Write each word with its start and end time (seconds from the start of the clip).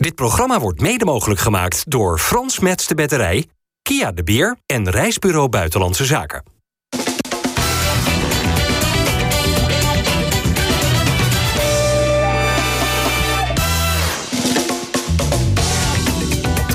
Dit 0.00 0.14
programma 0.14 0.58
wordt 0.60 0.80
mede 0.80 1.04
mogelijk 1.04 1.40
gemaakt 1.40 1.90
door 1.90 2.18
Frans 2.18 2.58
Mets 2.58 2.86
de 2.86 2.94
Batterij, 2.94 3.46
Kia 3.82 4.12
de 4.12 4.22
Beer 4.22 4.56
en 4.66 4.90
Reisbureau 4.90 5.48
Buitenlandse 5.48 6.04
Zaken. 6.04 6.42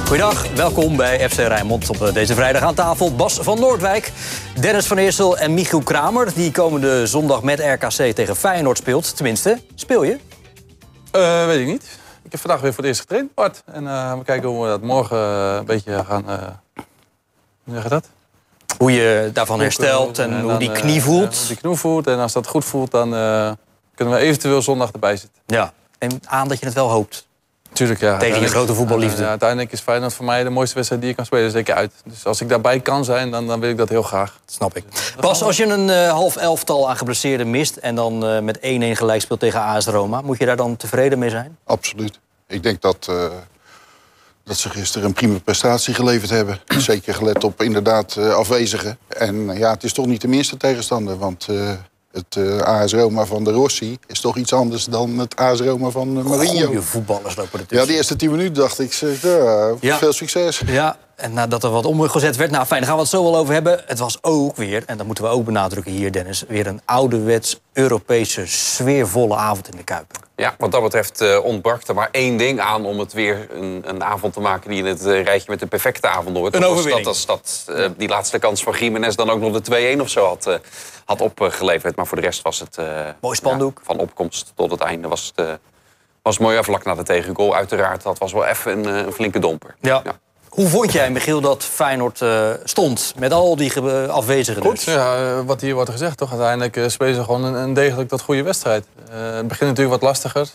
Goedendag, 0.06 0.54
welkom 0.56 0.96
bij 0.96 1.30
FC 1.30 1.38
Rijnmond. 1.38 1.90
Op 1.90 2.14
deze 2.14 2.34
vrijdag 2.34 2.62
aan 2.62 2.76
tafel 2.76 3.16
Bas 3.16 3.40
van 3.42 3.60
Noordwijk, 3.60 4.12
Dennis 4.60 4.86
van 4.86 4.98
Eersel 4.98 5.38
en 5.38 5.54
Michiel 5.54 5.82
Kramer... 5.82 6.34
die 6.34 6.52
komende 6.52 7.08
zondag 7.08 7.44
met 7.44 7.60
RKC 7.60 8.16
tegen 8.16 8.36
Feyenoord 8.36 8.78
speelt. 8.78 9.16
Tenminste, 9.16 9.60
speel 9.76 10.04
je? 10.04 10.18
Uh, 11.16 11.46
weet 11.46 11.60
ik 11.60 11.68
niet. 11.68 12.04
Ik 12.26 12.32
heb 12.32 12.40
vandaag 12.40 12.62
weer 12.62 12.74
voor 12.74 12.84
het 12.84 12.88
eerst 12.88 13.00
getraind, 13.00 13.34
Bart. 13.34 13.64
En 13.66 13.84
uh, 13.84 14.18
we 14.18 14.24
kijken 14.24 14.50
hoe 14.50 14.64
we 14.64 14.68
dat 14.68 14.82
morgen 14.82 15.18
uh, 15.18 15.56
een 15.56 15.66
beetje 15.66 16.04
gaan... 16.06 16.24
hoe 17.64 17.74
zeg 17.74 17.84
je 17.84 17.90
dat? 17.90 18.10
Hoe 18.78 18.92
je 18.92 19.30
daarvan 19.34 19.60
herstelt 19.60 20.20
en, 20.20 20.32
en 20.32 20.40
hoe 20.40 20.50
dan, 20.50 20.60
die 20.60 20.72
knie 20.72 21.02
voelt. 21.02 21.38
hoe 21.38 21.48
die 21.48 21.58
knie 21.58 21.76
voelt. 21.76 22.08
En 22.08 22.20
als 22.20 22.34
dat 22.34 22.48
goed 22.48 22.66
voelt, 22.66 22.92
dan 22.92 23.10
kunnen 23.96 24.14
we 24.14 24.20
eventueel 24.20 24.62
zondag 24.62 24.92
erbij 24.92 25.18
zitten. 25.18 25.42
Ja, 25.46 25.74
en 25.98 26.20
aan 26.26 26.48
dat 26.48 26.60
je 26.60 26.66
het 26.66 26.76
wel 26.76 26.90
hoopt. 26.90 27.25
Tuurlijk, 27.76 28.00
ja. 28.00 28.18
Tegen 28.18 28.42
je 28.42 28.48
grote 28.48 28.74
voetballiefde. 28.74 29.22
Ja, 29.22 29.30
uiteindelijk 29.30 29.72
is 29.72 29.80
Feyenoord 29.80 30.14
voor 30.14 30.26
mij 30.26 30.44
de 30.44 30.50
mooiste 30.50 30.76
wedstrijd 30.76 31.02
die 31.02 31.12
ik 31.12 31.16
kan 31.16 31.26
spelen. 31.26 31.52
Zeker 31.52 31.76
uit. 31.76 31.92
Dus 32.06 32.26
als 32.26 32.42
ik 32.42 32.50
daarbij 32.50 32.80
kan 32.80 33.06
zijn, 33.06 33.32
dan, 33.32 33.48
dan 33.48 33.60
wil 33.60 33.70
ik 33.70 33.78
dat 33.78 33.90
heel 33.90 34.02
graag. 34.02 34.40
Dat 34.46 34.56
snap 34.56 34.78
ik. 34.78 34.84
Pas 35.20 35.44
als 35.44 35.58
je 35.58 35.66
een 35.66 35.88
uh, 35.88 36.12
half 36.12 36.36
elftal 36.36 36.90
aan 36.90 36.98
geblesseerden 36.98 37.50
mist... 37.50 37.76
en 37.76 37.96
dan 37.96 38.26
uh, 38.26 38.40
met 38.40 38.58
1-1 38.58 38.62
gelijk 38.62 39.22
speelt 39.22 39.40
tegen 39.40 39.62
AS 39.62 39.86
Roma... 39.86 40.22
moet 40.22 40.38
je 40.38 40.46
daar 40.46 40.56
dan 40.56 40.78
tevreden 40.78 41.20
mee 41.20 41.30
zijn? 41.30 41.58
Absoluut. 41.64 42.20
Ik 42.48 42.64
denk 42.64 42.82
dat, 42.82 43.08
uh, 43.10 43.26
dat 44.44 44.58
ze 44.58 44.70
gisteren 44.70 45.08
een 45.08 45.14
prima 45.14 45.40
prestatie 45.40 45.94
geleverd 45.94 46.30
hebben. 46.30 46.60
Zeker 46.78 47.14
gelet 47.14 47.44
op 47.44 47.62
inderdaad 47.62 48.18
afwezigen. 48.18 48.98
En 49.08 49.58
ja, 49.58 49.72
het 49.72 49.84
is 49.84 49.94
toch 49.94 50.06
niet 50.06 50.22
de 50.22 50.28
minste 50.28 50.58
tegenstander. 50.58 51.18
Want 51.18 51.48
het 52.16 52.36
uh, 52.36 52.58
AS 52.58 52.94
Roma 52.94 53.26
van 53.26 53.44
de 53.44 53.52
Rossi 53.52 53.98
is 54.08 54.20
toch 54.20 54.38
iets 54.38 54.54
anders 54.54 54.86
dan 54.86 55.20
het 55.20 55.36
AS 55.36 55.60
Roma 55.60 55.90
van 55.90 56.18
uh, 56.18 56.24
Mourinho. 56.24 56.66
Goeie 56.66 56.82
voetballers 56.82 57.36
lopen 57.36 57.60
ertussen. 57.60 57.78
Ja, 57.78 57.86
die 57.86 57.96
eerste 57.96 58.16
tien 58.16 58.32
minuten 58.32 58.54
dacht 58.54 58.80
ik, 58.80 58.94
ja. 59.82 59.98
veel 59.98 60.14
succes. 60.14 60.62
Ja, 60.66 60.98
en 61.16 61.34
nadat 61.34 61.64
er 61.64 61.70
wat 61.70 61.86
omgezet 61.86 62.36
werd, 62.36 62.52
nou 62.52 62.66
fijn, 62.66 62.80
daar 62.80 62.90
gaan 62.90 62.98
we 62.98 63.04
het 63.04 63.12
zo 63.12 63.24
wel 63.24 63.38
over 63.38 63.54
hebben. 63.54 63.82
Het 63.86 64.00
was 64.00 64.18
ook 64.22 64.56
weer, 64.56 64.84
en 64.86 64.98
dat 64.98 65.06
moeten 65.06 65.24
we 65.24 65.30
ook 65.30 65.46
benadrukken 65.46 65.92
hier, 65.92 66.12
Dennis... 66.12 66.44
weer 66.48 66.68
een 66.68 66.82
ouderwets 66.86 67.60
Europese 67.74 68.48
sfeervolle 68.48 69.36
avond 69.36 69.70
in 69.72 69.78
de 69.78 69.84
Kuip. 69.84 70.12
Ja, 70.36 70.56
wat 70.58 70.72
dat 70.72 70.82
betreft 70.82 71.22
uh, 71.22 71.44
ontbrak 71.44 71.88
er 71.88 71.96
maar 71.96 72.10
één 72.12 72.38
ding 72.38 72.60
aan... 72.60 72.86
om 72.86 73.00
het 73.00 73.14
weer 73.14 73.48
een, 73.52 73.84
een 73.86 74.04
avond 74.04 74.34
te 74.34 74.40
maken 74.40 74.70
die 74.70 74.80
in 74.80 74.86
het 74.86 75.06
uh, 75.06 75.24
rijtje 75.24 75.50
met 75.50 75.60
de 75.60 75.66
perfecte 75.66 76.08
avond 76.08 76.38
hoort. 76.38 76.56
Een 76.56 76.64
overwinning. 76.64 77.06
Dat, 77.06 77.24
dat, 77.28 77.64
dat 77.66 77.78
uh, 77.78 77.90
die 77.98 78.08
laatste 78.08 78.40
kans 78.40 78.64
van 78.64 78.74
Jiménez 78.74 79.16
dan 79.16 79.30
ook 79.30 79.40
nog 79.40 79.62
de 79.62 79.96
2-1 79.98 80.02
of 80.02 80.10
zo 80.10 80.26
had, 80.26 80.60
had 81.06 81.22
opgeleverd. 81.22 81.96
Maar 81.96 82.08
voor 82.08 82.18
de 82.18 82.24
rest 82.24 82.42
was 82.42 82.60
het... 82.60 82.78
Mooi 83.22 83.36
spandoek. 83.36 83.78
Ja, 83.78 83.84
van 83.86 83.98
opkomst 83.98 84.52
tot 84.56 84.72
het 84.72 84.82
einde 84.82 85.08
was 85.08 85.34
het, 85.36 85.60
was 86.22 86.38
mooi. 86.38 86.64
Vlak 86.64 86.84
na 86.84 86.96
de 86.96 87.04
tegengoal 87.04 87.56
uiteraard. 87.56 88.04
Dat 88.04 88.18
was 88.18 88.34
wel 88.34 88.46
even 88.46 88.72
een, 88.78 89.06
een 89.06 89.12
flinke 89.12 89.40
domper. 89.40 89.76
ja. 89.82 90.02
ja. 90.04 90.20
Hoe 90.56 90.68
vond 90.68 90.92
jij, 90.92 91.12
Michiel, 91.12 91.42
dat 91.42 91.64
Feyenoord 91.64 92.22
uh, 92.22 92.50
stond 92.64 93.14
met 93.18 93.32
al 93.32 93.56
die 93.56 93.80
afwezigen? 94.10 94.62
Goed, 94.62 94.84
ja, 94.84 95.44
wat 95.44 95.62
hier 95.62 95.74
wordt 95.74 95.90
gezegd, 95.90 96.18
toch? 96.18 96.30
Uiteindelijk 96.30 96.76
uh, 96.76 96.88
spelen 96.88 97.16
ze 97.16 97.24
gewoon 97.24 97.44
een, 97.44 97.54
een, 97.54 97.74
degelijk 97.74 98.10
tot 98.10 98.22
goede 98.22 98.44
wedstrijd. 98.44 98.86
Uh, 99.10 99.36
het 99.36 99.48
begint 99.48 99.70
natuurlijk 99.70 100.02
wat 100.02 100.10
lastiger. 100.10 100.48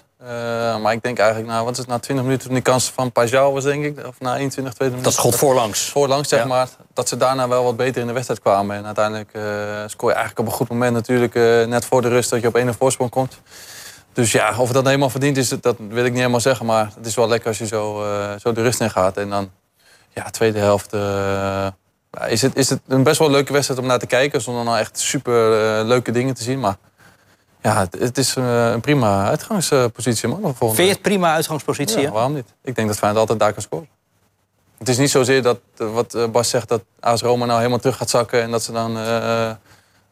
maar 0.82 0.92
ik 0.92 1.02
denk 1.02 1.18
eigenlijk, 1.18 1.50
nou, 1.50 1.64
wat 1.64 1.72
is 1.72 1.78
het, 1.78 1.86
na 1.86 1.98
20 1.98 2.24
minuten 2.24 2.46
toen 2.46 2.54
die 2.54 2.62
kans 2.62 2.90
van 2.94 3.12
Pajal 3.12 3.52
was, 3.52 3.64
denk 3.64 3.84
ik. 3.84 4.06
Of 4.06 4.20
na 4.20 4.36
21, 4.36 4.74
22 4.74 4.78
minuten. 4.78 5.02
Dat 5.02 5.12
schot 5.12 5.36
voorlangs. 5.36 5.88
Voorlangs, 5.88 6.28
zeg 6.28 6.40
ja. 6.40 6.46
maar. 6.46 6.68
Dat 6.94 7.08
ze 7.08 7.16
daarna 7.16 7.48
wel 7.48 7.64
wat 7.64 7.76
beter 7.76 8.00
in 8.00 8.06
de 8.06 8.12
wedstrijd 8.12 8.40
kwamen. 8.40 8.76
En 8.76 8.86
uiteindelijk 8.86 9.30
scoor 9.86 10.08
je 10.08 10.14
eigenlijk 10.14 10.38
op 10.38 10.46
een 10.46 10.58
goed 10.58 10.68
moment 10.68 10.92
natuurlijk, 10.92 11.34
net 11.68 11.84
voor 11.84 12.02
de 12.02 12.08
rust, 12.08 12.30
dat 12.30 12.40
je 12.40 12.46
op 12.46 12.56
1 12.56 12.74
voorsprong 12.74 13.10
komt. 13.10 13.40
Dus 14.12 14.32
ja, 14.32 14.54
of 14.58 14.70
dat 14.70 14.84
helemaal 14.84 15.10
verdiend 15.10 15.36
is, 15.36 15.48
dat 15.48 15.76
wil 15.88 16.04
ik 16.04 16.10
niet 16.10 16.18
helemaal 16.18 16.40
zeggen. 16.40 16.66
Maar 16.66 16.90
het 16.96 17.06
is 17.06 17.14
wel 17.14 17.28
lekker 17.28 17.48
als 17.48 17.58
je 17.58 17.66
zo, 17.66 18.04
zo 18.40 18.52
de 18.52 18.62
rust 18.62 18.80
in 18.80 18.90
gaat. 18.90 19.16
En 19.16 19.30
dan 19.30 19.50
ja, 20.14 20.30
tweede 20.30 20.58
helft 20.58 20.94
uh, 20.94 21.66
is, 22.26 22.42
het, 22.42 22.56
is 22.56 22.70
het 22.70 22.80
een 22.86 23.02
best 23.02 23.18
wel 23.18 23.30
leuke 23.30 23.52
wedstrijd 23.52 23.80
om 23.80 23.86
naar 23.86 23.98
te 23.98 24.06
kijken. 24.06 24.40
Zonder 24.40 24.64
nou 24.64 24.78
echt 24.78 24.98
super 24.98 25.52
uh, 25.80 25.86
leuke 25.86 26.12
dingen 26.12 26.34
te 26.34 26.42
zien. 26.42 26.60
Maar 26.60 26.76
ja, 27.62 27.78
het, 27.78 27.98
het 27.98 28.18
is 28.18 28.36
uh, 28.36 28.70
een 28.70 28.80
prima 28.80 29.28
uitgangspositie. 29.28 30.28
Man, 30.28 30.54
Vind 30.56 30.76
je 30.76 30.82
het 30.82 31.02
prima 31.02 31.34
uitgangspositie? 31.34 32.00
Ja, 32.00 32.10
waarom 32.10 32.34
niet? 32.34 32.54
Ik 32.62 32.74
denk 32.74 32.88
dat 32.88 32.98
Feyenoord 32.98 33.20
altijd 33.20 33.38
daar 33.38 33.52
kan 33.52 33.62
scoren. 33.62 33.88
Het 34.78 34.88
is 34.88 34.98
niet 34.98 35.10
zozeer 35.10 35.42
dat, 35.42 35.60
wat 35.76 36.32
Bas 36.32 36.48
zegt, 36.48 36.68
dat 36.68 36.82
AS 37.00 37.22
Roma 37.22 37.44
nou 37.44 37.58
helemaal 37.58 37.78
terug 37.78 37.96
gaat 37.96 38.10
zakken... 38.10 38.42
en 38.42 38.50
dat 38.50 38.62
ze 38.62 38.72
dan 38.72 38.96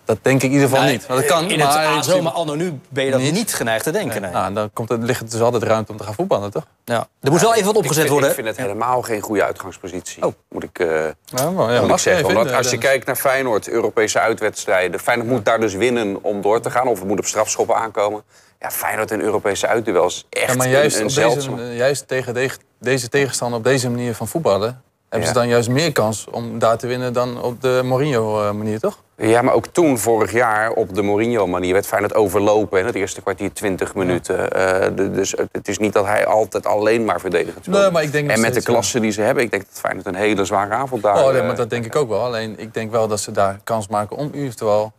dat 0.09 0.19
denk 0.23 0.43
ik 0.43 0.49
in 0.49 0.53
ieder 0.53 0.69
geval 0.69 0.85
niet. 0.85 1.07
Dat 1.09 1.25
kan, 1.25 1.51
in 1.51 1.59
maar 1.59 1.69
het 1.69 1.99
ASO, 1.99 2.23
maar 2.23 2.33
anno 2.33 2.55
nu 2.55 2.81
ben 2.89 3.05
je 3.05 3.11
dat 3.11 3.21
niet, 3.21 3.33
niet 3.33 3.55
geneigd 3.55 3.85
te 3.85 3.91
denken. 3.91 4.23
Nee. 4.23 4.31
Nou, 4.31 4.53
dan 4.55 4.71
komt 4.73 4.91
er, 4.91 4.99
ligt 4.99 5.21
het 5.21 5.31
dus 5.31 5.41
altijd 5.41 5.63
ruimte 5.63 5.93
om 5.93 5.99
te 5.99 6.05
gaan 6.05 6.15
voetballen, 6.15 6.51
toch? 6.51 6.67
Ja. 6.85 7.09
Er 7.21 7.31
moet 7.31 7.41
wel 7.41 7.55
even 7.55 7.67
wat 7.67 7.77
opgezet 7.77 8.05
ik 8.05 8.11
worden. 8.11 8.29
Ik 8.29 8.35
vind 8.35 8.47
het 8.47 8.57
helemaal 8.57 9.03
geen 9.03 9.21
goede 9.21 9.45
uitgangspositie. 9.45 10.27
Oh. 10.27 10.33
Moet 10.49 10.63
ik, 10.63 10.79
uh, 10.79 11.05
ja, 11.25 11.51
maar, 11.51 11.73
ja, 11.73 11.81
moet 11.81 11.91
ik 11.91 11.99
zeggen. 11.99 12.27
Vinden, 12.27 12.55
als 12.55 12.71
je 12.71 12.79
kijkt 12.79 13.07
naar 13.07 13.17
Feyenoord, 13.17 13.69
Europese 13.69 14.21
uitwedstrijden... 14.21 15.01
Feyenoord 15.01 15.29
moet 15.29 15.45
daar 15.45 15.61
dus 15.61 15.75
winnen 15.75 16.23
om 16.23 16.43
door 16.43 16.61
te 16.61 16.71
gaan. 16.71 16.87
Of 16.87 16.99
het 16.99 17.09
moet 17.09 17.19
op 17.19 17.27
strafschoppen 17.27 17.77
aankomen. 17.77 18.23
Ja, 18.61 18.71
Feyenoord 18.71 19.11
en 19.11 19.21
Europese 19.21 19.67
uitduels 19.67 20.27
echt 20.31 20.51
ja, 20.51 20.55
maar 20.57 20.69
juist, 20.69 20.97
een, 20.97 21.23
een 21.23 21.35
deze, 21.35 21.75
juist 21.75 22.09
tegen 22.09 22.35
de, 22.35 22.51
deze 22.81 23.09
tegenstander 23.09 23.59
op 23.59 23.65
deze 23.65 23.91
manier 23.91 24.15
van 24.15 24.29
voetballen... 24.29 24.83
hebben 25.09 25.29
ja. 25.29 25.35
ze 25.35 25.41
dan 25.41 25.49
juist 25.49 25.69
meer 25.69 25.93
kans 25.93 26.27
om 26.31 26.59
daar 26.59 26.79
te 26.79 26.87
winnen 26.87 27.13
dan 27.13 27.43
op 27.43 27.63
de 27.63 27.81
Mourinho-manier, 27.85 28.81
toch? 28.81 28.99
Ja, 29.17 29.43
maar 29.43 29.55
ook 29.55 29.67
toen, 29.67 29.99
vorig 29.99 30.33
jaar, 30.33 30.71
op 30.71 30.95
de 30.95 31.03
Mourinho-manier... 31.03 31.73
werd 31.73 31.87
Feyenoord 31.87 32.15
overlopen 32.15 32.79
in 32.79 32.87
het 32.87 32.95
eerste 32.95 33.21
kwartier 33.21 33.53
20 33.53 33.95
minuten. 33.95 34.37
Ja. 34.37 34.89
Uh, 34.89 34.97
de, 34.97 35.11
dus 35.11 35.35
het 35.53 35.69
is 35.69 35.79
niet 35.79 35.93
dat 35.93 36.05
hij 36.05 36.27
altijd 36.27 36.67
alleen 36.67 37.05
maar 37.05 37.21
verdedigend 37.21 37.65
speelt. 37.65 37.83
Nee, 37.83 37.91
maar 37.91 38.03
ik 38.03 38.13
denk 38.13 38.31
en 38.31 38.41
met 38.41 38.55
de 38.55 38.63
klasse 38.63 39.01
die 39.01 39.11
ze 39.11 39.21
hebben... 39.21 39.43
ik 39.43 39.51
denk 39.51 39.63
dat 39.63 39.81
Feyenoord 39.81 40.07
een 40.07 40.15
hele 40.15 40.45
zware 40.45 40.75
avond 40.75 41.03
daar... 41.03 41.25
Oh, 41.25 41.33
nee, 41.33 41.43
maar 41.43 41.57
dat 41.57 41.71
denk 41.71 41.85
ik 41.85 41.97
ook 41.97 42.09
wel. 42.09 42.25
Alleen, 42.25 42.59
ik 42.59 42.75
denk 42.75 42.91
wel 42.91 43.09
dat 43.09 43.21
ze 43.21 43.33
daar 43.33 43.61
kans 43.65 43.89
maken 43.89 44.17
om 44.17 44.31
eventueel 44.35 44.93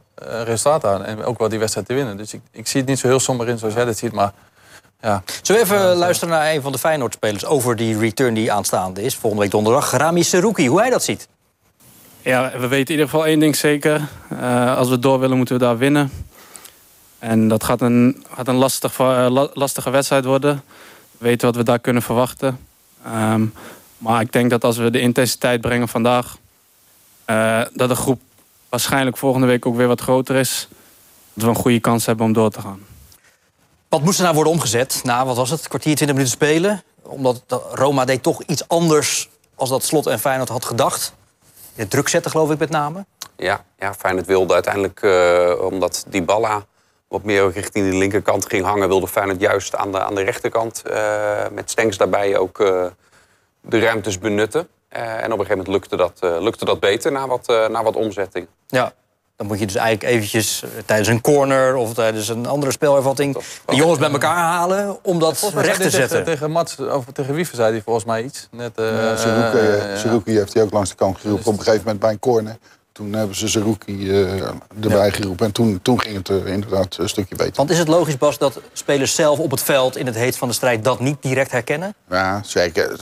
resultaat 0.44 0.86
aan... 0.86 1.06
en 1.06 1.24
ook 1.24 1.40
wel 1.40 1.50
die 1.50 1.60
wedstrijd 1.60 1.88
te 1.88 1.94
winnen. 1.94 2.18
Dus 2.18 2.34
ik, 2.34 2.42
ik 2.52 2.68
zie 2.68 2.80
het 2.80 2.90
niet 2.90 3.00
zo 3.00 3.08
heel 3.08 3.20
somber 3.20 3.48
in 3.48 3.58
zoals 3.58 3.74
jij 3.74 3.86
dat 3.86 3.98
ziet, 3.98 4.14
maar... 4.14 4.34
Ja. 5.02 5.24
Zullen 5.42 5.68
we 5.68 5.74
even 5.74 5.96
luisteren 5.96 6.34
naar 6.34 6.54
een 6.54 6.62
van 6.62 6.72
de 6.72 6.78
Feyenoord-spelers... 6.78 7.46
over 7.46 7.76
die 7.76 7.98
return 7.98 8.34
die 8.34 8.52
aanstaande 8.52 9.02
is, 9.02 9.16
volgende 9.16 9.44
week 9.44 9.52
donderdag. 9.52 9.92
Rami 9.92 10.24
Serouki, 10.24 10.68
hoe 10.68 10.80
hij 10.80 10.90
dat 10.90 11.04
ziet. 11.04 11.28
Ja, 12.22 12.52
we 12.52 12.68
weten 12.68 12.86
in 12.86 12.92
ieder 12.92 13.06
geval 13.06 13.26
één 13.26 13.40
ding 13.40 13.56
zeker. 13.56 14.08
Uh, 14.34 14.78
als 14.78 14.90
we 14.90 15.00
door 15.00 15.20
willen, 15.20 15.38
moeten 15.38 15.56
we 15.56 15.62
daar 15.62 15.78
winnen. 15.78 16.12
En 17.20 17.48
dat 17.48 17.64
gaat 17.64 17.82
een, 17.82 18.26
gaat 18.34 18.48
een 18.48 18.56
lastig, 18.56 19.00
uh, 19.00 19.46
lastige 19.54 19.90
wedstrijd 19.90 20.26
worden. 20.26 20.64
We 21.18 21.26
weten 21.26 21.48
wat 21.48 21.56
we 21.56 21.64
daar 21.64 21.80
kunnen 21.80 22.02
verwachten. 22.02 22.60
Um, 23.08 23.54
maar 23.98 24.22
ik 24.22 24.32
denk 24.32 24.50
dat 24.50 24.64
als 24.64 24.78
we 24.78 24.90
de 24.90 25.00
intensiteit 25.00 25.62
brengen 25.62 25.88
vandaag... 25.88 26.38
Uh, 27.26 27.62
dat 27.74 27.90
de 27.90 27.96
groep 27.96 28.22
waarschijnlijk 28.70 29.18
volgende 29.18 29.48
week 29.48 29.66
ook 29.66 29.76
weer 29.76 29.88
wat 29.88 30.02
groter 30.02 30.36
is. 30.36 30.68
Dat 31.34 31.44
we 31.44 31.50
een 31.50 31.56
goede 31.56 31.80
kans 31.80 32.06
hebben 32.06 32.26
om 32.26 32.34
door 32.34 32.52
te 32.52 32.62
gaan. 32.62 32.80
Wat 33.90 34.02
moest 34.02 34.18
er 34.18 34.24
nou 34.24 34.36
worden 34.36 34.54
omgezet? 34.54 35.02
Nou, 35.04 35.26
wat 35.26 35.36
was 35.36 35.50
het? 35.50 35.68
Kwartier, 35.68 35.96
20 35.96 36.08
minuten 36.08 36.38
spelen? 36.38 36.84
Omdat 37.02 37.44
Roma 37.72 38.06
deed 38.06 38.24
toch 38.24 38.44
iets 38.44 38.68
anders 38.68 39.30
als 39.56 39.70
dat 39.70 39.84
Slot 39.84 40.08
en 40.08 40.20
Feyenoord 40.20 40.50
had 40.50 40.66
gedacht. 40.66 41.14
De 41.76 41.88
druk 41.88 42.08
zetten, 42.08 42.32
geloof 42.32 42.52
ik, 42.52 42.60
met 42.60 42.70
name. 42.70 43.06
Ja, 43.36 43.66
ja 43.80 43.94
Feyenoord 43.94 44.26
wilde 44.26 44.54
uiteindelijk, 44.54 45.02
uh, 45.02 45.62
omdat 45.62 46.06
Dybala 46.08 46.66
wat 47.08 47.24
meer 47.24 47.52
richting 47.52 47.92
de 47.92 47.98
linkerkant 47.98 48.46
ging 48.46 48.66
hangen... 48.66 48.88
wilde 48.88 49.08
Feyenoord 49.08 49.40
juist 49.40 49.76
aan 49.76 49.92
de, 49.92 50.04
aan 50.04 50.16
de 50.16 50.24
rechterkant 50.24 50.84
uh, 50.88 51.48
met 51.52 51.70
Stenks 51.70 51.98
daarbij 51.98 52.38
ook 52.38 52.60
uh, 52.60 52.86
de 53.62 53.80
ruimtes 53.80 54.20
benutten. 54.20 54.68
en 54.90 55.34
op 55.34 55.40
een 55.40 55.46
gegeven 55.46 55.58
moment 55.58 55.68
lukte 55.68 55.96
dat, 55.96 56.42
lukte 56.42 56.66
dat 56.66 56.80
beter 56.80 57.12
na 57.12 57.28
wat, 57.28 57.48
na 57.48 57.84
wat 57.84 57.96
omzetting. 57.96 58.48
Ja, 58.68 58.94
dan 59.40 59.48
moet 59.48 59.60
je 59.60 59.66
dus 59.66 59.76
eigenlijk 59.76 60.14
eventjes 60.14 60.64
tijdens 60.86 61.08
een 61.08 61.22
corner 61.22 61.76
of 61.76 61.94
tijdens 61.94 62.28
een 62.28 62.46
andere 62.46 62.72
spelervatting... 62.72 63.38
de 63.66 63.76
jongens 63.76 64.00
bij 64.00 64.12
elkaar 64.12 64.36
halen 64.36 64.98
om 65.04 65.20
dat 65.20 65.52
recht 65.56 65.82
te 65.82 65.90
zetten. 65.90 66.10
Tegen, 66.10 66.26
tegen 66.26 66.52
Mats, 66.52 66.80
of 66.80 67.06
tegen 67.14 67.34
Wiever 67.34 67.56
zei 67.56 67.72
hij 67.72 67.82
volgens 67.82 68.06
mij 68.06 68.24
iets. 68.24 68.48
Net, 68.52 68.72
uh, 68.80 68.86
ja, 68.86 69.16
Zerouki, 69.16 69.98
Zerouki 69.98 70.32
heeft 70.32 70.54
hij 70.54 70.64
ook 70.64 70.72
langs 70.72 70.90
de 70.90 70.96
kant 70.96 71.18
geroepen 71.18 71.46
op 71.46 71.58
een 71.58 71.64
gegeven 71.64 71.84
moment 71.84 72.00
bij 72.00 72.12
een 72.12 72.20
corner. 72.20 72.58
Toen 72.92 73.14
hebben 73.14 73.36
ze 73.36 73.48
Zerouki 73.48 74.10
uh, 74.10 74.44
erbij 74.82 75.06
ja. 75.06 75.12
geroepen. 75.12 75.46
En 75.46 75.52
toen, 75.52 75.80
toen 75.82 76.02
ging 76.02 76.16
het 76.16 76.30
uh, 76.30 76.46
inderdaad 76.46 76.98
een 76.98 77.10
stukje 77.10 77.36
beter. 77.36 77.56
Want 77.56 77.70
is 77.70 77.78
het 77.78 77.88
logisch, 77.88 78.18
Bas, 78.18 78.38
dat 78.38 78.62
spelers 78.74 79.16
zelf 79.16 79.40
op 79.40 79.52
het 79.52 79.62
veld... 79.62 79.98
in 79.98 80.06
het 80.06 80.16
heet 80.16 80.38
van 80.38 80.48
de 80.48 80.54
strijd 80.54 80.84
dat 80.84 81.00
niet 81.00 81.18
direct 81.22 81.52
herkennen? 81.52 81.96
Ja, 82.10 82.42
zeker. 82.44 83.00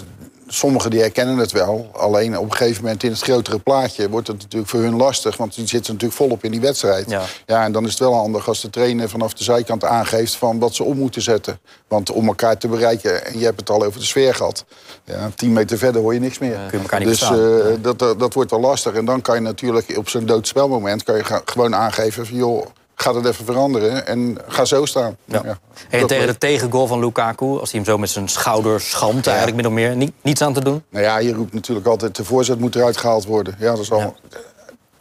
Sommigen 0.48 0.90
die 0.90 1.00
herkennen 1.00 1.38
het 1.38 1.52
wel. 1.52 1.90
Alleen 1.94 2.38
op 2.38 2.44
een 2.44 2.56
gegeven 2.56 2.84
moment 2.84 3.04
in 3.04 3.12
het 3.12 3.22
grotere 3.22 3.60
plaatje 3.60 4.10
wordt 4.10 4.28
het 4.28 4.42
natuurlijk 4.42 4.70
voor 4.70 4.80
hun 4.80 4.96
lastig. 4.96 5.38
Want 5.38 5.56
die 5.56 5.68
zitten 5.68 5.94
natuurlijk 5.94 6.20
volop 6.20 6.44
in 6.44 6.52
die 6.52 6.62
wedstrijd. 6.62 7.10
Ja. 7.10 7.24
Ja, 7.46 7.64
en 7.64 7.72
dan 7.72 7.84
is 7.84 7.90
het 7.90 8.00
wel 8.00 8.14
handig 8.14 8.48
als 8.48 8.62
de 8.62 8.70
trainer 8.70 9.10
vanaf 9.10 9.34
de 9.34 9.44
zijkant 9.44 9.84
aangeeft 9.84 10.36
van 10.36 10.60
wat 10.60 10.76
ze 10.76 10.84
om 10.84 10.98
moeten 10.98 11.22
zetten. 11.22 11.60
Want 11.88 12.12
om 12.12 12.28
elkaar 12.28 12.58
te 12.58 12.68
bereiken, 12.68 13.26
en 13.26 13.40
je 13.40 13.46
hebt 13.46 13.60
het 13.60 13.70
al 13.70 13.84
over 13.84 14.00
de 14.00 14.06
sfeer 14.06 14.36
gehad. 14.36 14.66
Ja, 15.04 15.30
tien 15.36 15.54
meter 15.54 15.78
verder 15.78 16.02
hoor 16.02 16.14
je 16.14 16.20
niks 16.20 16.40
meer. 16.40 16.56
Kun 16.70 16.78
je 16.78 16.78
elkaar 16.78 17.00
niet 17.00 17.10
dus 17.10 17.22
eh, 17.22 17.38
dat, 17.82 18.00
dat, 18.00 18.20
dat 18.20 18.34
wordt 18.34 18.52
wel 18.52 18.60
lastig. 18.60 18.94
En 18.94 19.06
dan 19.06 19.22
kan 19.22 19.36
je 19.36 19.42
natuurlijk 19.42 19.98
op 19.98 20.10
zo'n 20.10 20.26
doodspelmoment 20.26 21.04
kan 21.04 21.18
je 21.18 21.42
gewoon 21.46 21.76
aangeven 21.76 22.26
van 22.26 22.36
joh, 22.36 22.66
ga 23.00 23.14
het 23.16 23.26
even 23.26 23.46
veranderen 23.46 24.08
en 24.08 24.38
ga 24.48 24.66
zo 24.66 24.86
staan. 24.86 25.18
Ja. 25.26 25.42
Ja. 25.44 25.58
En 25.90 26.08
tegen 26.08 26.28
de 26.28 26.38
tegengoal 26.38 26.88
van 26.88 27.00
Lukaku, 27.00 27.46
als 27.46 27.72
hij 27.72 27.80
hem 27.80 27.86
zo 27.90 27.98
met 27.98 28.10
zijn 28.10 28.28
schouder 28.28 28.82
schampt, 28.82 29.28
eigenlijk 29.28 29.58
min 29.58 29.68
of 29.68 29.72
meer, 29.74 29.96
ni- 29.96 30.14
niets 30.22 30.42
aan 30.42 30.54
te 30.54 30.64
doen. 30.64 30.84
Nou 30.90 31.04
ja, 31.04 31.18
je 31.18 31.34
roept 31.34 31.54
natuurlijk 31.54 31.88
altijd 31.88 32.16
de 32.16 32.24
voorzet 32.24 32.60
moet 32.60 32.76
eruit 32.76 32.98
gehaald 32.98 33.26
worden. 33.26 33.56
Ja, 33.60 33.72
dat 33.72 33.80
is 33.80 33.92
al... 33.92 34.16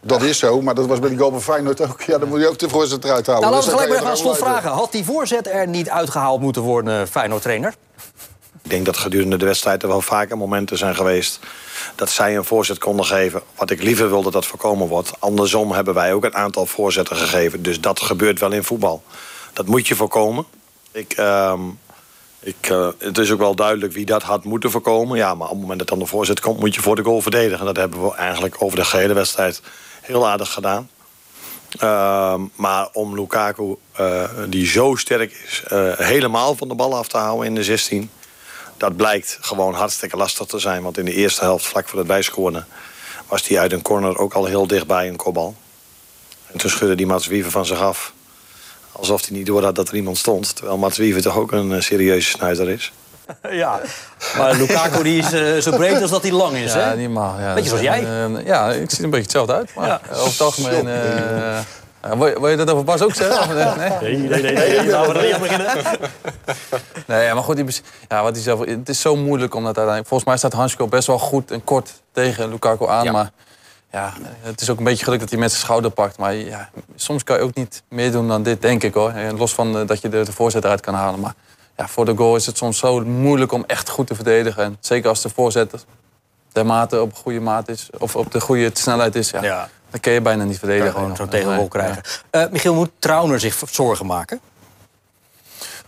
Dat 0.01 0.23
is 0.23 0.39
zo, 0.39 0.63
maar 0.63 0.75
dat 0.75 0.87
was 0.87 0.99
bij 0.99 1.09
die 1.09 1.19
goal 1.19 1.31
van 1.31 1.43
Feyenoord 1.43 1.81
ook. 1.91 2.01
Ja, 2.03 2.19
dan 2.19 2.29
moet 2.29 2.41
je 2.41 2.49
ook 2.49 2.59
de 2.59 2.69
voorzet 2.69 3.05
eruit 3.05 3.27
halen. 3.27 3.43
Nou, 3.43 3.55
laten 3.55 3.69
we 3.69 3.75
gelijk 3.75 3.91
maar 3.91 3.99
even 3.99 4.11
aan 4.11 4.17
slot 4.17 4.37
vragen. 4.39 4.71
Had 4.71 4.93
die 4.93 5.05
voorzet 5.05 5.49
er 5.49 5.69
niet 5.69 5.91
uitgehaald 5.91 6.41
moeten 6.41 6.63
worden, 6.63 7.09
Feyenoord-trainer? 7.09 7.75
Ik 8.67 8.73
denk 8.73 8.87
dat 8.87 8.97
gedurende 8.97 9.37
de 9.37 9.45
wedstrijd 9.45 9.83
er 9.83 9.89
wel 9.89 10.01
vaker 10.01 10.37
momenten 10.37 10.79
zijn 10.79 10.95
geweest 10.95 11.41
dat 11.95 12.11
zij 12.11 12.37
een 12.37 12.45
voorzet 12.45 12.79
konden 12.79 13.05
geven. 13.05 13.43
Wat 13.57 13.71
ik 13.71 13.83
liever 13.83 14.09
wil 14.09 14.23
dat 14.23 14.33
dat 14.33 14.47
voorkomen 14.47 14.89
wordt. 14.89 15.13
Andersom 15.19 15.73
hebben 15.73 15.95
wij 15.95 16.13
ook 16.13 16.25
een 16.25 16.35
aantal 16.35 16.67
voorzetten 16.67 17.17
gegeven. 17.17 17.63
Dus 17.63 17.81
dat 17.81 18.01
gebeurt 18.01 18.41
wel 18.41 18.53
in 18.53 18.65
voetbal. 18.65 19.03
Dat 19.53 19.67
moet 19.67 19.87
je 19.87 19.95
voorkomen. 19.95 20.45
Ik, 20.93 21.13
ehm, 21.13 21.61
ik, 22.41 22.57
eh, 22.61 22.89
het 22.99 23.19
is 23.19 23.31
ook 23.31 23.39
wel 23.39 23.55
duidelijk 23.55 23.93
wie 23.93 24.07
dat 24.07 24.23
had 24.23 24.45
moeten 24.45 24.71
voorkomen. 24.71 25.17
Ja, 25.17 25.35
maar 25.35 25.47
op 25.47 25.53
het 25.53 25.61
moment 25.61 25.79
dat 25.79 25.89
dan 25.89 25.99
de 25.99 26.07
voorzet 26.07 26.41
komt, 26.41 26.61
moet 26.61 26.75
je 26.75 26.81
voor 26.81 26.97
de 26.97 27.05
goal 27.05 27.21
verdedigen. 27.21 27.67
Dat 27.67 27.77
hebben 27.77 28.03
we 28.03 28.15
eigenlijk 28.15 28.57
over 28.59 28.79
de 28.79 28.85
gehele 28.85 29.15
wedstrijd 29.15 29.63
heel 30.01 30.29
aardig 30.29 30.53
gedaan. 30.53 30.91
Ehm, 31.79 32.41
maar 32.55 32.89
om 32.93 33.15
Lukaku, 33.15 33.77
eh, 33.93 34.25
die 34.49 34.67
zo 34.67 34.95
sterk 34.95 35.33
is, 35.47 35.63
eh, 35.69 35.93
helemaal 35.97 36.57
van 36.57 36.69
de 36.69 36.75
bal 36.75 36.97
af 36.97 37.09
te 37.09 37.17
houden 37.17 37.47
in 37.47 37.55
de 37.55 37.65
16... 37.65 38.11
dat 38.77 38.97
blijkt 38.97 39.39
gewoon 39.41 39.75
hartstikke 39.75 40.17
lastig 40.17 40.47
te 40.47 40.59
zijn. 40.59 40.83
Want 40.83 40.99
in 40.99 41.05
de 41.05 41.13
eerste 41.15 41.41
helft, 41.41 41.67
vlak 41.67 41.89
voor 41.89 41.99
het 41.99 42.09
bijscoren... 42.09 42.67
was 43.29 43.49
hij 43.49 43.59
uit 43.59 43.73
een 43.73 43.83
corner 43.83 44.19
ook 44.19 44.33
al 44.35 44.45
heel 44.45 44.67
dichtbij 44.67 45.09
een 45.09 45.17
kopbal. 45.17 45.55
En 46.47 46.59
toen 46.59 46.71
schudde 46.71 46.95
die 46.95 47.07
Mats 47.07 47.27
Wiever 47.27 47.51
van 47.51 47.67
zich 47.67 47.81
af. 47.81 48.13
Alsof 48.93 49.27
hij 49.27 49.37
niet 49.37 49.47
door 49.47 49.63
had 49.65 49.75
dat 49.75 49.89
er 49.89 49.95
iemand 49.95 50.19
stond. 50.19 50.57
Terwijl 50.57 50.79
Mats 50.79 50.97
Wiever 50.99 51.23
toch 51.23 51.37
ook 51.37 51.53
een 51.53 51.73
eh, 51.73 51.81
serieuze 51.81 52.29
snuiter 52.31 52.69
is. 52.69 52.93
Ja. 53.51 53.81
Maar 54.37 54.55
Lukaku 54.55 55.03
die 55.03 55.19
is 55.19 55.33
eh, 55.33 55.57
zo 55.57 55.71
breed 55.77 56.03
als 56.03 56.11
dat 56.11 56.23
hij 56.23 56.33
lang 56.33 56.57
is, 56.57 56.73
Ja, 56.73 56.79
hè? 56.79 56.97
niet 56.97 57.05
normaal. 57.11 57.41
Ja, 57.41 57.55
Beetje 57.55 57.69
zoals 57.69 57.85
is, 57.85 57.89
jij. 57.89 58.05
eh, 58.05 58.47
ja, 58.47 58.71
ik 58.71 58.91
zie 58.91 58.99
er 58.99 59.05
een 59.05 59.11
beetje 59.11 59.25
hetzelfde 59.25 59.53
uit. 59.53 59.75
Maar 59.75 59.87
Ja. 59.87 60.01
over 60.13 60.31
het 60.31 60.41
algemeen... 60.41 60.89
eh, 60.89 61.59
wil, 62.15 62.27
je, 62.27 62.41
wil 62.41 62.49
je 62.49 62.57
dat 62.57 62.71
over 62.71 62.85
Bas 62.85 63.03
ook 63.03 63.15
zeggen? 63.15 63.57
Nee? 63.57 63.91
Nee, 64.01 64.29
nee, 64.29 64.43
nee. 64.43 64.53
nee. 64.53 64.87
Laten 64.91 65.13
we 65.13 65.19
er 65.19 65.25
niet 65.25 65.35
aan 65.35 65.41
beginnen. 65.41 65.99
Nee, 67.07 67.25
ja, 67.25 67.35
maar 67.35 67.43
goed, 67.43 67.57
die, 67.57 67.81
ja, 68.09 68.23
wat 68.23 68.35
hij 68.35 68.43
zelf, 68.43 68.65
het 68.65 68.89
is 68.89 69.01
zo 69.01 69.17
moeilijk 69.17 69.55
om 69.55 69.65
dat 69.65 69.77
uiteindelijk... 69.77 70.09
Volgens 70.09 70.29
mij 70.29 70.39
staat 70.39 70.53
Hansko 70.53 70.87
best 70.87 71.07
wel 71.07 71.19
goed 71.19 71.51
en 71.51 71.65
kort 71.65 72.03
tegen 72.13 72.49
Lukaku 72.49 72.87
aan. 72.87 73.05
Ja. 73.05 73.13
Maar 73.13 73.31
ja, 73.93 74.13
het 74.41 74.61
is 74.61 74.71
ook 74.71 74.79
een 74.79 74.85
beetje 74.85 75.05
geluk 75.05 75.21
dat 75.21 75.31
hij 75.31 75.39
met 75.39 75.51
zijn 75.51 75.63
schouder 75.63 75.91
pakt. 75.91 76.19
Maar 76.19 76.35
ja, 76.35 76.71
soms 76.97 77.25
kan 77.25 77.37
je 77.37 77.43
ook 77.43 77.55
niet 77.55 77.83
meer 77.89 78.13
doen 78.13 78.29
dan 78.29 78.43
dit, 78.43 78.63
denk 78.63 78.83
ik 78.83 78.95
hoor. 78.95 79.11
En 79.11 79.37
los 79.37 79.55
van 79.55 79.79
eh, 79.79 79.87
dat 79.87 80.01
je 80.01 80.09
de, 80.09 80.25
de 80.25 80.33
voorzet 80.33 80.65
eruit 80.65 80.81
kan 80.81 80.95
halen. 80.95 81.21
Maar 81.21 81.35
ja, 81.77 81.89
voor 81.89 82.05
de 82.05 82.17
goal 82.17 82.37
is 82.37 82.47
het 82.47 82.57
soms 82.57 82.79
zo 82.79 83.05
moeilijk 83.05 83.53
om 83.53 83.65
echt 83.67 83.89
goed 83.89 84.07
te 84.07 84.15
verdedigen. 84.15 84.65
En 84.65 84.77
zeker 84.81 85.09
als 85.09 85.23
de 85.23 85.29
voorzet 85.29 85.87
dermate 86.53 87.01
op 87.01 87.15
goede 87.15 87.41
maat 87.41 87.69
is... 87.69 87.89
of 87.99 88.17
op 88.17 88.33
de 88.33 88.41
goede 88.41 88.71
snelheid 88.73 89.15
is, 89.15 89.31
ja, 89.31 89.43
Ja. 89.43 89.69
Dan 89.97 90.05
kun 90.05 90.13
je 90.13 90.21
bijna 90.21 90.45
niet 90.45 90.59
verdedigen. 90.59 90.93
gewoon 90.93 91.17
zo'n 91.17 91.29
tegenrol 91.29 91.69
krijgen. 91.69 92.03
Eh, 92.31 92.45
Michiel, 92.51 92.75
moet 92.75 92.91
Trauner 92.99 93.41
zich 93.41 93.63
zorgen 93.71 94.07
maken? 94.07 94.41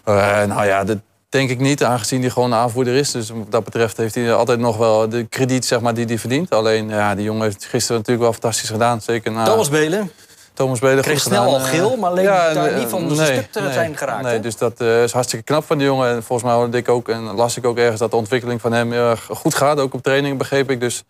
Eh, 0.05 0.15
nou 0.45 0.67
ja, 0.67 0.85
dat 0.85 0.99
denk 1.29 1.51
ik 1.51 1.59
niet, 1.59 1.85
aangezien 1.85 2.21
hij 2.21 2.31
gewoon 2.31 2.53
een 2.53 2.59
aanvoerder 2.59 2.95
is. 2.95 3.11
Dus 3.11 3.31
wat 3.31 3.51
dat 3.51 3.65
betreft 3.65 3.97
heeft 3.97 4.15
hij 4.15 4.35
altijd 4.35 4.59
nog 4.59 4.77
wel 4.77 5.09
de 5.09 5.25
krediet 5.25 5.65
zeg 5.65 5.81
maar, 5.81 5.95
die 5.95 6.05
hij 6.05 6.19
verdient. 6.19 6.51
Alleen, 6.51 6.89
ja, 6.89 7.15
die 7.15 7.25
jongen 7.25 7.43
heeft 7.43 7.65
gisteren 7.65 7.97
natuurlijk 7.97 8.23
wel 8.23 8.33
fantastisch 8.33 8.71
gedaan. 8.71 9.01
Zeker 9.01 9.33
na 9.33 9.45
Thomas 9.45 9.69
Belen 9.69 10.11
Thomas 10.55 10.79
Belen. 10.79 11.03
kreeg 11.03 11.21
snel 11.21 11.43
gedaan. 11.43 11.61
al 11.61 11.67
Eh, 11.67 11.71
geel, 11.73 11.97
maar 11.97 12.23
ja, 12.23 12.53
daar 12.53 12.79
niet 12.79 12.89
van 12.89 13.15
zijn 13.15 13.29
nee, 13.29 13.39
stuk 13.39 13.53
te 13.53 13.61
nee, 13.61 13.73
zijn 13.73 13.97
geraakt. 13.97 14.23
Nee, 14.23 14.33
hè? 14.33 14.41
dus 14.41 14.57
dat 14.57 14.81
is 14.81 15.13
hartstikke 15.13 15.45
knap 15.45 15.65
van 15.65 15.79
die 15.79 15.87
jongen. 15.87 16.09
En 16.09 16.23
volgens 16.23 16.49
mij 16.49 16.59
hoorde 16.59 16.77
ik 16.77 16.89
ook 16.89 17.09
en 17.09 17.23
las 17.23 17.57
ik 17.57 17.67
ook 17.67 17.79
ergens 17.79 18.01
dat 18.01 18.11
de 18.11 18.17
ontwikkeling 18.17 18.61
van 18.61 18.73
hem 18.73 18.93
heel 18.93 19.11
erg 19.11 19.29
goed 19.33 19.55
gaat. 19.55 19.79
Ook 19.79 19.95
op 19.95 20.03
trainingen 20.03 20.37
begreep 20.37 20.71
ik. 20.71 20.81
Dus 20.81 21.05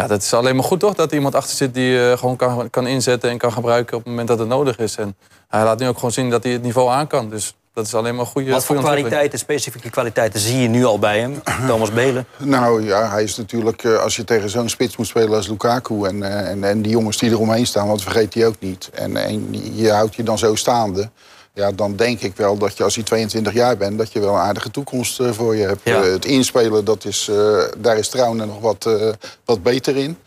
ja, 0.00 0.06
dat 0.06 0.22
is 0.22 0.34
alleen 0.34 0.54
maar 0.56 0.64
goed 0.64 0.80
toch? 0.80 0.94
Dat 0.94 1.10
er 1.10 1.16
iemand 1.16 1.34
achter 1.34 1.56
zit 1.56 1.74
die 1.74 2.10
eh, 2.10 2.18
gewoon 2.18 2.36
kan, 2.36 2.70
kan 2.70 2.86
inzetten 2.86 3.30
en 3.30 3.38
kan 3.38 3.52
gebruiken 3.52 3.96
op 3.96 4.02
het 4.02 4.10
moment 4.10 4.28
dat 4.28 4.38
het 4.38 4.48
nodig 4.48 4.78
is. 4.78 4.96
En 4.96 5.16
hij 5.48 5.64
laat 5.64 5.78
nu 5.78 5.88
ook 5.88 5.94
gewoon 5.94 6.12
zien 6.12 6.30
dat 6.30 6.42
hij 6.42 6.52
het 6.52 6.62
niveau 6.62 6.90
aan 6.90 7.06
kan. 7.06 7.30
Dus 7.30 7.54
dat 7.72 7.86
is 7.86 7.94
alleen 7.94 8.14
maar 8.14 8.24
een 8.24 8.30
goede 8.30 8.50
Wat 8.50 8.64
voor 8.64 8.76
kwaliteiten, 8.76 9.38
specifieke 9.38 9.90
kwaliteiten 9.90 10.40
zie 10.40 10.60
je 10.62 10.68
nu 10.68 10.84
al 10.84 10.98
bij 10.98 11.20
hem? 11.20 11.42
Thomas 11.68 11.92
Belen. 11.92 12.26
Nou 12.38 12.84
ja, 12.84 13.10
hij 13.10 13.22
is 13.22 13.36
natuurlijk, 13.36 13.84
eh, 13.84 14.02
als 14.02 14.16
je 14.16 14.24
tegen 14.24 14.50
zo'n 14.50 14.68
spits 14.68 14.96
moet 14.96 15.06
spelen 15.06 15.36
als 15.36 15.48
Lukaku... 15.48 16.04
En, 16.04 16.22
eh, 16.22 16.50
en, 16.50 16.64
en 16.64 16.82
die 16.82 16.92
jongens 16.92 17.18
die 17.18 17.30
eromheen 17.30 17.66
staan, 17.66 17.86
want 17.86 18.02
vergeet 18.02 18.32
die 18.32 18.46
ook 18.46 18.56
niet. 18.58 18.90
En, 18.94 19.16
en 19.16 19.48
je 19.76 19.90
houdt 19.90 20.14
je 20.14 20.22
dan 20.22 20.38
zo 20.38 20.54
staande. 20.54 21.10
Ja, 21.54 21.72
dan 21.72 21.96
denk 21.96 22.20
ik 22.20 22.36
wel 22.36 22.58
dat 22.58 22.76
je 22.76 22.84
als 22.84 22.94
je 22.94 23.02
22 23.02 23.52
jaar 23.52 23.76
bent... 23.76 23.98
dat 23.98 24.12
je 24.12 24.20
wel 24.20 24.34
een 24.34 24.40
aardige 24.40 24.70
toekomst 24.70 25.20
eh, 25.20 25.30
voor 25.32 25.56
je 25.56 25.66
hebt. 25.66 25.80
Ja. 25.84 26.02
Eh, 26.02 26.10
het 26.10 26.24
inspelen, 26.24 26.84
dat 26.84 27.04
is, 27.04 27.28
eh, 27.28 27.64
daar 27.78 27.98
is 27.98 28.08
Trouwen 28.08 28.46
nog 28.46 28.60
wat, 28.60 28.88
wat 29.44 29.62
beter 29.62 29.96
in. 29.96 30.18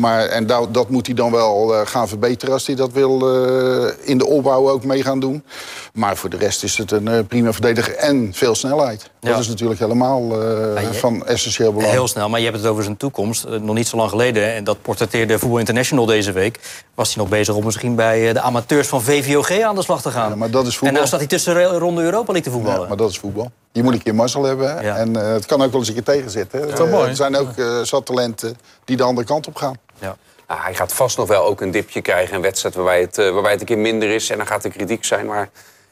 Maar, 0.00 0.26
en 0.26 0.46
dat, 0.46 0.74
dat 0.74 0.88
moet 0.88 1.06
hij 1.06 1.14
dan 1.14 1.30
wel 1.30 1.74
eh, 1.74 1.86
gaan 1.86 2.08
verbeteren 2.08 2.54
als 2.54 2.66
hij 2.66 2.76
dat 2.76 2.92
wil 2.92 3.20
eh, 3.20 3.92
in 4.02 4.18
de 4.18 4.26
opbouw 4.26 4.70
ook 4.70 4.84
mee 4.84 5.02
gaan 5.02 5.20
doen. 5.20 5.44
Maar 5.92 6.16
voor 6.16 6.30
de 6.30 6.36
rest 6.36 6.62
is 6.62 6.78
het 6.78 6.90
een 6.90 7.08
eh, 7.08 7.18
prima 7.28 7.52
verdediger 7.52 7.94
en 7.94 8.30
veel 8.34 8.54
snelheid. 8.54 9.10
Ja. 9.20 9.30
Dat 9.30 9.38
is 9.38 9.48
natuurlijk 9.48 9.80
helemaal 9.80 10.22
je- 10.22 10.88
van 10.92 11.26
essentieel 11.26 11.72
belang. 11.72 11.92
Heel 11.92 12.08
snel, 12.08 12.28
maar 12.28 12.40
je 12.40 12.46
hebt 12.46 12.58
het 12.58 12.66
over 12.66 12.82
zijn 12.84 12.96
toekomst. 12.96 13.46
Nog 13.48 13.74
niet 13.74 13.88
zo 13.88 13.96
lang 13.96 14.10
geleden, 14.10 14.54
en 14.54 14.64
dat 14.64 14.82
portretteerde 14.82 15.38
Voetbal 15.38 15.58
International 15.58 16.06
deze 16.06 16.32
week... 16.32 16.60
was 16.94 17.14
hij 17.14 17.22
nog 17.22 17.32
bezig 17.32 17.54
om 17.54 17.64
misschien 17.64 17.94
bij 17.94 18.32
de 18.32 18.40
amateurs 18.40 18.88
van 18.88 19.02
VVOG 19.02 19.60
aan 19.60 19.74
de 19.74 19.82
slag 19.82 20.02
te 20.02 20.10
gaan. 20.10 20.28
Ja, 20.28 20.36
maar 20.36 20.50
dat 20.50 20.62
is 20.66 20.68
en 20.68 20.74
voetbal. 20.74 20.92
nou 20.92 21.06
staat 21.06 21.20
hij 21.20 21.28
tussen 21.28 21.54
de 21.54 21.64
ronde 21.78 22.02
Europa 22.02 22.32
League 22.32 22.42
te 22.42 22.50
voetballen. 22.50 22.80
Ja, 22.80 22.88
maar 22.88 22.96
dat 22.96 23.10
is 23.10 23.18
voetbal. 23.18 23.50
Je 23.72 23.82
moet 23.82 23.92
een 23.92 24.02
keer 24.02 24.14
mazzel 24.14 24.44
hebben. 24.44 24.82
Ja. 24.82 24.96
En 24.96 25.16
eh, 25.16 25.32
het 25.32 25.46
kan 25.46 25.62
ook 25.62 25.70
wel 25.70 25.80
eens 25.80 25.88
een 25.88 25.94
keer 25.94 26.14
tegenzitten. 26.14 26.68
is 26.68 26.78
wel 26.78 26.86
mooi. 26.86 27.08
er 27.08 27.16
zijn 27.16 27.36
ook 27.36 27.56
eh 27.56 27.80
zat 27.82 28.06
talenten 28.06 28.58
die 28.84 28.96
de 28.96 29.02
andere 29.02 29.26
kant 29.26 29.46
op 29.46 29.56
gaan. 29.56 29.74
Ja. 29.98 30.16
Nou, 30.50 30.62
hij 30.62 30.74
gaat 30.74 30.92
vast 30.92 31.16
nog 31.16 31.28
wel 31.28 31.44
ook 31.44 31.60
een 31.60 31.70
dipje 31.70 32.02
krijgen. 32.02 32.34
Een 32.34 32.42
wedstrijd 32.42 32.74
waarbij 32.74 33.00
het, 33.00 33.18
eh, 33.18 33.30
waarbij 33.30 33.50
het 33.50 33.60
een 33.60 33.66
keer 33.66 33.78
minder 33.78 34.10
is. 34.10 34.30
En 34.30 34.36
dan 34.36 34.46
gaat 34.46 34.64
er 34.64 34.70
kritiek 34.70 35.04
zijn. 35.04 35.26
Maar 35.26 35.50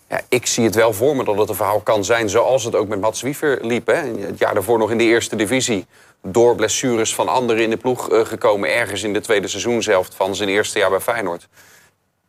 ja, 0.09 0.21
ik 0.29 0.47
zie 0.47 0.65
het 0.65 0.75
wel 0.75 0.93
voor 0.93 1.17
me 1.17 1.25
dat 1.25 1.39
het 1.39 1.49
een 1.49 1.55
verhaal 1.55 1.81
kan 1.81 2.05
zijn... 2.05 2.29
zoals 2.29 2.65
het 2.65 2.75
ook 2.75 2.89
met 2.89 3.01
Mats 3.01 3.23
Wiever 3.23 3.59
liep. 3.67 3.87
Hè. 3.87 3.95
Het 4.21 4.39
jaar 4.39 4.55
daarvoor 4.55 4.79
nog 4.79 4.91
in 4.91 4.99
de 4.99 5.05
eerste 5.05 5.37
divisie. 5.37 5.87
Door 6.23 6.55
blessures 6.55 7.15
van 7.15 7.29
anderen 7.29 7.63
in 7.63 7.71
de 7.71 7.77
ploeg 7.77 8.11
eh, 8.11 8.25
gekomen. 8.25 8.75
Ergens 8.75 9.03
in 9.03 9.13
de 9.13 9.21
tweede 9.21 9.49
seizoenshelft 9.49 10.15
van 10.15 10.35
zijn 10.35 10.49
eerste 10.49 10.79
jaar 10.79 10.91
bij 10.91 11.01
Feyenoord. 11.01 11.49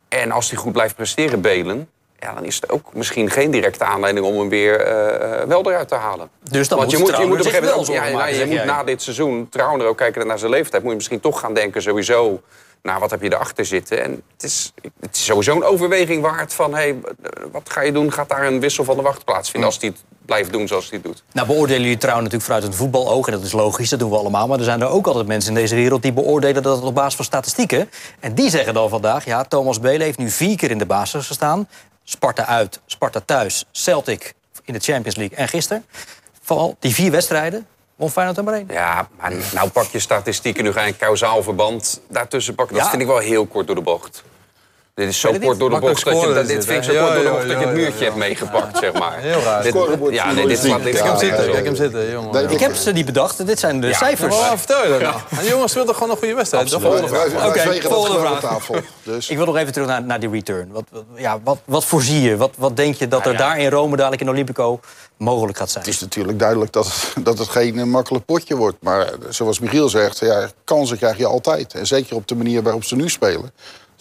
En 0.08 0.32
als 0.32 0.50
hij 0.50 0.60
goed 0.60 0.74
blijft 0.74 0.96
presteren, 0.96 1.42
Belen... 1.42 1.90
Ja, 2.20 2.34
dan 2.34 2.46
is 2.46 2.56
het 2.56 2.70
ook 2.70 2.94
misschien 2.94 3.30
geen 3.30 3.52
directe 3.52 3.84
aanleiding 3.84 4.26
om 4.26 4.40
hem 4.40 4.50
weer 4.50 4.82
eh, 4.82 5.48
wel 5.48 5.70
eruit 5.70 5.88
te 5.88 5.96
halen. 5.96 6.30
Dus 6.50 6.68
dan 6.68 6.78
Want 6.78 6.92
moet 6.92 7.00
je 7.00 7.06
moet, 7.06 7.18
je 7.18 7.26
moet 7.26 7.32
op 7.32 7.38
een 7.38 7.44
zich 7.44 7.54
gegeven 7.54 7.76
moment 7.78 7.94
ja, 7.94 8.06
ja, 8.06 8.26
je 8.26 8.46
moet 8.46 8.56
jij. 8.56 8.66
na 8.66 8.84
dit 8.84 9.02
seizoen 9.02 9.50
trouwner 9.50 9.88
ook 9.88 9.98
kijken 9.98 10.28
naar 10.28 10.40
zijn 10.40 10.52
leeftijd. 10.52 10.82
Moet 10.82 10.92
je 10.92 10.98
misschien 10.98 11.20
toch 11.20 11.40
gaan 11.40 11.54
denken 11.54 11.82
sowieso. 11.82 12.42
Nou, 12.82 13.00
wat 13.00 13.12
heb 13.12 13.22
je 13.22 13.34
erachter 13.34 13.66
zitten? 13.66 14.04
En 14.04 14.12
het 14.34 14.44
is, 14.44 14.74
het 15.00 15.16
is 15.16 15.26
sowieso 15.26 15.56
een 15.56 15.64
overweging 15.64 16.22
waard 16.22 16.54
van... 16.54 16.74
Hey, 16.74 16.96
wat 17.52 17.70
ga 17.70 17.82
je 17.82 17.92
doen? 17.92 18.14
Gaat 18.14 18.30
daar 18.30 18.46
een 18.48 18.60
wissel 18.60 18.84
van 18.84 18.96
de 18.96 19.02
wacht 19.02 19.26
plaatsvinden... 19.26 19.70
als 19.70 19.80
hij 19.80 19.90
het 19.90 20.04
blijft 20.30 20.52
doen 20.52 20.68
zoals 20.68 20.90
hij 20.90 21.00
het 21.04 21.08
doet? 21.08 21.24
Nou 21.32 21.48
beoordelen 21.48 21.82
jullie 21.82 21.98
trouw 21.98 22.16
natuurlijk 22.16 22.44
vanuit 22.44 22.64
een 22.64 22.74
voetbaloog. 22.74 23.28
En 23.28 23.34
dat 23.34 23.44
is 23.44 23.52
logisch, 23.52 23.90
dat 23.90 24.00
doen 24.00 24.10
we 24.10 24.18
allemaal. 24.18 24.48
Maar 24.48 24.58
er 24.58 24.64
zijn 24.64 24.82
er 24.82 24.88
ook 24.88 25.08
altijd 25.08 25.28
mensen 25.28 25.50
in 25.50 25.62
deze 25.62 25.76
wereld 25.76 26.02
die 26.02 26.14
beoordelen 26.14 26.64
dat 26.64 26.76
het 26.76 26.86
op 26.86 26.96
basis 26.96 27.16
van 27.16 27.26
statistieken. 27.26 27.90
En 28.20 28.34
die 28.34 28.50
zeggen 28.50 28.74
dan 28.74 28.90
vandaag, 28.90 29.26
ja, 29.26 29.44
Thomas 29.44 29.80
Belen 29.80 30.02
heeft 30.02 30.18
nu 30.18 30.30
vier 30.30 30.58
keer 30.58 30.72
in 30.72 30.78
de 30.78 30.86
basis 30.86 31.28
gestaan. 31.28 31.68
Sparta 32.10 32.46
uit, 32.46 32.80
Sparta 32.86 33.20
thuis, 33.26 33.66
Celtic 33.72 34.34
in 34.66 34.74
de 34.74 34.80
Champions 34.80 35.16
League. 35.16 35.38
En 35.38 35.48
gisteren, 35.48 35.86
vooral 36.42 36.76
die 36.80 36.94
vier 36.94 37.12
wedstrijden, 37.12 37.68
won 37.96 38.10
Feyenoord 38.10 38.42
maar 38.46 38.54
één. 38.54 38.68
Ja, 38.70 39.08
maar 39.18 39.32
nou 39.54 39.70
pak 39.70 39.86
je 39.86 40.00
statistieken, 40.00 40.64
nu 40.64 40.72
ga 40.72 40.82
je 40.82 40.88
een 40.88 40.98
kausaal 40.98 41.44
verband 41.44 42.02
daartussen 42.08 42.56
pakken. 42.56 42.76
Dat 42.76 42.84
Ja. 42.84 42.90
vind 42.90 43.02
ik 43.02 43.08
wel 43.08 43.18
heel 43.18 43.46
kort 43.46 43.68
door 43.68 43.76
de 43.76 43.82
bocht. 43.82 44.24
Dit 45.00 45.08
is 45.10 45.20
zo 45.20 45.32
kort 45.42 45.60
door 45.60 45.70
de 45.70 45.80
bocht 45.80 46.06
dat 46.06 46.22
je, 46.22 46.28
dat, 46.34 46.36
dit 46.36 46.48
dit, 46.48 46.66
vind 46.66 46.86
ik 46.86 46.92
zo 46.94 47.00
kort 47.06 47.14
door 47.14 47.24
de 47.24 47.30
Ja, 47.30 47.32
bocht 47.32 47.48
dat 47.48 47.52
je 47.52 47.54
ja, 47.54 47.68
het 47.68 47.78
ja, 47.78 47.84
muurtje 47.84 48.04
hebt 48.04 48.16
meegepakt, 48.16 48.78
zeg 48.78 48.94
maar. 48.94 49.18
Heel 49.20 49.40
raar. 49.42 49.64
Dit- 49.64 49.76
ja, 50.12 50.32
nee, 50.32 50.48
dit 50.48 50.60
slaat 50.60 50.82
Kijk 50.82 50.98
hem 51.04 51.18
zitten, 51.18 51.52
kijk 51.52 51.66
hem 51.66 51.76
zitten, 51.76 52.12
jongen. 52.12 52.32
Nee, 52.34 52.46
Ik 52.54 52.60
heb 52.60 52.76
ze 52.76 52.92
niet 52.92 53.06
bedacht. 53.06 53.46
Dit 53.48 53.60
zijn 53.60 53.82
de 53.82 53.88
Ja, 53.88 53.94
cijfers. 53.98 54.36
Wat 54.40 54.58
vertel 54.58 54.84
je 54.84 54.90
dat 54.90 55.02
nou? 55.02 55.46
Jongens 55.48 55.72
speelden 55.72 55.94
gewoon 55.96 56.10
een 56.10 56.18
goede 56.18 56.34
wedstrijd. 56.34 56.74
Oké, 56.74 57.82
volgende 57.82 58.20
vraag. 58.20 58.40
tafel. 58.40 58.76
Dus 59.04 59.30
Ik 59.30 59.38
wil 59.38 59.46
nog 59.46 59.58
even 59.58 59.74
terug 59.74 59.88
naar, 59.88 60.04
naar 60.04 60.20
die 60.20 60.30
return. 60.30 60.70
Wat, 60.72 60.84
wat- 60.92 61.04
ja, 61.16 61.40
wat, 61.44 61.58
wat 61.66 61.86
voorzie 61.86 62.22
je? 62.22 62.38
Wat, 62.38 62.52
wat 62.58 62.76
denk 62.78 62.96
je 62.96 63.08
dat 63.08 63.26
er 63.26 63.38
daar 63.38 63.60
in 63.60 63.70
Rome 63.70 63.96
dadelijk 63.96 64.22
in 64.22 64.30
Olympico 64.30 64.80
mogelijk 65.18 65.58
gaat 65.58 65.70
zijn? 65.72 65.84
het 65.84 65.94
is 65.94 66.00
natuurlijk 66.00 66.40
duidelijk 66.40 66.72
dat 66.72 66.86
het, 66.86 67.26
dat 67.26 67.38
het 67.38 67.50
geen 67.50 67.90
makkelijk 67.90 68.26
potje 68.26 68.56
wordt. 68.56 68.78
Maar 68.82 69.10
zoals 69.30 69.60
Michiel 69.60 69.90
zegt, 69.90 70.20
ja, 70.20 70.48
kansen 70.64 70.98
krijg 70.98 71.18
je 71.18 71.26
altijd. 71.26 71.74
En 71.74 71.88
zeker 71.88 72.16
op 72.16 72.28
de 72.28 72.36
manier 72.36 72.64
waarop 72.64 72.84
ze 72.84 72.96
nu 72.96 73.10
spelen. 73.10 73.52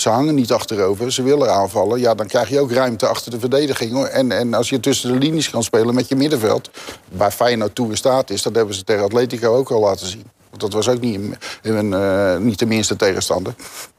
Ze 0.00 0.09
hangen 0.09 0.35
niet 0.35 0.52
achterover, 0.52 1.12
ze 1.12 1.23
willen 1.23 1.55
aanvallen. 1.55 2.00
Ja, 2.00 2.14
dan 2.14 2.26
krijg 2.26 2.49
je 2.49 2.61
ook 2.61 2.73
ruimte 2.73 3.07
achter 3.07 3.31
de 3.31 3.38
verdediging. 3.38 3.93
hoor. 3.93 4.07
En, 4.07 4.33
en 4.33 4.55
als 4.55 4.69
je 4.69 4.81
tussen 4.81 5.12
de 5.12 5.19
linies 5.19 5.50
kan 5.50 5.62
spelen 5.62 5.95
met 5.95 6.09
je 6.09 6.17
middenveld... 6.17 6.71
waar 7.09 7.31
Feyenoord 7.31 7.75
toe 7.75 7.90
in 7.90 7.97
staat 7.97 8.31
is, 8.31 8.43
dat 8.43 8.55
hebben 8.55 8.75
ze 8.75 8.85
tegen 8.85 9.05
Atletico 9.05 9.55
ook 9.55 9.71
al 9.71 9.81
laten 9.81 10.07
zien. 10.07 10.25
Want 10.49 10.61
dat 10.61 10.73
was 10.73 10.88
ook 10.88 11.00
niet, 11.00 11.21
een, 11.62 11.95
eh, 11.95 12.37
niet 12.37 12.59
de 12.59 12.67
minste 12.67 12.97
tegenstander. 12.97 13.55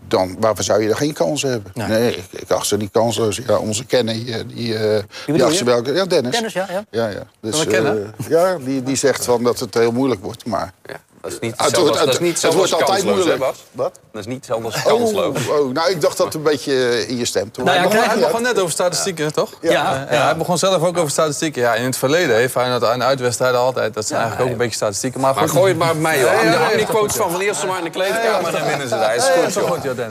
Dan, 0.08 0.36
waarvoor 0.40 0.64
zou 0.64 0.82
je 0.84 0.90
er 0.90 0.96
geen 0.96 1.14
kansen 1.14 1.50
hebben? 1.50 1.72
Nee. 1.76 1.88
Nee, 1.88 2.16
ik, 2.16 2.24
ik 2.32 2.52
acht 2.52 2.68
ze 2.68 2.78
niet 2.78 2.92
kansloos. 2.92 3.42
Ja, 3.48 3.58
onze 3.58 3.86
Kenny, 3.86 4.26
eh, 4.28 4.40
die, 4.48 4.76
eh 4.78 5.04
die 5.26 5.44
acht 5.44 5.54
ze 5.56 5.64
je? 5.64 5.70
wel... 5.70 5.94
Ja, 5.94 6.06
Dennis. 6.06 6.32
Dennis, 6.32 6.54
ja, 6.54 6.68
ja. 6.72 6.86
Ja, 6.92 7.08
ja. 7.08 7.24
Dus, 7.40 7.66
kennen? 7.68 8.14
eh, 8.18 8.30
ja, 8.30 8.58
die, 8.58 8.84
die 8.84 8.96
zegt 8.96 9.26
van 9.26 9.44
dat 9.44 9.60
het 9.60 9.74
heel 9.74 9.92
moeilijk 9.92 10.24
wordt. 10.24 10.46
Maar 10.46 10.74
Ja, 10.86 11.00
dat 11.22 11.32
is 11.32 11.40
niet 11.40 11.52
Ah, 11.52 11.58
het 11.58 11.66
hetzelfde 11.68 11.92
wordt- 11.98 12.12
dat 12.12 12.20
niet 12.22 12.42
het 12.42 12.54
wordt 12.54 12.72
als 12.74 12.82
altijd 12.82 13.04
hè, 13.04 13.14
moeilijk. 13.14 13.40
Bas? 13.40 13.56
Wat? 13.72 14.00
Dat 14.12 14.22
is 14.22 14.28
niet 14.28 14.36
hetzelfde 14.36 14.66
als 14.66 14.76
Oh, 14.76 14.84
kansloos. 14.86 15.48
oh, 15.48 15.74
nou, 15.74 15.90
ik 15.92 16.02
dacht 16.02 16.18
dat 16.18 16.34
een 16.34 16.44
beetje 16.44 16.74
eh, 16.74 17.10
in 17.10 17.18
je 17.18 17.26
stemt. 17.26 17.58
Nou 17.58 17.70
ja, 17.72 17.88
Hij 17.88 18.08
hij 18.08 18.18
begon 18.20 18.42
net 18.42 18.60
over 18.60 18.72
statistieken, 18.72 19.34
toch? 19.34 19.50
Ja, 19.62 19.72
Ja, 19.72 20.08
ja. 20.12 20.24
hij 20.24 20.36
begon 20.38 20.58
zelf 20.58 20.84
ook 20.84 20.98
over 20.98 21.12
statistieken. 21.12 21.62
Ja, 21.62 21.74
in 21.76 21.84
het 21.84 21.98
verleden 21.98 22.36
heeft 22.36 22.52
Feyenoord 22.52 22.84
aan 22.84 23.04
uitwedstrijden 23.04 23.60
altijd. 23.60 23.94
Dat 23.94 24.06
zijn 24.08 24.20
eigenlijk 24.20 24.50
ook 24.50 24.54
een 24.56 24.62
beetje 24.64 24.76
statistieken. 24.78 25.20
Maar, 25.22 25.34
Maar 25.36 25.44
goed. 25.44 25.58
gooi 25.58 25.70
het 25.70 25.78
maar 25.78 25.92
op 25.92 25.98
mij, 26.00 26.20
joh. 26.20 26.44
Ja, 26.44 26.68
die 26.70 26.80
ja. 26.80 26.86
quotes 26.86 27.16
van 27.16 27.32
Van 27.32 27.42
Eersel 27.42 27.68
maar 27.68 27.78
in 27.78 27.84
de 27.84 27.90
kleedkamer 27.90 28.52
dan 28.52 28.66
winnen 28.66 28.88
ze 28.90 28.96
daar. 28.96 29.16
Is 29.16 29.26
Ja, 29.28 29.34
ja, 29.34 29.40
goed, 29.40 29.48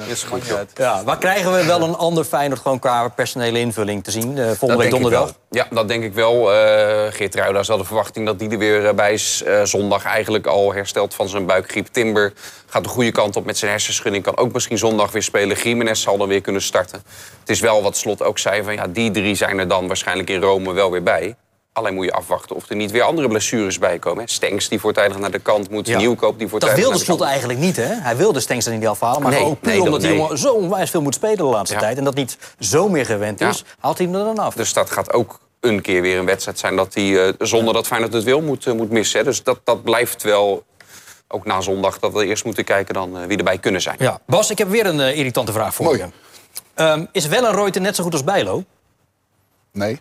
is 0.08 0.22
goed. 0.22 0.42
Is. 0.42 0.50
Ja, 0.74 1.02
waar 1.04 1.18
krijgen 1.18 1.52
we 1.52 1.64
wel 1.64 1.80
een 1.82 1.96
ander 1.96 2.24
Feyenoord 2.24 2.60
gewoon 2.60 2.78
qua 2.78 3.08
personele 3.08 3.58
invulling 3.58 4.04
te 4.04 4.10
zien? 4.10 4.38
eh, 4.38 4.44
volgende 4.44 4.66
Dat 4.72 4.78
week 4.82 4.90
donderdag. 4.90 5.32
Ja, 5.50 5.66
dat 5.70 5.88
denk 5.88 6.04
ik 6.04 6.14
wel. 6.14 6.52
Eh 6.52 7.12
Geert 7.12 7.34
is 7.34 7.68
wel 7.68 7.76
de 7.78 7.84
verwachting 7.84 8.26
dat 8.26 8.38
die 8.38 8.50
er 8.50 8.58
weer 8.58 8.94
bij 8.94 9.12
is. 9.12 9.42
Eh, 9.46 9.62
zondag 9.64 10.04
eigenlijk 10.04 10.46
al 10.46 10.72
hersteld 10.72 10.96
van 11.06 11.28
zijn 11.28 11.46
buikgriep. 11.46 11.86
Timber 11.86 12.32
gaat 12.66 12.82
de 12.84 12.88
goede 12.88 13.12
kant 13.12 13.36
op 13.36 13.44
met 13.44 13.58
zijn 13.58 13.70
hersenschudding. 13.70 14.24
Kan 14.24 14.36
ook 14.36 14.52
misschien 14.52 14.78
zondag 14.78 15.12
weer 15.12 15.22
spelen. 15.22 15.56
Jiménez 15.56 16.02
zal 16.02 16.16
dan 16.18 16.28
weer 16.28 16.40
kunnen 16.40 16.62
starten. 16.62 17.02
Het 17.40 17.48
is 17.48 17.60
wel 17.60 17.82
wat 17.82 17.96
Slot 17.96 18.22
ook 18.22 18.38
zei. 18.38 18.62
Van, 18.62 18.74
ja, 18.74 18.86
die 18.86 19.10
drie 19.10 19.34
zijn 19.34 19.58
er 19.58 19.68
dan 19.68 19.86
waarschijnlijk 19.86 20.30
in 20.30 20.40
Rome 20.40 20.72
wel 20.72 20.90
weer 20.90 21.02
bij. 21.02 21.36
Alleen 21.72 21.94
moet 21.94 22.04
je 22.04 22.12
afwachten 22.12 22.56
of 22.56 22.68
er 22.70 22.76
niet 22.76 22.90
weer 22.90 23.02
andere 23.02 23.28
blessures 23.28 23.78
bij 23.78 23.98
komen. 23.98 24.24
hè. 24.24 24.30
Stenks 24.30 24.68
die 24.68 24.80
voortijdig 24.80 25.18
naar 25.18 25.30
de 25.30 25.38
kant 25.38 25.70
moet. 25.70 25.86
Ja. 25.86 25.98
Nieuwkoop 25.98 26.30
die 26.30 26.40
Dat 26.40 26.50
voortijdig 26.50 26.76
wilde 26.78 26.90
naar 26.90 26.98
de 26.98 27.04
Slot 27.12 27.20
eigenlijk 27.20 27.58
niet, 27.58 27.76
hè? 27.76 27.94
Hij 27.94 28.16
wilde 28.16 28.40
Stenks 28.40 28.66
er 28.66 28.72
niet 28.72 28.86
afhalen, 28.86 29.22
maar 29.22 29.30
Nee, 29.32 29.42
ook 29.44 29.60
puur 29.60 29.68
nee, 29.70 29.76
dat- 29.76 29.86
omdat 29.86 30.00
die 30.00 30.10
nee. 30.10 30.18
jongen 30.18 30.38
zo 30.38 30.52
onwijs 30.52 30.90
veel 30.90 31.02
moet 31.02 31.14
spelen 31.14 31.36
de 31.36 31.42
laatste 31.42 31.74
Ja. 31.74 31.80
tijd... 31.80 31.98
en 31.98 32.04
dat 32.04 32.14
niet 32.14 32.38
zo 32.60 32.88
meer 32.88 33.06
gewend 33.06 33.40
is, 33.40 33.58
Ja. 33.58 33.64
haalt 33.78 33.98
hij 33.98 34.06
hem 34.06 34.16
er 34.16 34.24
dan 34.24 34.38
af. 34.38 34.54
Dus 34.54 34.72
dat 34.72 34.90
gaat 34.90 35.12
ook 35.12 35.38
een 35.60 35.80
keer 35.80 36.02
weer 36.02 36.18
een 36.18 36.24
wedstrijd 36.24 36.58
zijn 36.58 36.76
dat 36.76 36.94
hij, 36.94 37.26
eh, 37.26 37.32
zonder 37.38 37.74
dat 37.74 37.86
Feyenoord 37.86 38.12
het 38.12 38.24
wil, 38.24 38.40
moet, 38.40 38.66
eh, 38.66 38.72
moet 38.74 38.90
missen. 38.90 39.18
hè. 39.18 39.24
Dus 39.24 39.42
dat, 39.42 39.60
dat 39.64 39.82
blijft 39.82 40.22
wel, 40.22 40.64
ook 41.28 41.44
na 41.44 41.60
zondag, 41.60 41.98
dat 41.98 42.12
we 42.12 42.26
eerst 42.26 42.44
moeten 42.44 42.64
kijken 42.64 42.94
dan 42.94 43.18
eh, 43.18 43.26
wie 43.26 43.38
erbij 43.38 43.58
kunnen 43.58 43.80
zijn. 43.80 43.96
Ja. 43.98 44.20
Bas, 44.26 44.50
ik 44.50 44.58
heb 44.58 44.68
weer 44.68 44.86
een 44.86 45.00
eh, 45.00 45.16
irritante 45.18 45.52
vraag 45.52 45.74
voor 45.74 45.84
Mooi. 45.84 45.98
je. 45.98 46.08
Ehm, 46.74 47.04
is 47.12 47.26
Wellenreuter 47.26 47.80
net 47.80 47.96
zo 47.96 48.02
goed 48.02 48.12
als 48.12 48.24
Bijlo? 48.24 48.64
Nee. 49.72 50.00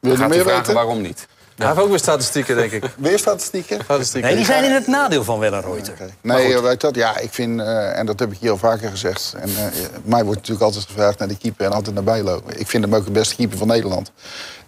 Wil 0.00 0.12
je 0.12 0.16
Gaat 0.18 0.26
u 0.26 0.34
meer 0.34 0.40
vragen 0.42 0.58
weten? 0.58 0.74
waarom 0.74 1.00
niet? 1.00 1.28
Hij 1.56 1.66
heeft 1.66 1.78
ook 1.78 1.88
weer 1.88 1.98
statistieken, 1.98 2.56
denk 2.56 2.70
ik. 2.72 2.84
Meer 2.98 3.18
statistieken? 3.18 3.80
Statistieken. 3.84 4.28
Nee, 4.28 4.36
die 4.38 4.46
zijn 4.46 4.64
in 4.64 4.72
het 4.72 4.86
nadeel 4.86 5.24
van 5.24 5.38
Wellenreuter. 5.38 5.92
Oké. 5.92 6.10
Nee, 6.20 6.60
weet 6.60 6.80
dat, 6.80 6.94
ja, 6.94 7.18
ik 7.18 7.32
vind, 7.32 7.60
eh, 7.60 7.98
en 7.98 8.06
dat 8.06 8.18
heb 8.20 8.32
ik 8.32 8.38
hier 8.38 8.50
al 8.50 8.56
vaker 8.56 8.90
gezegd... 8.90 9.34
en 9.40 9.48
eh, 9.48 9.64
mij 10.04 10.24
wordt 10.24 10.38
natuurlijk 10.38 10.64
altijd 10.66 10.84
gevraagd 10.84 11.18
naar 11.18 11.28
de 11.28 11.36
keeper 11.36 11.66
en 11.66 11.72
altijd 11.72 11.94
naar 11.94 12.04
Bijlo. 12.04 12.42
Ik 12.56 12.66
vind 12.66 12.84
hem 12.84 12.94
ook 12.94 13.04
de 13.04 13.10
beste 13.10 13.34
keeper 13.34 13.58
van 13.58 13.66
Nederland. 13.66 14.12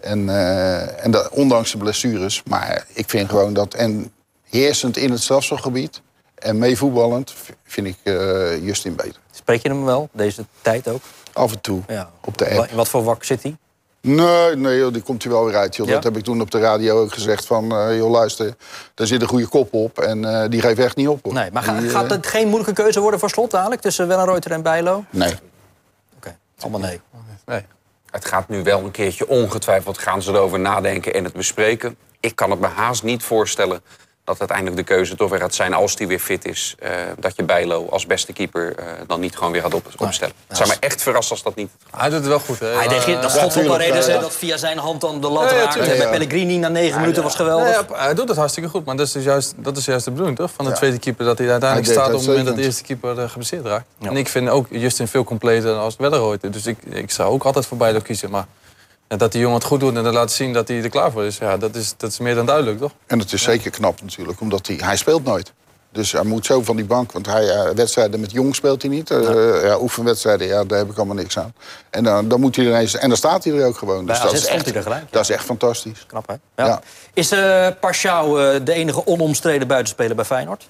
En, 0.00 0.28
eh, 0.28 1.04
en 1.04 1.10
dat, 1.10 1.28
ondanks 1.28 1.70
de 1.70 1.78
blessures. 1.78 2.42
Maar 2.48 2.84
ik 2.92 3.10
vind 3.10 3.30
gewoon 3.30 3.52
dat... 3.52 3.74
en 3.74 4.12
heersend 4.50 4.96
in 4.96 5.10
het 5.10 5.22
strafschopgebied 5.22 6.00
en 6.34 6.58
meevoetballend... 6.58 7.34
vind 7.64 7.86
ik 7.86 7.96
eh, 8.02 8.64
Justin 8.64 8.94
beter. 8.94 9.20
Spreek 9.32 9.62
je 9.62 9.68
hem 9.68 9.84
wel, 9.84 10.08
deze 10.12 10.44
tijd 10.62 10.88
ook? 10.88 11.02
Af 11.32 11.52
en 11.52 11.60
toe, 11.60 11.82
Ja. 11.88 12.10
op 12.24 12.38
de 12.38 12.50
app. 12.58 12.70
In 12.70 12.76
wat 12.76 12.88
voor 12.88 13.04
wak 13.04 13.24
zit 13.24 13.42
hij? 13.42 13.56
Nee, 14.06 14.56
nee 14.56 14.78
joh, 14.78 14.92
die 14.92 15.02
komt 15.02 15.22
hij 15.22 15.32
wel 15.32 15.44
weer 15.44 15.56
uit. 15.56 15.76
Joh. 15.76 15.86
Ja? 15.86 15.94
Dat 15.94 16.04
heb 16.04 16.16
ik 16.16 16.24
toen 16.24 16.40
op 16.40 16.50
de 16.50 16.58
radio 16.58 17.00
ook 17.00 17.12
gezegd. 17.12 17.46
Van, 17.46 17.72
eh, 17.72 17.96
joh, 17.96 18.10
luister, 18.10 18.54
daar 18.94 19.06
zit 19.06 19.22
een 19.22 19.28
goede 19.28 19.46
kop 19.46 19.72
op. 19.74 19.98
En 19.98 20.24
eh, 20.42 20.48
die 20.50 20.60
geeft 20.60 20.78
echt 20.78 20.96
niet 20.96 21.08
op. 21.08 21.24
Hoor. 21.24 21.32
Nee, 21.32 21.50
maar 21.52 21.62
ga- 21.62 21.78
Die, 21.78 21.86
eh, 21.88 21.94
gaat 21.94 22.10
het 22.10 22.26
geen 22.26 22.46
moeilijke 22.48 22.72
keuze 22.82 23.00
worden 23.00 23.20
voor 23.20 23.30
Slot 23.30 23.50
dadelijk... 23.50 23.80
tussen 23.80 24.08
Wellenreuter 24.08 24.50
en 24.50 24.62
Bijlo? 24.62 24.94
Oké, 24.96 25.04
Nee. 25.18 25.34
allemaal 26.60 26.80
nee. 26.80 27.00
Nee. 27.46 27.64
Het 28.10 28.24
gaat 28.24 28.48
nu 28.48 28.62
wel 28.62 28.80
een 28.84 28.90
keertje 28.90 29.28
ongetwijfeld 29.28 29.98
gaan 29.98 30.22
ze 30.22 30.30
erover 30.32 30.60
nadenken 30.60 31.14
en 31.14 31.24
het 31.24 31.32
bespreken. 31.32 31.96
Ik 32.20 32.36
kan 32.36 32.50
het 32.50 32.60
me 32.60 32.66
haast 32.66 33.02
niet 33.02 33.22
voorstellen 33.22 33.80
dat 34.26 34.38
uiteindelijk 34.38 34.76
de 34.76 34.94
keuze 34.94 35.16
toch 35.16 35.30
weer 35.30 35.40
gaat 35.40 35.54
zijn 35.54 35.74
als 35.74 35.96
die 35.96 36.06
weer 36.06 36.18
fit 36.18 36.44
is. 36.44 36.74
eh, 36.78 36.90
dat 37.18 37.36
je 37.36 37.42
Bijlo 37.44 37.86
als 37.90 38.06
beste 38.06 38.32
keeper 38.32 38.74
eh, 38.78 38.86
dan 39.06 39.20
niet 39.20 39.36
gewoon 39.36 39.52
weer 39.52 39.62
gaat 39.62 39.74
op, 39.74 39.86
opstellen. 39.96 40.34
Het 40.46 40.56
zou 40.56 40.68
me 40.68 40.74
echt 40.80 41.02
verrassen 41.02 41.34
als 41.34 41.42
dat 41.42 41.54
niet. 41.54 41.70
Hij 41.96 42.08
doet 42.08 42.18
het 42.18 42.28
wel 42.28 42.38
goed, 42.38 42.58
hè? 42.58 42.66
Hij 42.66 42.88
deed 42.88 43.04
Eh, 43.04 43.22
dat 43.22 43.66
Paredes, 43.66 44.06
ja, 44.06 44.12
ja. 44.12 44.20
dat 44.20 44.34
via 44.36 44.56
zijn 44.56 44.78
hand 44.78 45.00
dan 45.00 45.20
de 45.20 45.28
lat 45.28 45.50
Ja, 45.50 45.56
ja, 45.56 45.62
raakte. 45.62 45.78
tuurlijk, 45.78 45.92
en 45.92 45.98
bij 45.98 46.06
ja. 46.06 46.18
Pellegrini 46.18 46.56
na 46.58 46.68
negen 46.68 47.00
minuten 47.00 47.22
was 47.22 47.34
geweldig. 47.34 47.68
Ja, 47.88 47.96
hij 48.04 48.14
doet 48.14 48.28
het 48.28 48.36
hartstikke 48.36 48.68
goed, 48.68 48.84
maar 48.84 48.96
dat 48.96 49.06
is, 49.06 49.12
dus 49.12 49.24
juist, 49.24 49.54
dat 49.56 49.76
is 49.76 49.84
juist 49.84 50.04
de 50.04 50.10
bedoeling 50.10 50.36
toch? 50.38 50.50
van 50.56 50.64
de 50.64 50.70
Ja. 50.70 50.76
tweede 50.76 50.98
keeper. 50.98 51.24
Dat 51.24 51.38
hij 51.38 51.50
uiteindelijk 51.50 51.90
Hij 51.90 51.98
staat 52.02 52.12
op 52.12 52.18
het 52.18 52.28
moment 52.28 52.46
dat 52.46 52.56
de 52.56 52.62
eerste 52.62 52.82
keeper 52.82 53.18
uh, 53.18 53.28
geblesseerd 53.28 53.66
raakt. 53.66 53.84
Ja. 53.98 54.08
En 54.10 54.16
ik 54.16 54.28
vind 54.28 54.48
ook 54.48 54.66
Justin 54.70 55.08
veel 55.08 55.24
completer 55.24 55.74
als 55.74 55.96
Wellenreuter. 55.96 56.50
Dus 56.50 56.66
ik, 56.66 56.78
ik 56.90 57.10
zou 57.10 57.32
ook 57.32 57.44
altijd 57.44 57.66
voor 57.66 57.76
Bijlo 57.76 58.00
kiezen. 58.00 58.30
Maar 58.30 58.46
ja, 59.08 59.16
dat 59.16 59.32
die 59.32 59.40
jongen 59.40 59.58
het 59.58 59.66
goed 59.66 59.80
doet 59.80 59.96
en 59.96 60.04
dat 60.04 60.12
laat 60.12 60.32
zien 60.32 60.52
dat 60.52 60.68
hij 60.68 60.82
er 60.82 60.88
klaar 60.88 61.12
voor 61.12 61.24
is, 61.24 61.38
ja, 61.38 61.56
dat, 61.56 61.74
is 61.74 61.94
dat 61.96 62.10
is 62.10 62.18
meer 62.18 62.34
dan 62.34 62.46
duidelijk, 62.46 62.78
toch? 62.78 62.92
En 63.06 63.18
het 63.18 63.32
is 63.32 63.42
zeker 63.42 63.70
knap 63.70 64.02
natuurlijk, 64.02 64.40
omdat 64.40 64.66
hij, 64.66 64.76
hij 64.76 64.96
speelt 64.96 65.24
nooit. 65.24 65.52
Dus 65.96 66.12
hij 66.12 66.22
moet 66.22 66.46
zo 66.46 66.62
van 66.62 66.76
die 66.76 66.84
bank, 66.84 67.12
want 67.12 67.26
hij, 67.26 67.48
eh, 67.48 67.70
wedstrijden 67.70 68.20
met 68.20 68.32
jong 68.32 68.54
speelt 68.54 68.82
hij 68.82 68.90
niet. 68.90 69.10
Eh, 69.10 69.64
ja, 69.64 69.80
oefenwedstrijden, 69.80 70.46
ja, 70.46 70.64
daar 70.64 70.78
heb 70.78 70.90
ik 70.90 70.96
allemaal 70.96 71.14
niks 71.14 71.38
aan. 71.38 71.54
En 71.90 72.04
dan, 72.04 72.28
dan 72.28 72.40
moet 72.40 72.56
hij 72.56 72.64
ineens, 72.64 72.96
en 72.96 73.08
dan 73.08 73.16
staat 73.16 73.44
hij 73.44 73.52
er 73.52 73.66
ook 73.66 73.76
gewoon. 73.76 74.04
Bij 74.04 74.14
Dus 74.14 74.24
dat 74.24 74.32
is, 74.32 74.46
echt, 74.46 74.74
er 74.74 74.82
gelijk, 74.82 75.02
ja. 75.02 75.08
dat 75.10 75.22
is 75.22 75.30
echt 75.30 75.44
fantastisch. 75.44 76.06
Knap, 76.06 76.26
hè? 76.26 76.34
Ja. 76.56 76.66
Ja. 76.66 76.80
Is 77.12 77.32
uh, 77.32 77.66
eh, 77.66 78.64
de 78.64 78.72
enige 78.72 79.06
onomstreden 79.06 79.68
buitenspeler 79.68 80.16
bij 80.16 80.24
Feyenoord? 80.24 80.68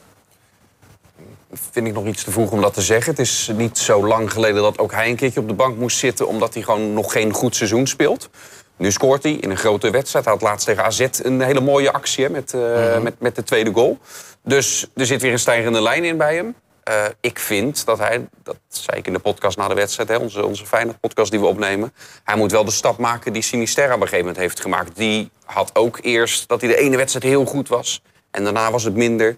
Vind 1.70 1.86
ik 1.86 1.92
nog 1.92 2.06
iets 2.06 2.24
te 2.24 2.30
vroeg 2.30 2.50
om 2.50 2.60
dat 2.60 2.74
te 2.74 2.82
zeggen. 2.82 3.10
Het 3.10 3.20
is 3.20 3.50
niet 3.54 3.78
zo 3.78 4.06
lang 4.06 4.32
geleden 4.32 4.62
dat 4.62 4.78
ook 4.78 4.92
hij 4.92 5.08
een 5.08 5.16
keertje 5.16 5.40
op 5.40 5.48
de 5.48 5.54
bank 5.54 5.76
moest 5.76 5.98
zitten... 5.98 6.28
omdat 6.28 6.54
hij 6.54 6.62
gewoon 6.62 6.92
nog 6.92 7.12
geen 7.12 7.32
goed 7.32 7.56
seizoen 7.56 7.86
speelt. 7.86 8.28
Nu 8.76 8.92
scoort 8.92 9.22
hij 9.22 9.32
in 9.32 9.50
een 9.50 9.56
grote 9.56 9.90
wedstrijd. 9.90 10.24
Hij 10.24 10.34
had 10.34 10.42
laatst 10.42 10.66
tegen 10.66 10.84
AZ 10.84 11.06
een 11.22 11.40
hele 11.40 11.60
mooie 11.60 11.92
actie 11.92 12.24
hè, 12.24 12.30
met, 12.30 12.54
eh, 12.54 12.98
met, 12.98 13.20
met 13.20 13.36
de 13.36 13.42
tweede 13.42 13.72
goal. 13.72 13.98
Dus 14.42 14.86
er 14.94 15.06
zit 15.06 15.22
weer 15.22 15.32
een 15.32 15.38
stijgende 15.38 15.82
lijn 15.82 16.04
in 16.04 16.16
bij 16.16 16.34
hem. 16.34 16.54
Eh, 16.82 17.04
ik 17.20 17.38
vind 17.38 17.86
dat 17.86 17.98
hij, 17.98 18.28
dat 18.42 18.56
zei 18.68 18.98
ik 18.98 19.06
in 19.06 19.12
de 19.12 19.18
podcast 19.18 19.56
na 19.56 19.68
de 19.68 19.74
wedstrijd... 19.74 20.08
Hè, 20.08 20.16
onze, 20.16 20.44
onze 20.44 20.66
Feyenoord-podcast 20.66 21.30
die 21.30 21.40
we 21.40 21.46
opnemen... 21.46 21.92
hij 22.24 22.36
moet 22.36 22.52
wel 22.52 22.64
de 22.64 22.70
stap 22.70 22.98
maken 22.98 23.32
die 23.32 23.42
Sinisterra 23.42 23.94
op 23.94 24.00
een 24.00 24.08
gegeven 24.08 24.26
moment 24.26 24.36
heeft 24.42 24.60
gemaakt. 24.60 24.96
Die 24.96 25.30
had 25.44 25.70
ook 25.74 25.98
eerst 26.02 26.48
dat 26.48 26.60
hij 26.60 26.70
de 26.70 26.76
ene 26.76 26.96
wedstrijd 26.96 27.24
heel 27.24 27.44
goed 27.44 27.68
was... 27.68 28.02
en 28.30 28.44
daarna 28.44 28.70
was 28.70 28.84
het 28.84 28.94
minder 28.94 29.36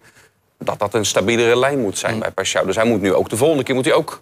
dat 0.59 0.79
dat 0.79 0.95
een 0.95 1.05
stabielere 1.07 1.57
lijn 1.59 1.81
moet 1.81 1.99
zijn 1.99 2.19
bij 2.19 2.31
Pashao. 2.31 2.65
Dus 2.65 2.77
hij 2.77 2.85
moet 2.85 3.01
nu 3.01 3.15
ook 3.15 3.29
de 3.29 3.37
volgende 3.37 3.63
keer 3.63 3.75
moet 3.75 3.85
hij 3.85 3.95
ook 3.95 4.21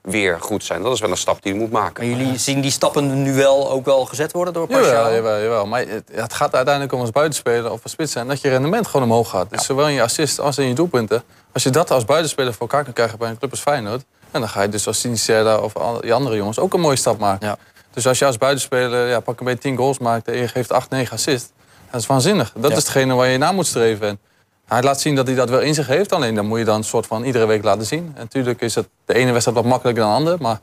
weer 0.00 0.40
goed 0.40 0.64
zijn. 0.64 0.82
Dat 0.82 0.92
is 0.92 1.00
wel 1.00 1.10
een 1.10 1.16
stap 1.16 1.42
die 1.42 1.52
hij 1.52 1.60
moet 1.60 1.70
maken. 1.70 2.08
Maar 2.08 2.18
jullie 2.18 2.38
zien 2.38 2.60
die 2.60 2.70
stappen 2.70 3.22
nu 3.22 3.34
wel 3.34 3.70
ook 3.70 3.84
wel 3.84 4.04
gezet 4.04 4.32
worden 4.32 4.54
door 4.54 4.66
Paschal? 4.66 4.86
Jawel, 4.92 5.12
jawel, 5.14 5.40
jawel. 5.42 5.66
Maar 5.66 5.80
het, 5.80 6.10
het 6.12 6.32
gaat 6.32 6.54
uiteindelijk 6.54 6.94
om 6.94 7.00
als 7.00 7.10
buitenspeler 7.10 7.70
of 7.72 7.82
als 7.82 7.92
spits 7.92 8.12
zijn... 8.12 8.26
dat 8.28 8.40
je 8.40 8.48
rendement 8.48 8.86
gewoon 8.86 9.06
omhoog 9.06 9.30
gaat. 9.30 9.50
Dus 9.50 9.64
zowel 9.64 9.88
in 9.88 9.94
je 9.94 10.02
assist 10.02 10.40
als 10.40 10.58
in 10.58 10.68
je 10.68 10.74
doelpunten. 10.74 11.22
Als 11.52 11.62
je 11.62 11.70
dat 11.70 11.90
als 11.90 12.04
buitenspeler 12.04 12.52
voor 12.52 12.60
elkaar 12.60 12.84
kan 12.84 12.92
krijgen 12.92 13.18
bij 13.18 13.28
een 13.28 13.38
club 13.38 13.50
als 13.50 13.60
Feyenoord... 13.60 14.04
en 14.30 14.40
dan 14.40 14.48
ga 14.48 14.62
je 14.62 14.68
dus 14.68 14.86
als 14.86 15.00
Sinisterra 15.00 15.58
of 15.58 15.72
die 16.00 16.14
andere 16.14 16.36
jongens 16.36 16.58
ook 16.58 16.74
een 16.74 16.80
mooie 16.80 16.96
stap 16.96 17.18
maken. 17.18 17.46
Ja. 17.46 17.56
Dus 17.90 18.06
als 18.06 18.18
je 18.18 18.24
als 18.26 18.38
buitenspeler 18.38 19.08
ja, 19.08 19.20
pak 19.20 19.38
een 19.40 19.46
beetje 19.46 19.60
10 19.60 19.76
goals 19.76 19.98
maakt... 19.98 20.28
en 20.28 20.36
je 20.36 20.48
geeft 20.48 20.72
8, 20.72 20.90
9 20.90 21.12
assists, 21.12 21.50
dat 21.90 22.00
is 22.00 22.06
waanzinnig. 22.06 22.52
Dat 22.54 22.70
Ja. 22.70 22.76
is 22.76 22.82
hetgene 22.82 23.14
waar 23.14 23.28
je 23.28 23.38
naar 23.38 23.54
moet 23.54 23.66
streven. 23.66 24.20
Hij 24.66 24.82
laat 24.82 25.00
zien 25.00 25.14
dat 25.14 25.26
hij 25.26 25.36
dat 25.36 25.50
wel 25.50 25.60
in 25.60 25.74
zich 25.74 25.86
heeft. 25.86 26.12
Alleen 26.12 26.34
dan 26.34 26.46
moet 26.46 26.58
je 26.58 26.64
dan 26.64 26.76
een 26.76 26.84
soort 26.84 27.06
van 27.06 27.24
iedere 27.24 27.46
week 27.46 27.64
laten 27.64 27.86
zien. 27.86 28.12
En 28.14 28.20
natuurlijk 28.20 28.60
is 28.60 28.74
het 28.74 28.88
de 29.04 29.14
ene 29.14 29.30
wedstrijd 29.32 29.56
wat 29.58 29.66
makkelijker 29.66 30.02
dan 30.02 30.12
de 30.12 30.18
andere. 30.18 30.36
Maar 30.40 30.60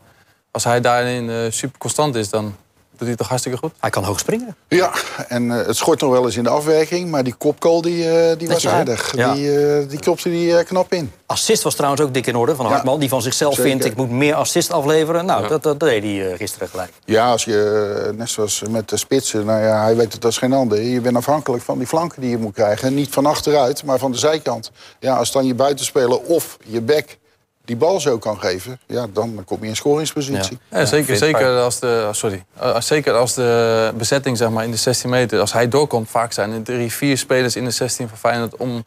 als 0.52 0.64
hij 0.64 0.82
daarin 0.82 1.30
eh, 1.30 1.36
super 1.50 1.80
constant 1.80 2.16
is, 2.16 2.30
dan, 2.30 2.56
doet 3.02 3.10
hij 3.10 3.18
toch 3.18 3.28
hartstikke 3.28 3.58
goed. 3.58 3.72
Hij 3.80 3.90
kan 3.90 4.04
hoog 4.04 4.20
springen. 4.20 4.56
Ja, 4.68 4.92
en 5.28 5.52
eh, 5.60 5.66
het 5.68 5.76
schort 5.76 6.02
nog 6.02 6.12
wel 6.12 6.26
eens 6.26 6.36
in 6.38 6.44
de 6.44 6.50
afwerking. 6.50 7.10
Maar 7.10 7.24
die 7.24 7.34
kopkool 7.34 7.82
die, 7.82 8.10
eh, 8.10 8.38
die 8.38 8.48
was 8.48 8.68
aardig. 8.68 9.16
Ja. 9.16 9.34
Die, 9.34 9.66
eh, 9.66 9.90
die 9.90 10.00
klopte 10.00 10.30
die 10.30 10.64
knap 10.64 10.94
in. 10.94 11.12
Assist 11.26 11.64
was 11.64 11.76
trouwens 11.76 12.02
ook 12.02 12.14
dik 12.14 12.28
in 12.28 12.36
orde 12.36 12.56
van 12.56 12.66
Ja. 12.66 12.72
Hartman. 12.72 13.00
Die 13.00 13.10
van 13.10 13.22
zichzelf 13.22 13.54
Zeker. 13.54 13.70
vindt, 13.70 13.86
ik 13.86 13.96
moet 13.96 14.10
meer 14.10 14.34
assist 14.34 14.72
afleveren. 14.72 15.26
Nou, 15.26 15.48
dat, 15.48 15.64
dat 15.64 15.80
deed 15.80 16.04
hij 16.04 16.32
eh, 16.32 16.38
gisteren 16.38 16.68
gelijk. 16.68 16.92
Ja, 17.06 17.32
als 17.32 17.44
je, 17.44 18.14
net 18.16 18.30
zoals 18.30 18.64
met 18.70 18.90
de 18.90 18.98
spitsen, 18.98 19.46
nou 19.46 19.62
ja, 19.62 19.84
hij 19.84 19.96
weet 19.96 20.14
het 20.14 20.26
als 20.26 20.38
geen 20.38 20.54
ander. 20.54 20.82
Je 20.82 21.02
bent 21.02 21.16
afhankelijk 21.16 21.64
van 21.64 21.78
die 21.78 21.88
flanken 21.88 22.22
die 22.22 22.30
je 22.30 22.38
moet 22.38 22.54
krijgen. 22.54 22.88
En 22.88 22.94
niet 22.94 23.10
van 23.10 23.26
achteruit, 23.26 23.84
maar 23.84 24.00
van 24.00 24.12
de 24.12 24.18
zijkant. 24.18 24.72
Ja, 25.00 25.16
als 25.16 25.32
dan 25.32 25.46
je 25.46 25.56
buitenspeler 25.56 26.20
of 26.20 26.58
je 26.66 26.82
back 26.82 27.18
die 27.66 27.76
bal 27.76 28.00
zo 28.00 28.18
kan 28.18 28.40
geven... 28.40 28.80
Ja, 28.88 29.08
dan 29.14 29.44
kom 29.46 29.58
je 29.62 29.68
in 29.68 29.76
scoringspositie. 29.76 30.60
Ja, 30.72 30.86
zeker, 30.86 31.16
zeker, 31.18 31.60
als 31.60 31.80
de, 31.80 32.04
oh, 32.08 32.14
sorry. 32.14 32.44
Uh, 32.64 32.80
zeker 32.80 33.14
als 33.14 33.34
de 33.34 33.92
bezetting 33.98 34.38
zeg 34.38 34.50
maar, 34.50 34.64
in 34.64 34.72
de 34.72 34.78
16 34.78 35.10
meter, 35.10 35.40
als 35.40 35.54
hij 35.54 35.68
doorkomt, 35.68 36.10
vaak 36.10 36.32
zijn 36.32 36.52
er 36.52 36.64
drie, 36.64 36.92
vier 36.92 37.18
spelers 37.18 37.56
in 37.56 37.64
de 37.64 37.72
16 37.72 38.08
van 38.08 38.18
Feyenoord 38.18 38.56
om, 38.56 38.84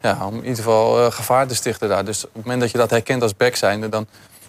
ja, 0.00 0.26
om 0.26 0.34
in 0.34 0.40
ieder 0.40 0.56
geval 0.56 1.04
eh, 1.04 1.12
gevaar 1.12 1.46
te 1.46 1.54
stichten 1.54 1.88
daar. 1.88 2.04
Dus 2.04 2.24
op 2.24 2.30
het 2.34 2.42
moment 2.42 2.60
dat 2.60 2.70
je 2.70 2.78
dat 2.78 2.90
herkent 2.90 3.22
als 3.22 3.36
back 3.36 3.54
zijnde, 3.54 3.88
dan 3.88 4.06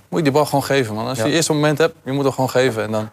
moet 0.07 0.19
je 0.19 0.23
die 0.23 0.33
bal 0.33 0.45
gewoon 0.45 0.63
geven. 0.63 0.95
Man. 0.95 1.07
Als 1.07 1.17
je 1.17 1.23
Ja. 1.23 1.27
het 1.27 1.35
eerste 1.35 1.53
moment 1.53 1.77
hebt, 1.77 1.95
je 2.03 2.11
moet 2.11 2.23
hem 2.23 2.33
gewoon 2.33 2.49
geven. 2.49 2.83
En 2.83 2.91
dan, 2.91 3.09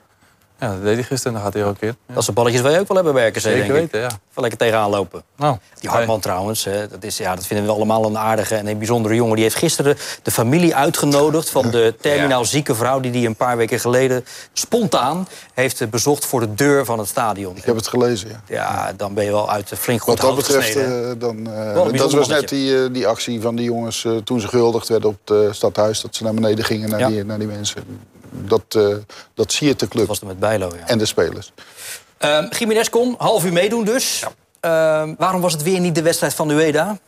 ja, 0.60 0.68
dat 0.68 0.82
deed 0.82 0.94
hij 0.94 1.02
gisteren 1.02 1.24
en 1.26 1.32
dan 1.32 1.42
gaat 1.42 1.54
hij 1.60 1.64
ook 1.64 1.78
keer. 1.78 1.94
Ja, 2.08 2.14
Dat 2.14 2.22
zijn 2.24 2.36
balletjes 2.36 2.60
waar 2.62 2.72
je 2.72 2.78
ook 2.80 2.88
wel 2.88 2.96
hebben 2.96 3.14
werken, 3.14 3.40
zeker 3.40 3.58
denk 3.58 3.70
ik. 3.70 3.76
weten, 3.76 4.00
ja. 4.00 4.06
Even 4.06 4.40
lekker 4.42 4.58
tegenaan 4.58 4.90
lopen. 4.90 5.22
Nou, 5.36 5.56
Die 5.80 5.90
Hartman 5.90 6.20
trouwens, 6.20 6.64
hè, 6.64 6.88
dat, 6.88 7.04
is, 7.04 7.16
ja, 7.16 7.34
dat 7.34 7.46
vinden 7.46 7.66
we 7.66 7.72
allemaal 7.72 8.04
een 8.04 8.18
aardige 8.18 8.54
en 8.54 8.66
een 8.66 8.78
bijzondere 8.78 9.14
jongen. 9.14 9.34
Die 9.34 9.42
heeft 9.44 9.56
gisteren 9.56 9.96
de 10.22 10.30
familie 10.30 10.74
uitgenodigd 10.74 11.50
van 11.50 11.70
de 11.70 11.94
terminaal 12.00 12.44
zieke 12.44 12.74
vrouw... 12.74 13.00
die 13.00 13.10
die 13.10 13.26
een 13.26 13.36
paar 13.36 13.56
weken 13.56 13.80
geleden 13.80 14.24
spontaan 14.52 15.28
heeft 15.54 15.80
eh, 15.80 15.88
bezocht 15.88 16.24
voor 16.26 16.40
de 16.40 16.54
deur 16.54 16.84
van 16.84 16.98
het 16.98 17.08
stadion. 17.08 17.56
Ik 17.56 17.64
heb 17.64 17.76
het 17.76 17.88
gelezen, 17.88 18.28
ja. 18.28 18.40
Ja, 18.46 18.92
dan 18.96 19.14
ben 19.14 19.24
je 19.24 19.30
wel 19.30 19.50
uit 19.50 19.68
de 19.68 19.76
flink 19.76 20.02
goed 20.02 20.20
Wat 20.20 20.26
dat 20.26 20.36
betreft, 20.36 20.66
gesneden, 20.66 21.10
eh, 21.10 21.20
dan, 21.20 21.50
eh, 21.52 21.98
dat 21.98 22.12
was 22.12 22.28
net 22.28 22.48
die, 22.48 22.82
eh, 22.84 22.92
die 22.92 23.06
actie 23.06 23.40
van 23.40 23.56
die 23.56 23.64
jongens 23.64 24.04
eh, 24.04 24.12
toen 24.16 24.40
ze 24.40 24.48
gehuldigd 24.48 24.88
werden 24.88 25.08
op 25.10 25.16
het 25.24 25.36
eh, 25.46 25.52
stadhuis. 25.52 26.00
Dat 26.00 26.14
ze 26.14 26.22
naar 26.24 26.34
beneden 26.34 26.64
gingen 26.64 26.90
naar, 26.90 26.98
Ja. 27.00 27.08
die, 27.08 27.24
naar 27.24 27.38
die 27.38 27.48
mensen. 27.48 27.82
Dat, 28.44 28.64
eh 28.68 28.96
dat 29.34 29.52
zie 29.52 29.66
je 29.66 29.74
Dat 29.74 29.88
club 29.88 30.06
was 30.06 30.20
er 30.20 30.26
met 30.26 30.38
Bijlo, 30.38 30.70
ja. 30.78 30.86
en 30.86 30.98
de 30.98 31.06
spelers. 31.06 31.52
Ehm 32.18 32.46
Jiménez 32.58 32.88
kon 32.88 33.14
half 33.18 33.44
uur 33.44 33.52
meedoen 33.52 33.84
dus. 33.84 34.24
Ehm, 34.60 35.14
waarom 35.18 35.40
was 35.40 35.52
het 35.52 35.62
weer 35.62 35.80
niet 35.80 35.94
de 35.94 36.02
wedstrijd 36.02 36.34
van 36.34 36.50
Ueda? 36.50 36.98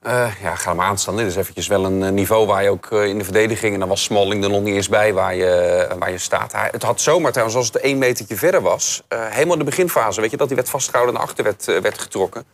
Eh, 0.00 0.30
ja, 0.42 0.54
ga 0.54 0.74
maar 0.74 0.86
aanstaan. 0.86 1.16
Dit 1.16 1.26
is 1.26 1.36
eventjes 1.36 1.66
wel 1.66 1.84
een 1.84 2.02
eh, 2.02 2.10
niveau 2.10 2.46
waar 2.46 2.62
je 2.62 2.70
ook 2.70 2.90
in 2.90 3.18
de 3.18 3.24
verdediging... 3.24 3.74
en 3.74 3.80
dan 3.80 3.88
was 3.88 4.02
Smalling 4.02 4.44
er 4.44 4.50
nog 4.50 4.62
niet 4.62 4.74
eens 4.74 4.88
bij 4.88 5.12
waar 5.12 5.34
je, 5.34 5.88
waar 5.98 6.10
je 6.10 6.18
staat. 6.18 6.52
Hij, 6.52 6.68
het 6.72 6.82
had 6.82 7.00
zomaar 7.00 7.30
trouwens, 7.30 7.58
als 7.58 7.66
het 7.66 7.76
één 7.76 7.98
metertje 7.98 8.36
verder 8.36 8.60
was... 8.60 9.02
eh, 9.08 9.26
helemaal 9.28 9.52
in 9.52 9.58
de 9.58 9.64
beginfase, 9.64 10.20
weet 10.20 10.30
je, 10.30 10.36
dat 10.36 10.46
hij 10.46 10.56
werd 10.56 10.68
vastgehouden... 10.68 11.14
en 11.14 11.20
naar 11.20 11.28
achter 11.28 11.44
werd, 11.44 11.82
werd 11.82 11.98
getrokken. 11.98 12.44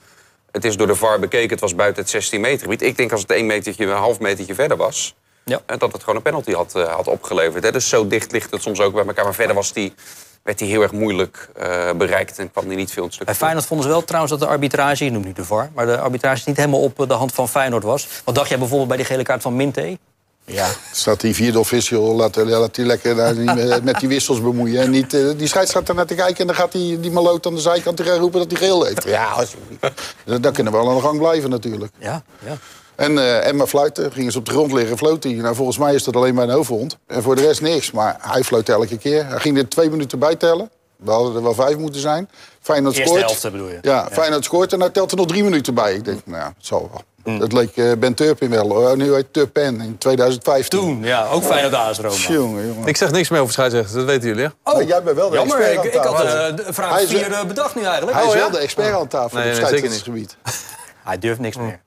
Het 0.50 0.64
is 0.64 0.76
door 0.76 0.86
de 0.86 0.94
VAR 0.94 1.18
bekeken, 1.18 1.50
het 1.50 1.60
was 1.60 1.74
buiten 1.74 2.02
het 2.02 2.10
16 2.10 2.40
meter 2.40 2.60
gebied. 2.60 2.82
Ik 2.82 2.96
denk 2.96 3.12
als 3.12 3.20
het 3.20 3.30
één 3.30 3.46
metertje, 3.46 3.86
een 3.86 3.96
half 3.96 4.20
metertje 4.20 4.54
verder 4.54 4.76
was... 4.76 5.14
Ja. 5.50 5.60
eh, 5.66 5.78
dat 5.78 5.92
het 5.92 6.00
gewoon 6.00 6.16
een 6.16 6.22
penalty 6.22 6.52
had, 6.52 6.74
eh, 6.74 6.94
had 6.94 7.06
opgeleverd. 7.08 7.64
Hè. 7.64 7.72
Dus 7.72 7.88
zo 7.88 8.06
dicht 8.06 8.32
ligt 8.32 8.50
het 8.50 8.62
soms 8.62 8.80
ook 8.80 8.92
bij 8.94 9.06
elkaar. 9.06 9.24
Maar 9.24 9.34
verder 9.34 9.54
was 9.54 9.72
die, 9.72 9.94
werd 10.42 10.60
hij 10.60 10.68
heel 10.68 10.82
erg 10.82 10.92
moeilijk 10.92 11.48
eh, 11.56 11.90
bereikt... 11.92 12.38
en 12.38 12.50
kwam 12.52 12.66
hij 12.66 12.76
niet 12.76 12.90
veel 12.90 12.98
in 13.02 13.04
het 13.04 13.14
stuk. 13.14 13.26
Bij 13.26 13.34
Feyenoord 13.36 13.66
vonden 13.66 13.86
ze 13.86 13.92
wel 13.92 14.04
trouwens 14.04 14.32
dat 14.32 14.40
de 14.40 14.46
arbitrage, 14.46 15.04
ik 15.04 15.12
noem 15.12 15.24
niet 15.24 15.36
de 15.36 15.44
VAR... 15.44 15.70
maar 15.74 15.86
de 15.86 15.98
arbitrage 15.98 16.42
niet 16.46 16.56
helemaal 16.56 16.80
op 16.80 17.00
eh, 17.00 17.08
de 17.08 17.14
hand 17.14 17.32
van 17.34 17.48
Feyenoord 17.48 17.82
was. 17.84 18.08
Wat 18.24 18.34
dacht 18.34 18.48
jij 18.48 18.58
bijvoorbeeld 18.58 18.88
bij 18.88 18.96
die 18.96 19.06
gele 19.06 19.22
kaart 19.22 19.42
van 19.42 19.56
Minte? 19.56 19.98
Ja. 20.44 20.68
Staat 20.92 21.20
die 21.20 21.34
vierde 21.34 21.58
official, 21.58 22.14
laat, 22.14 22.36
laat 22.36 22.74
die 22.74 22.84
lekker 22.84 23.14
daar 23.14 23.34
niet 23.36 23.54
met, 23.54 23.84
met 23.84 24.00
die 24.00 24.08
wissels 24.08 24.42
bemoeien. 24.42 24.82
En 24.82 24.90
niet, 24.90 25.10
die 25.10 25.46
scheids 25.46 25.70
staat 25.70 25.88
er 25.88 25.94
naar 25.94 26.06
te 26.06 26.14
kijken 26.14 26.36
en 26.36 26.46
dan 26.46 26.56
gaat 26.56 26.72
die, 26.72 27.00
die 27.00 27.10
maloot 27.10 27.46
aan 27.46 27.54
de 27.54 27.60
zijkant 27.60 27.96
tegen 27.96 28.16
roepen 28.18 28.38
dat 28.40 28.50
hij 28.50 28.60
geel 28.60 28.84
heeft. 28.84 29.04
Ja, 29.04 29.24
alsjeblieft. 29.30 29.80
Dan- 30.24 30.40
Dan 30.40 30.52
kunnen 30.52 30.72
we 30.72 30.78
wel 30.78 30.88
aan 30.88 30.94
de 30.96 31.02
gang 31.02 31.18
blijven 31.18 31.50
natuurlijk. 31.50 31.92
Ja, 31.98 32.22
ja. 32.46 32.56
En 32.96 33.18
eh 33.18 33.46
Emma 33.46 33.66
fluiten, 33.66 34.12
gingen 34.12 34.32
ze 34.32 34.38
op 34.38 34.44
de 34.44 34.50
grond 34.50 34.72
liggen, 34.72 34.96
floot 34.98 35.22
hij. 35.24 35.32
Nou, 35.32 35.54
volgens 35.54 35.78
mij 35.78 35.94
is 35.94 36.04
dat 36.04 36.16
alleen 36.16 36.34
bij 36.34 36.44
een 36.44 36.50
hoofdhond. 36.50 36.98
En 37.06 37.22
voor 37.22 37.36
de 37.36 37.42
rest 37.42 37.60
niks, 37.60 37.90
maar 37.90 38.16
hij 38.20 38.42
floot 38.42 38.68
elke 38.68 38.98
keer. 38.98 39.26
Hij 39.26 39.38
ging 39.38 39.58
er 39.58 39.68
twee 39.68 39.90
minuten 39.90 40.18
bij 40.18 40.36
tellen. 40.36 40.70
We 40.96 41.10
hadden 41.10 41.34
er 41.36 41.42
wel 41.42 41.54
vijf 41.54 41.76
moeten 41.76 42.00
zijn. 42.00 42.28
Feyenoord 42.60 42.94
Eerste 42.96 43.08
scoort. 43.14 43.26
helft 43.30 43.42
bedoel 43.52 43.68
je? 43.68 43.78
Ja, 43.82 44.08
Feyenoord 44.12 44.44
scoort 44.44 44.72
en 44.72 44.80
hij 44.80 44.90
telt 44.90 45.10
er 45.10 45.16
nog 45.16 45.26
drie 45.26 45.42
minuten 45.44 45.74
bij. 45.74 45.94
Ik 45.94 46.04
denk, 46.04 46.20
nou 46.24 46.38
ja, 46.38 46.46
het 46.56 46.66
zal 46.66 46.90
wel. 46.92 47.02
Mm. 47.34 47.40
Het 47.40 47.52
leek 47.52 47.76
eh, 47.76 47.92
Ben 47.98 48.14
Turpin 48.14 48.50
wel. 48.50 48.68
hoor. 48.68 48.96
Nu 48.96 49.14
heet 49.14 49.32
Turpin 49.32 49.80
in 49.80 49.98
2015. 49.98 50.78
Toen, 50.78 51.02
ja, 51.02 51.26
ook 51.28 51.42
Feyenoord 51.42 51.74
AS 51.74 51.98
Roma. 51.98 52.14
Jongen, 52.28 52.66
jongen. 52.66 52.86
ik 52.88 52.96
zeg 52.96 53.10
niks 53.10 53.28
meer 53.28 53.40
over 53.40 53.52
scheidsrechters, 53.52 53.94
dat 53.96 54.04
weten 54.04 54.28
jullie. 54.28 54.44
Hè? 54.44 54.72
Oh, 54.72 54.82
jij 54.82 55.02
bent 55.02 55.16
wel 55.16 55.30
de 55.30 55.36
jammer. 55.36 55.56
expert 55.60 55.84
Ik, 55.84 55.96
aan 55.96 56.12
ik 56.12 56.16
had 56.16 56.24
eh, 56.50 56.66
de 56.66 56.72
vraag 56.72 56.92
Hij 56.92 57.02
is- 57.02 57.08
4 57.08 57.32
eh, 57.32 57.44
bedacht 57.44 57.74
nu 57.74 57.82
eigenlijk. 57.82 58.16
Hij 58.16 58.22
is 58.26 58.32
Oh, 58.32 58.36
wel 58.36 58.46
ja? 58.46 58.52
de 58.52 58.58
expert 58.58 58.94
aan 58.94 59.08
tafel 59.08 59.38
Nee, 59.38 59.46
op 59.64 59.70
nee. 59.70 60.26
Hij 61.04 61.18
durft 61.18 61.40
niks 61.40 61.56
meer. 61.56 61.80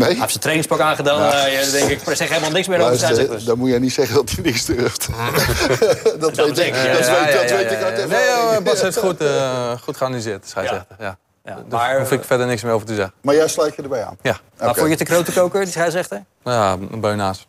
Nee? 0.00 0.08
Hij 0.08 0.18
heeft 0.18 0.28
zijn 0.30 0.40
trainingspak 0.42 0.80
aangedaan. 0.80 1.32
eh, 1.32 1.52
ja, 1.52 1.60
dan 1.62 1.70
denk 1.70 1.90
ik, 1.90 2.00
ik 2.08 2.16
zeg 2.16 2.28
helemaal 2.28 2.50
niks 2.50 2.68
meer 2.68 2.80
over 2.80 2.96
scheidsrechters. 2.98 3.44
dan 3.44 3.58
moet 3.58 3.70
je 3.70 3.78
niet 3.78 3.92
zeggen 3.92 4.14
dat 4.14 4.30
hij 4.30 4.44
niks 4.44 4.64
durft. 4.64 5.08
dat 6.20 6.38
ik, 6.38 6.46
ik, 6.56 6.74
ja. 6.74 6.92
dat 6.92 6.98
weet, 6.98 7.06
Ja, 7.06 7.40
dat 7.40 7.48
ja, 7.50 7.56
weet 7.56 7.70
ja, 7.70 7.76
ik 7.76 7.82
uit 7.82 7.96
ja. 7.96 8.02
ervaring. 8.02 8.08
Nee, 8.10 8.54
joh, 8.54 8.62
Bas 8.64 8.80
heeft 8.82 8.96
goed, 8.98 9.20
eh, 9.24 9.70
goed 9.82 9.96
geanalyseerd, 9.96 10.42
de 10.42 10.48
scheidsrechter. 10.48 10.96
Ja. 10.98 11.16
Ja, 11.44 11.54
Daar 11.68 11.80
maar 11.80 11.98
hoef 11.98 12.12
ik 12.12 12.24
verder 12.24 12.46
niks 12.46 12.62
meer 12.62 12.72
over 12.72 12.86
te 12.86 12.94
zeggen. 12.94 13.12
Maar 13.20 13.34
jij 13.34 13.48
sluit 13.48 13.74
je 13.76 13.82
erbij 13.82 14.04
aan. 14.04 14.16
Ja, 14.22 14.38
maar 14.58 14.74
vond 14.74 14.76
je 14.90 14.96
het 14.96 14.98
de 14.98 15.04
grote 15.14 15.32
koker, 15.32 15.60
die 15.60 15.70
scheidsrechter? 15.72 16.22
nou 16.44 16.56
ja 16.80 16.86
een 16.92 17.00
beunaas. 17.00 17.46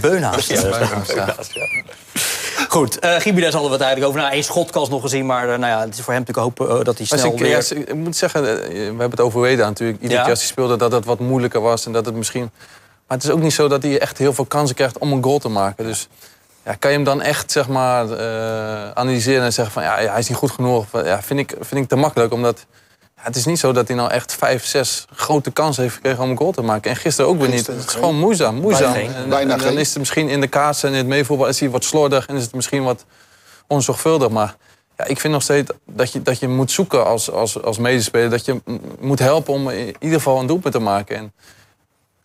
Beunhaas. 0.00 0.46
Ja, 0.46 0.54
dat 0.62 0.64
is- 0.64 0.78
Beunaas, 0.78 1.08
ja. 1.14 1.34
Goed, 2.68 2.98
eh 2.98 3.14
Gimenez 3.14 3.52
hadden 3.52 3.70
we 3.70 3.76
het 3.76 3.84
eigenlijk 3.84 4.06
over. 4.06 4.20
Nou, 4.20 4.32
één 4.32 4.44
schotkans 4.44 4.88
nog 4.88 5.02
gezien, 5.02 5.26
maar 5.26 5.42
eh, 5.42 5.58
nou 5.58 5.72
ja, 5.72 5.80
het 5.80 5.94
is 5.98 6.00
voor 6.04 6.12
hem 6.12 6.22
natuurlijk 6.26 6.58
hopen 6.58 6.78
eh, 6.78 6.84
dat 6.84 6.96
hij 6.98 7.06
snel 7.06 7.32
ik, 7.32 7.38
weer... 7.38 7.50
ja, 7.50 7.76
ik 7.76 7.94
moet 7.94 8.16
zeggen, 8.16 8.62
eh, 8.62 8.70
we 8.70 8.78
hebben 8.84 9.10
het 9.10 9.20
over 9.20 9.40
Weda 9.40 9.64
natuurlijk. 9.66 9.98
Iedere 9.98 10.14
Ja. 10.18 10.22
keer 10.22 10.30
als 10.30 10.40
hij 10.40 10.50
speelde 10.50 10.76
dat 10.76 10.92
het 10.92 11.04
wat 11.04 11.18
moeilijker 11.18 11.60
was. 11.60 11.86
En 11.86 11.92
dat 11.92 12.06
het 12.06 12.14
misschien... 12.14 12.50
Maar 13.06 13.18
het 13.18 13.26
is 13.26 13.32
ook 13.34 13.40
niet 13.42 13.52
zo 13.52 13.68
dat 13.68 13.82
hij 13.82 14.00
echt 14.00 14.18
heel 14.18 14.32
veel 14.32 14.44
kansen 14.44 14.76
krijgt 14.76 14.98
om 14.98 15.12
een 15.12 15.22
goal 15.22 15.38
te 15.38 15.48
maken. 15.48 15.84
Dus 15.84 16.08
ja, 16.64 16.74
kan 16.74 16.90
je 16.90 16.96
hem 16.96 17.04
dan 17.04 17.22
echt 17.22 17.52
zeg 17.52 17.68
maar, 17.68 18.10
eh, 18.10 18.90
analyseren 18.90 19.44
en 19.44 19.52
zeggen 19.52 19.74
van 19.74 19.82
ja, 19.82 19.94
hij 19.94 20.18
is 20.18 20.28
niet 20.28 20.38
goed 20.38 20.50
genoeg? 20.50 20.84
Ja, 20.92 21.22
vind, 21.22 21.40
ik, 21.40 21.54
vind 21.60 21.82
ik 21.82 21.88
te 21.88 21.96
makkelijk, 21.96 22.32
omdat 22.32 22.66
ja, 23.20 23.26
het 23.26 23.36
is 23.36 23.44
niet 23.44 23.58
zo 23.58 23.72
dat 23.72 23.88
hij 23.88 23.96
nou 23.96 24.10
echt 24.10 24.34
vijf, 24.34 24.66
zes 24.66 25.06
grote 25.14 25.50
kansen 25.50 25.82
heeft 25.82 25.94
gekregen 25.94 26.22
om 26.22 26.30
een 26.30 26.36
goal 26.36 26.52
te 26.52 26.62
maken. 26.62 26.90
En 26.90 26.96
gisteren 26.96 27.30
ook 27.30 27.38
weer 27.38 27.48
niet. 27.48 27.66
Het 27.66 27.78
is 27.78 27.94
gewoon 27.94 28.18
moeizaam. 28.18 28.54
moeizaam. 28.54 28.92
Bijna. 28.92 29.14
En, 29.14 29.28
Bijna 29.28 29.52
en 29.52 29.58
dan 29.58 29.78
is 29.78 29.88
het 29.88 29.98
misschien 29.98 30.28
in 30.28 30.40
de 30.40 30.46
kaats 30.46 30.82
en 30.82 30.90
in 30.90 30.96
het 30.96 31.06
meevoetbal 31.06 31.48
is 31.48 31.60
hij 31.60 31.70
wat 31.70 31.84
slordig 31.84 32.26
en 32.26 32.36
is 32.36 32.42
het 32.42 32.54
misschien 32.54 32.82
wat 32.82 33.04
onzorgvuldig. 33.66 34.28
Maar 34.28 34.56
ja, 34.96 35.04
ik 35.04 35.20
vind 35.20 35.32
nog 35.32 35.42
steeds 35.42 35.70
dat 35.86 36.12
je, 36.12 36.22
dat 36.22 36.38
je 36.38 36.48
moet 36.48 36.70
zoeken 36.70 37.06
als, 37.06 37.30
als, 37.30 37.62
als 37.62 37.78
medespeler. 37.78 38.30
Dat 38.30 38.44
je 38.44 38.60
moet 39.00 39.18
helpen 39.18 39.54
om 39.54 39.70
in 39.70 39.96
ieder 39.98 40.18
geval 40.18 40.40
een 40.40 40.46
doelpunt 40.46 40.74
te 40.74 40.80
maken. 40.80 41.16
En, 41.16 41.32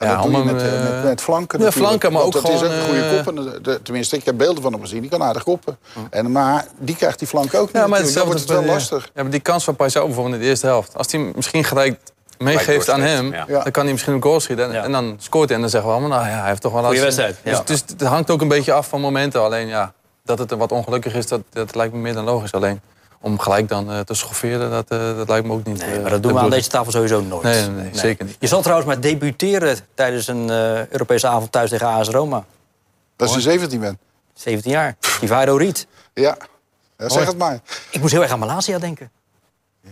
En 0.10 0.13
dat 0.15 0.24
doe 0.24 0.32
je 0.32 0.38
om 0.38 0.46
met, 0.46 0.62
hem, 0.62 0.72
eh, 0.72 0.88
eh, 0.88 0.94
met, 0.94 1.04
met 1.04 1.22
flanken 1.22 1.60
ja, 1.62 1.72
flanken, 1.72 2.12
maar 2.12 2.22
ook 2.22 2.32
dat 2.34 2.44
is 2.44 2.50
ook 2.50 2.58
gewoon, 2.58 2.74
een 2.74 2.82
goede 2.86 3.02
eh, 3.02 3.15
kop. 3.26 3.28
En 3.38 3.44
de- 3.44 3.62
de- 3.62 3.82
tenminste, 3.82 4.15
ik 4.15 4.26
heb 4.26 4.38
beelden 4.38 4.63
van 4.63 4.72
hem 4.74 4.82
gezien. 4.82 5.02
Die 5.02 5.10
kan 5.10 5.24
aardig 5.24 5.44
koppen. 5.44 5.78
En, 6.10 6.32
maar 6.32 6.65
die 6.78 6.96
krijgt 6.96 7.20
die 7.20 7.28
flank 7.28 7.54
ook 7.54 7.65
niet. 7.65 7.72
Ja, 7.82 7.88
maar 7.88 7.89
natuurlijk. 7.89 8.15
dan 8.15 8.26
wordt 8.26 8.39
het 8.41 8.50
wel 8.50 8.63
lastig. 8.63 9.10
Ja, 9.15 9.22
maar 9.22 9.32
die 9.32 9.39
kans 9.39 9.63
van 9.63 9.76
Paisao 9.76 10.06
bijvoorbeeld 10.06 10.36
in 10.36 10.41
de 10.41 10.48
eerste 10.48 10.65
helft. 10.65 10.98
Als 10.98 11.12
hij 11.12 11.32
misschien 11.36 11.63
gelijk 11.63 12.00
meegeeft 12.38 12.89
aan 12.89 13.02
hem, 13.02 13.32
ja. 13.34 13.46
Ja. 13.48 13.63
dan 13.63 13.72
kan 13.72 13.84
hij 13.84 13.91
misschien 13.91 14.13
een 14.13 14.22
goal 14.24 14.39
schieten. 14.39 14.65
En, 14.65 14.72
Ja. 14.72 14.84
en 14.84 14.91
dan 14.91 15.15
scoort 15.20 15.46
hij 15.46 15.56
en 15.56 15.62
dan 15.62 15.70
zeggen 15.70 15.89
we 15.89 15.96
allemaal, 15.98 16.18
nou 16.18 16.30
ja, 16.32 16.39
hij 16.39 16.50
heeft 16.50 16.62
toch 16.62 16.72
wel 16.74 16.84
Goeie 16.84 17.02
wedstrijd, 17.02 17.38
ja. 17.44 17.52
Dus, 17.52 17.65
dus 17.65 17.84
het 17.98 18.02
hangt 18.08 18.30
ook 18.32 18.41
een 18.41 18.48
beetje 18.48 18.74
af 18.74 18.88
van 18.88 19.02
momenten. 19.02 19.41
Alleen 19.41 19.68
ja, 19.68 19.94
dat 20.26 20.39
het 20.39 20.52
wat 20.52 20.72
ongelukkig 20.72 21.13
is, 21.13 21.28
dat, 21.28 21.41
dat 21.50 21.76
lijkt 21.76 21.94
me 21.94 22.00
meer 22.00 22.13
dan 22.13 22.24
logisch. 22.24 22.52
Alleen 22.52 22.82
om 23.26 23.40
gelijk 23.40 23.68
dan 23.70 23.92
eh, 23.92 24.00
te 24.00 24.14
schofferen, 24.14 24.70
dat, 24.70 24.86
eh, 24.90 25.16
dat 25.18 25.28
lijkt 25.30 25.48
me 25.48 25.54
ook 25.54 25.66
niet. 25.66 25.78
Nee, 25.78 25.96
eh, 25.96 26.02
maar 26.02 26.12
dat 26.12 26.24
doen 26.24 26.34
we 26.34 26.40
aan 26.40 26.50
deze 26.50 26.70
tafel 26.70 26.92
sowieso 26.92 27.22
nooit. 27.22 27.44
Nee, 27.44 27.62
nee, 27.68 27.84
nee, 27.84 27.90
zeker 27.98 28.26
niet. 28.26 28.36
Je 28.40 28.48
zal 28.48 28.62
trouwens 28.62 28.88
maar 28.88 29.00
debuteren 29.00 29.78
tijdens 29.94 30.28
een 30.28 30.50
eh, 30.50 30.88
Europese 30.88 31.28
avond 31.28 31.52
thuis 31.52 31.70
tegen 31.70 31.88
AS 31.88 32.10
Roma. 32.10 32.46
Als 33.18 33.34
je 33.34 33.42
17 33.42 33.80
bent. 33.80 33.98
17 34.34 34.72
jaar. 34.72 34.96
Ivairo 35.22 35.56
Riet. 35.56 35.88
Ja. 36.14 36.38
Ja, 36.98 37.10
zeg 37.10 37.26
het 37.26 37.38
maar. 37.38 37.60
Ik 37.92 38.00
moest 38.02 38.14
heel 38.14 38.22
erg 38.22 38.32
aan 38.32 38.40
Malasia 38.40 38.80
denken. 38.80 39.12
Ja, 39.82 39.90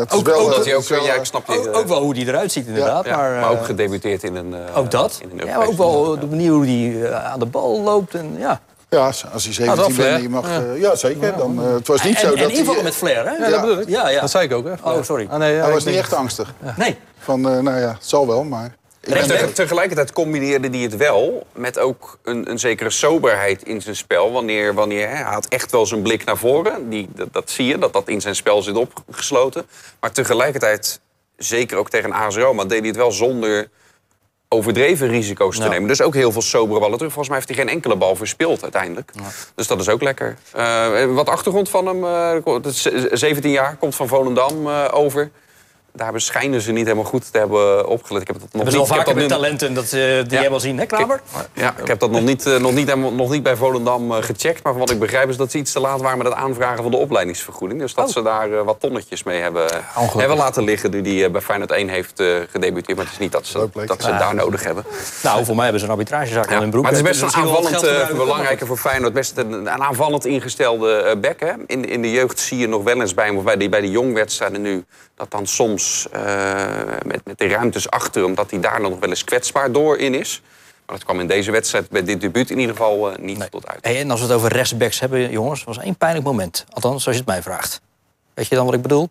het 0.00 0.12
is 0.12 0.18
Ook- 0.18 0.26
wel, 0.26 0.38
ook 0.40 0.46
het 0.46 0.56
Dat 0.56 0.64
hij 0.64 0.74
ook, 0.74 0.82
is 0.82 0.88
wel, 0.88 1.04
ja, 1.04 1.14
ik 1.14 1.24
snap 1.24 1.46
je. 1.46 1.58
Ook, 1.68 1.76
ook 1.76 1.86
wel 1.86 2.02
hoe 2.02 2.14
die 2.14 2.26
eruit 2.26 2.52
ziet 2.52 2.66
inderdaad. 2.66 3.04
ja, 3.04 3.16
maar, 3.16 3.40
maar, 3.40 3.50
ook 3.50 3.64
gedebuteerd 3.64 4.22
in 4.22 4.34
een. 4.36 4.54
eh, 4.54 4.76
ook 4.76 4.90
dat. 4.90 5.18
In 5.22 5.30
een 5.40 5.46
Ja, 5.46 5.58
maar 5.58 5.66
ook 5.66 5.76
wel 5.76 6.18
de 6.18 6.26
manier 6.26 6.50
hoe 6.52 6.66
hij 6.66 7.14
aan 7.14 7.38
de 7.38 7.46
bal 7.46 7.80
loopt. 7.80 8.14
En, 8.14 8.34
ja. 8.38 8.60
Ja, 8.92 9.04
als 9.06 9.44
hij 9.44 9.52
17 9.52 9.76
wel 9.76 9.92
bent 9.96 10.22
je 10.22 10.28
mag... 10.28 10.48
Ja. 10.48 10.62
eh, 10.62 10.80
Ja, 10.80 10.94
zeker. 10.94 11.36
Dan, 11.36 11.62
eh, 11.62 11.72
het 11.72 11.86
was 11.86 12.02
niet 12.02 12.14
en, 12.14 12.20
zo 12.20 12.26
en 12.32 12.36
dat 12.38 12.50
hij... 12.50 12.58
invallen 12.58 12.84
met 12.84 12.94
flair, 12.94 13.26
hè? 13.26 13.32
Ja, 13.32 13.48
dat 13.50 13.60
bedoel 13.60 13.78
ik. 13.78 13.88
Ja, 13.88 14.08
ja. 14.08 14.20
Dat 14.20 14.30
zei 14.30 14.44
ik 14.44 14.52
ook, 14.52 14.64
hè? 14.64 14.72
Oh, 14.82 15.02
sorry. 15.02 15.26
Ah, 15.30 15.38
nee, 15.38 15.54
ja, 15.54 15.62
Hij 15.62 15.72
was 15.72 15.84
niet 15.84 15.96
echt 15.96 16.12
angstig. 16.12 16.54
Nee. 16.76 16.96
Van, 17.18 17.48
eh, 17.48 17.58
nou 17.58 17.78
ja, 17.78 17.92
het 17.92 18.06
zal 18.06 18.26
wel, 18.26 18.44
maar... 18.44 18.74
Tegelijkertijd 19.54 20.12
combineerde 20.12 20.68
hij 20.68 20.78
het 20.78 20.96
wel 20.96 21.46
met 21.52 21.78
ook 21.78 22.18
een, 22.22 22.50
een 22.50 22.58
zekere 22.58 22.90
soberheid 22.90 23.62
in 23.62 23.82
zijn 23.82 23.96
spel. 23.96 24.32
Wanneer, 24.32 24.74
wanneer 24.74 25.08
hè, 25.08 25.14
hij 25.14 25.32
had 25.32 25.46
echt 25.46 25.70
wel 25.70 25.86
zijn 25.86 26.02
blik 26.02 26.24
naar 26.24 26.36
voren. 26.36 26.88
Die, 26.88 27.08
dat, 27.14 27.32
dat 27.32 27.50
zie 27.50 27.66
je, 27.66 27.78
dat 27.78 27.92
dat 27.92 28.08
in 28.08 28.20
zijn 28.20 28.34
spel 28.36 28.62
zit 28.62 28.76
opgesloten. 28.76 29.66
Maar 30.00 30.12
tegelijkertijd, 30.12 31.00
zeker 31.36 31.76
ook 31.76 31.90
tegen 31.90 32.12
AS 32.12 32.36
Roma, 32.36 32.64
deed 32.64 32.78
hij 32.78 32.88
het 32.88 32.96
wel 32.96 33.12
zonder 33.12 33.68
overdreven 34.52 35.08
risico's 35.08 35.56
te 35.58 35.68
nemen. 35.68 35.88
Dus 35.88 36.02
ook 36.02 36.14
heel 36.14 36.32
veel 36.32 36.42
sobere 36.42 36.80
ballen 36.80 36.96
terug. 36.96 37.12
Volgens 37.12 37.28
mij 37.28 37.36
heeft 37.36 37.48
hij 37.48 37.66
geen 37.66 37.74
enkele 37.74 37.96
bal 37.96 38.16
verspeeld 38.16 38.62
uiteindelijk. 38.62 39.12
Dus 39.54 39.66
dat 39.66 39.80
is 39.80 39.88
ook 39.88 40.02
lekker. 40.02 40.36
Eh, 40.52 41.04
wat 41.14 41.28
achtergrond 41.28 41.68
van 41.68 41.86
hem. 41.86 42.04
eh, 42.04 42.54
het 42.54 42.66
is 42.66 42.82
17 43.12 43.50
jaar, 43.50 43.76
komt 43.76 43.94
van 43.94 44.08
Volendam 44.08 44.66
eh, 44.66 44.88
over. 44.92 45.30
Daar 45.94 46.12
beschijnen 46.12 46.60
ze 46.60 46.72
niet 46.72 46.84
helemaal 46.84 47.04
goed 47.04 47.32
te 47.32 47.38
hebben 47.38 47.86
opgelet. 47.86 48.20
Ik 48.22 48.26
heb 48.28 48.36
dat 48.40 48.52
nog 48.52 48.62
We 48.64 48.70
zijn 48.70 48.82
niet, 48.82 48.90
al 48.90 48.98
ik 48.98 49.06
heb 49.06 49.14
vaker 49.16 49.20
met 49.20 49.28
dat 49.28 49.38
nu- 49.40 49.44
talenten 49.44 49.74
dat, 49.74 49.90
die 50.30 50.40
Ja. 50.42 50.50
wel 50.50 50.60
zien, 50.60 50.78
hè 50.78 50.86
Klaver? 50.86 51.20
ja, 51.54 51.74
ik 51.80 51.86
heb 51.86 51.98
dat 51.98 52.10
nog 52.10 52.22
niet, 52.22 52.46
eh, 52.46 52.56
nog 52.56 52.72
niet, 52.72 52.88
helemaal- 52.88 53.12
nog 53.12 53.30
niet 53.30 53.42
bij 53.42 53.56
Volendam 53.56 54.12
eh, 54.12 54.22
gecheckt. 54.22 54.62
Maar 54.62 54.72
van 54.72 54.80
wat 54.80 54.90
ik 54.90 54.98
begrijp 54.98 55.28
is 55.28 55.36
dat 55.36 55.50
ze 55.50 55.58
iets 55.58 55.72
te 55.72 55.80
laat 55.80 56.00
waren 56.00 56.18
met 56.18 56.26
het 56.26 56.36
aanvragen 56.36 56.82
van 56.82 56.90
de 56.90 56.96
opleidingsvergoeding. 56.96 57.80
Dus 57.80 57.94
dat 57.94 58.06
Oh. 58.06 58.12
ze 58.12 58.22
daar 58.22 58.52
eh, 58.52 58.62
wat 58.64 58.80
tonnetjes 58.80 59.22
mee 59.22 59.40
hebben, 59.40 59.66
hebben 60.16 60.36
laten 60.36 60.64
liggen. 60.64 60.90
Die 60.90 61.02
die 61.02 61.30
bij 61.30 61.40
Feyenoord 61.40 61.70
1 61.70 61.88
heeft 61.88 62.22
gedebuteerd. 62.50 62.96
Maar 62.96 63.04
het 63.06 63.14
is 63.14 63.20
niet 63.20 63.32
dat 63.32 63.46
ze, 63.46 63.58
Leuk 63.74 63.86
dat 63.88 64.02
ze 64.02 64.08
het 64.10 64.18
daar 64.18 64.34
nodig 64.34 64.64
hebben. 64.64 64.84
Nou, 65.22 65.44
voor 65.44 65.54
mij 65.54 65.62
hebben 65.64 65.80
ze 65.80 65.86
een 65.86 65.92
arbitragezaak 65.92 66.48
Ja. 66.48 66.54
aan 66.54 66.60
hun 66.60 66.70
broek. 66.70 66.82
Maar 66.82 66.92
het 66.92 67.00
is 67.00 67.06
Dus 67.08 67.20
best 67.20 67.34
een 67.36 67.42
wel 67.44 67.52
wat 67.62 67.74
aanvallend, 67.74 68.16
belangrijke 68.16 68.66
voor 68.66 68.76
Feyenoord. 68.76 69.12
Best 69.12 69.36
een, 69.36 69.52
een 69.52 69.68
aanvallend 69.82 70.24
ingestelde 70.26 71.16
back. 71.20 71.40
Hè? 71.40 71.52
In, 71.66 71.84
in 71.88 72.02
de 72.02 72.10
jeugd 72.10 72.38
zie 72.38 72.58
je 72.58 72.66
nog 72.68 72.82
wel 72.82 73.00
eens 73.00 73.14
bij 73.14 73.26
hem, 73.26 73.36
of 73.36 73.44
bij 73.44 73.56
die, 73.56 73.68
bij 73.68 73.80
de 73.80 73.90
jongwedstrijden 73.90 74.62
nu... 74.62 74.84
dat 75.16 75.30
dan 75.30 75.46
soms 75.46 75.81
eh, 76.12 76.64
met, 77.06 77.20
met 77.24 77.38
de 77.38 77.46
ruimtes 77.48 77.90
achter, 77.90 78.24
omdat 78.24 78.50
hij 78.50 78.60
daar 78.60 78.80
nog 78.80 78.98
wel 78.98 79.08
eens 79.08 79.24
kwetsbaar 79.24 79.72
door 79.72 79.98
in 79.98 80.14
is. 80.14 80.42
Maar 80.86 80.96
dat 80.96 81.04
kwam 81.04 81.20
in 81.20 81.26
deze 81.26 81.50
wedstrijd, 81.50 81.90
bij 81.90 82.04
dit 82.04 82.20
debuut 82.20 82.50
in 82.50 82.58
ieder 82.58 82.76
geval, 82.76 83.10
eh, 83.10 83.18
niet 83.18 83.50
tot 83.50 83.68
uit. 83.68 83.78
Hey, 83.84 84.00
en 84.00 84.10
als 84.10 84.20
we 84.20 84.26
het 84.26 84.34
over 84.36 84.52
rechtsbacks 84.52 85.00
hebben, 85.00 85.30
jongens, 85.30 85.64
was 85.64 85.78
één 85.78 85.96
pijnlijk 85.96 86.24
moment. 86.24 86.64
Althans, 86.70 87.06
als 87.06 87.14
je 87.14 87.20
het 87.20 87.30
mij 87.30 87.42
vraagt. 87.42 87.80
Weet 88.34 88.46
je 88.46 88.54
dan 88.54 88.64
wat 88.64 88.74
ik 88.74 88.82
bedoel? 88.82 89.08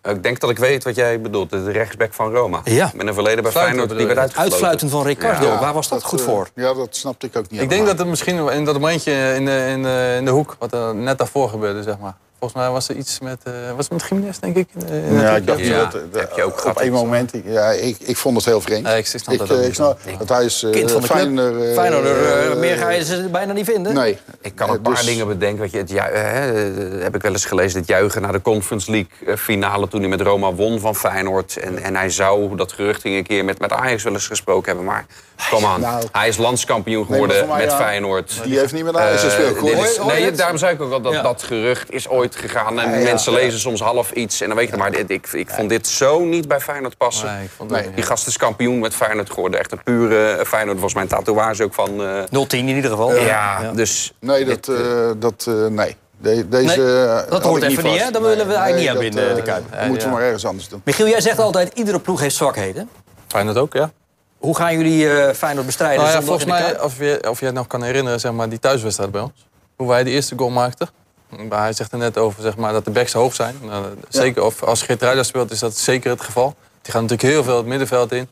Eh, 0.00 0.12
Ik 0.12 0.22
denk 0.22 0.40
dat 0.40 0.50
ik 0.50 0.58
weet 0.58 0.84
wat 0.84 0.94
jij 0.94 1.20
bedoelt. 1.20 1.50
De 1.50 1.70
rechtsback 1.70 2.14
van 2.14 2.32
Roma. 2.32 2.60
Ja. 2.64 2.90
Met 2.94 3.06
een 3.06 3.14
verleden 3.14 3.42
bij 3.42 3.52
Fluiten 3.52 3.76
Feyenoord, 3.76 3.98
die 3.98 4.06
werd 4.06 4.18
je? 4.18 4.20
uitgefloten. 4.20 4.52
Uitsluiten 4.52 4.90
van 4.90 5.06
Ricardo, 5.06 5.46
Ja, 5.46 5.60
waar 5.60 5.72
was 5.74 5.88
dat, 5.88 6.02
goed 6.02 6.20
voor? 6.20 6.48
Ja, 6.54 6.74
dat 6.74 6.96
snapte 6.96 7.26
ik 7.26 7.36
ook 7.36 7.50
niet 7.50 7.60
Ik 7.60 7.68
denk 7.68 7.86
dat 7.86 7.98
het 7.98 8.06
misschien 8.08 8.48
in 8.48 8.64
dat 8.64 8.74
momentje 8.74 9.34
in 9.34 9.44
de, 9.44 9.66
in 9.68 9.82
de, 9.82 10.14
in 10.18 10.24
de 10.24 10.30
hoek, 10.30 10.56
wat 10.58 10.72
er 10.72 10.94
net 10.94 11.18
daarvoor 11.18 11.48
gebeurde, 11.48 11.82
zeg 11.82 11.98
maar. 11.98 12.16
Volgens 12.38 12.60
mij 12.62 12.70
was 12.70 12.88
er 12.88 12.96
iets 12.96 13.20
met, 13.20 13.38
eh 13.44 13.52
was 13.76 13.88
het 13.88 13.92
met 13.92 14.40
denk 14.40 14.56
ik. 14.56 14.68
in 14.74 14.88
in 14.88 15.20
Ja, 15.20 15.36
ik 15.36 15.46
dacht? 15.46 15.58
Ja, 15.60 15.84
dat, 15.84 15.94
eh, 15.94 16.20
heb 16.20 16.32
je 16.36 16.42
ook 16.42 16.58
gehad, 16.60 16.76
op 16.76 16.82
één 16.82 16.92
moment. 16.92 17.34
ik- 17.34 17.42
Ja, 17.46 17.70
ik, 17.70 17.96
ik 18.00 18.16
vond 18.16 18.36
het 18.36 18.44
heel 18.44 18.60
vreemd. 18.60 18.82
Nee, 18.82 18.98
ik 18.98 19.06
snap 19.06 19.32
ik, 19.34 19.38
dat 19.38 19.50
ook 19.50 19.56
eh, 19.56 19.58
niet. 19.58 19.68
ik 19.68 19.74
snap 19.74 19.98
hij 20.28 20.44
is 20.44 20.62
eh, 20.62 20.70
Kind 20.70 20.90
van 20.90 21.00
de 21.00 21.06
eh, 21.08 21.76
eh, 21.76 22.50
eh, 22.50 22.58
meer 22.58 22.76
ga 22.76 22.90
je 22.90 23.04
ze 23.04 23.28
bijna 23.32 23.52
niet 23.52 23.64
vinden. 23.64 23.94
Nee. 23.94 24.18
Ik 24.40 24.54
kan 24.54 24.68
een 24.68 24.74
Eh, 24.76 24.82
paar 24.82 24.94
dus- 24.94 25.04
dingen 25.04 25.26
bedenken. 25.26 25.60
Weet 25.60 25.70
je, 25.70 25.78
het 25.78 25.90
eh, 26.08 26.22
hè, 26.22 26.52
eh, 26.96 27.02
heb 27.02 27.14
ik 27.14 27.22
wel 27.22 27.32
eens 27.32 27.44
gelezen. 27.44 27.78
Het 27.80 27.88
juichen 27.88 28.22
naar 28.22 28.32
de 28.32 28.42
Conference 28.42 28.90
League 28.90 29.10
eh, 29.26 29.36
finale 29.36 29.88
toen 29.88 30.00
hij 30.00 30.08
met 30.08 30.20
Roma 30.20 30.52
won 30.52 30.80
van 30.80 30.94
Feyenoord. 30.96 31.56
En, 31.56 31.82
en 31.82 31.96
hij 31.96 32.10
zou, 32.10 32.56
dat 32.56 32.72
gerucht 32.72 33.00
ging 33.00 33.16
een 33.16 33.26
keer 33.26 33.44
met, 33.44 33.58
met 33.58 33.72
Ajax 33.72 34.02
wel 34.02 34.12
eens 34.12 34.26
gesproken 34.26 34.66
hebben. 34.66 34.84
Maar 34.84 35.06
kom 35.50 35.64
aan, 35.64 35.80
Nou. 35.80 36.04
hij 36.12 36.28
is 36.28 36.36
landskampioen 36.36 37.06
geworden 37.06 37.48
mij, 37.48 37.58
met 37.58 37.70
ja, 37.70 37.76
Feyenoord. 37.76 38.40
Die 38.44 38.58
heeft 38.58 38.72
niet 38.72 38.84
met 38.84 38.96
Ajax 38.96 39.22
Eh, 39.22 39.30
gespeeld. 39.30 40.06
nee, 40.06 40.30
daarom 40.32 40.56
zei 40.58 40.74
ik 40.74 40.80
ook 40.80 40.92
al 40.92 41.00
dat 41.00 41.12
Ja. 41.12 41.22
dat 41.22 41.42
gerucht 41.42 41.92
is 41.92 42.08
ooit 42.08 42.25
gegaan. 42.34 42.80
En 42.80 42.90
Ja, 42.98 43.02
mensen 43.04 43.32
ja. 43.32 43.38
lezen 43.38 43.60
soms 43.60 43.80
half 43.80 44.10
iets. 44.12 44.40
En 44.40 44.48
dan 44.48 44.56
weet 44.56 44.68
je, 44.68 44.76
maar 44.76 44.90
dit- 44.92 45.10
ik, 45.10 45.26
ik 45.32 45.50
vond 45.50 45.68
dit 45.68 45.86
zo 45.86 46.24
niet 46.24 46.48
bij 46.48 46.60
Feyenoord 46.60 46.96
passen. 46.96 47.34
Nee, 47.34 47.44
ik 47.44 47.50
vond 47.56 47.70
het 47.70 47.78
Nee. 47.80 47.88
ook 47.88 47.94
Die 47.94 48.04
gast 48.04 48.26
is 48.26 48.36
kampioen 48.36 48.78
met 48.78 48.94
Feyenoord 48.94 49.30
geworden. 49.30 49.60
Echt 49.60 49.72
een 49.72 49.82
pure 49.82 50.30
eh, 50.32 50.44
Feyenoord. 50.46 50.78
Volgens 50.78 50.94
mij 50.94 51.02
een 51.02 51.08
tatoeage 51.08 51.62
ook 51.64 51.74
van... 51.74 52.02
eh, 52.02 52.22
0-10 52.30 52.68
in 52.68 52.68
ieder 52.76 52.90
geval. 52.90 53.14
ja, 53.14 53.72
dus... 53.74 54.12
Nee, 54.20 54.44
dat, 54.44 54.68
eh, 54.68 55.10
dat 55.18 55.44
eh, 55.48 55.66
nee. 55.66 55.96
De- 56.20 56.48
deze, 56.48 56.80
Nee, 56.80 57.28
dat 57.30 57.42
hoort 57.42 57.62
even 57.62 57.84
niet, 57.84 58.02
hè? 58.02 58.10
Dat 58.10 58.22
willen 58.22 58.46
we 58.46 58.54
eigenlijk 58.54 58.76
niet 58.76 58.86
dat, 58.94 59.02
hebben 59.14 59.22
in 59.28 59.34
de- 59.36 59.42
de 59.42 59.50
Kuip. 59.50 59.64
dat 59.78 59.86
moeten 59.88 60.08
we 60.08 60.14
maar 60.14 60.22
ergens 60.22 60.46
anders 60.46 60.68
doen. 60.68 60.80
Michiel, 60.84 61.08
jij 61.08 61.20
zegt 61.20 61.38
altijd, 61.38 61.72
iedere 61.74 62.00
ploeg 62.00 62.20
heeft 62.20 62.34
zwakheden. 62.36 62.88
Feyenoord 63.28 63.56
ook, 63.56 63.72
ja. 63.72 63.90
Hoe 64.38 64.56
gaan 64.56 64.76
jullie 64.76 65.10
eh 65.10 65.34
Feyenoord 65.34 65.66
bestrijden? 65.66 66.04
Nou 66.04 66.14
ja, 66.16 66.22
volgens 66.22 66.44
mij, 66.44 66.80
of 66.80 66.98
je, 66.98 67.26
of 67.30 67.40
je 67.40 67.46
het 67.46 67.54
nog 67.54 67.66
kan 67.66 67.82
herinneren, 67.82 68.20
zeg 68.20 68.32
maar, 68.32 68.48
die 68.48 68.58
thuiswedstrijd 68.58 69.10
bij 69.10 69.20
ons. 69.20 69.46
Hoe 69.76 69.88
wij 69.88 70.04
de 70.04 70.10
eerste 70.10 70.34
goal 70.38 70.50
maakten. 70.50 70.88
Maar 71.48 71.60
hij 71.60 71.72
zegt 71.72 71.92
er 71.92 71.98
net 71.98 72.18
over 72.18 72.42
zeg 72.42 72.56
maar, 72.56 72.72
dat 72.72 72.84
de 72.84 72.90
backs 72.90 73.12
hoog 73.12 73.34
zijn. 73.34 73.56
Nou, 73.62 73.86
zeker, 74.08 74.42
of 74.44 74.62
als 74.62 74.82
Geert 74.82 75.26
speelt 75.26 75.50
is 75.50 75.58
dat 75.58 75.76
zeker 75.76 76.10
het 76.10 76.20
geval. 76.20 76.54
Die 76.82 76.92
gaan 76.92 77.02
natuurlijk 77.02 77.28
heel 77.32 77.44
veel 77.44 77.56
het 77.56 77.66
middenveld 77.66 78.12
in. 78.12 78.28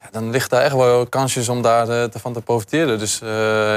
Ja, 0.00 0.08
dan 0.10 0.30
ligt 0.30 0.50
daar 0.50 0.62
echt 0.62 0.74
wel 0.74 1.06
kansjes 1.06 1.48
om 1.48 1.62
daar 1.62 1.88
eh, 1.88 2.04
te- 2.04 2.20
te 2.32 2.40
profiteren. 2.40 2.98
Dus 2.98 3.20
eh, 3.20 3.28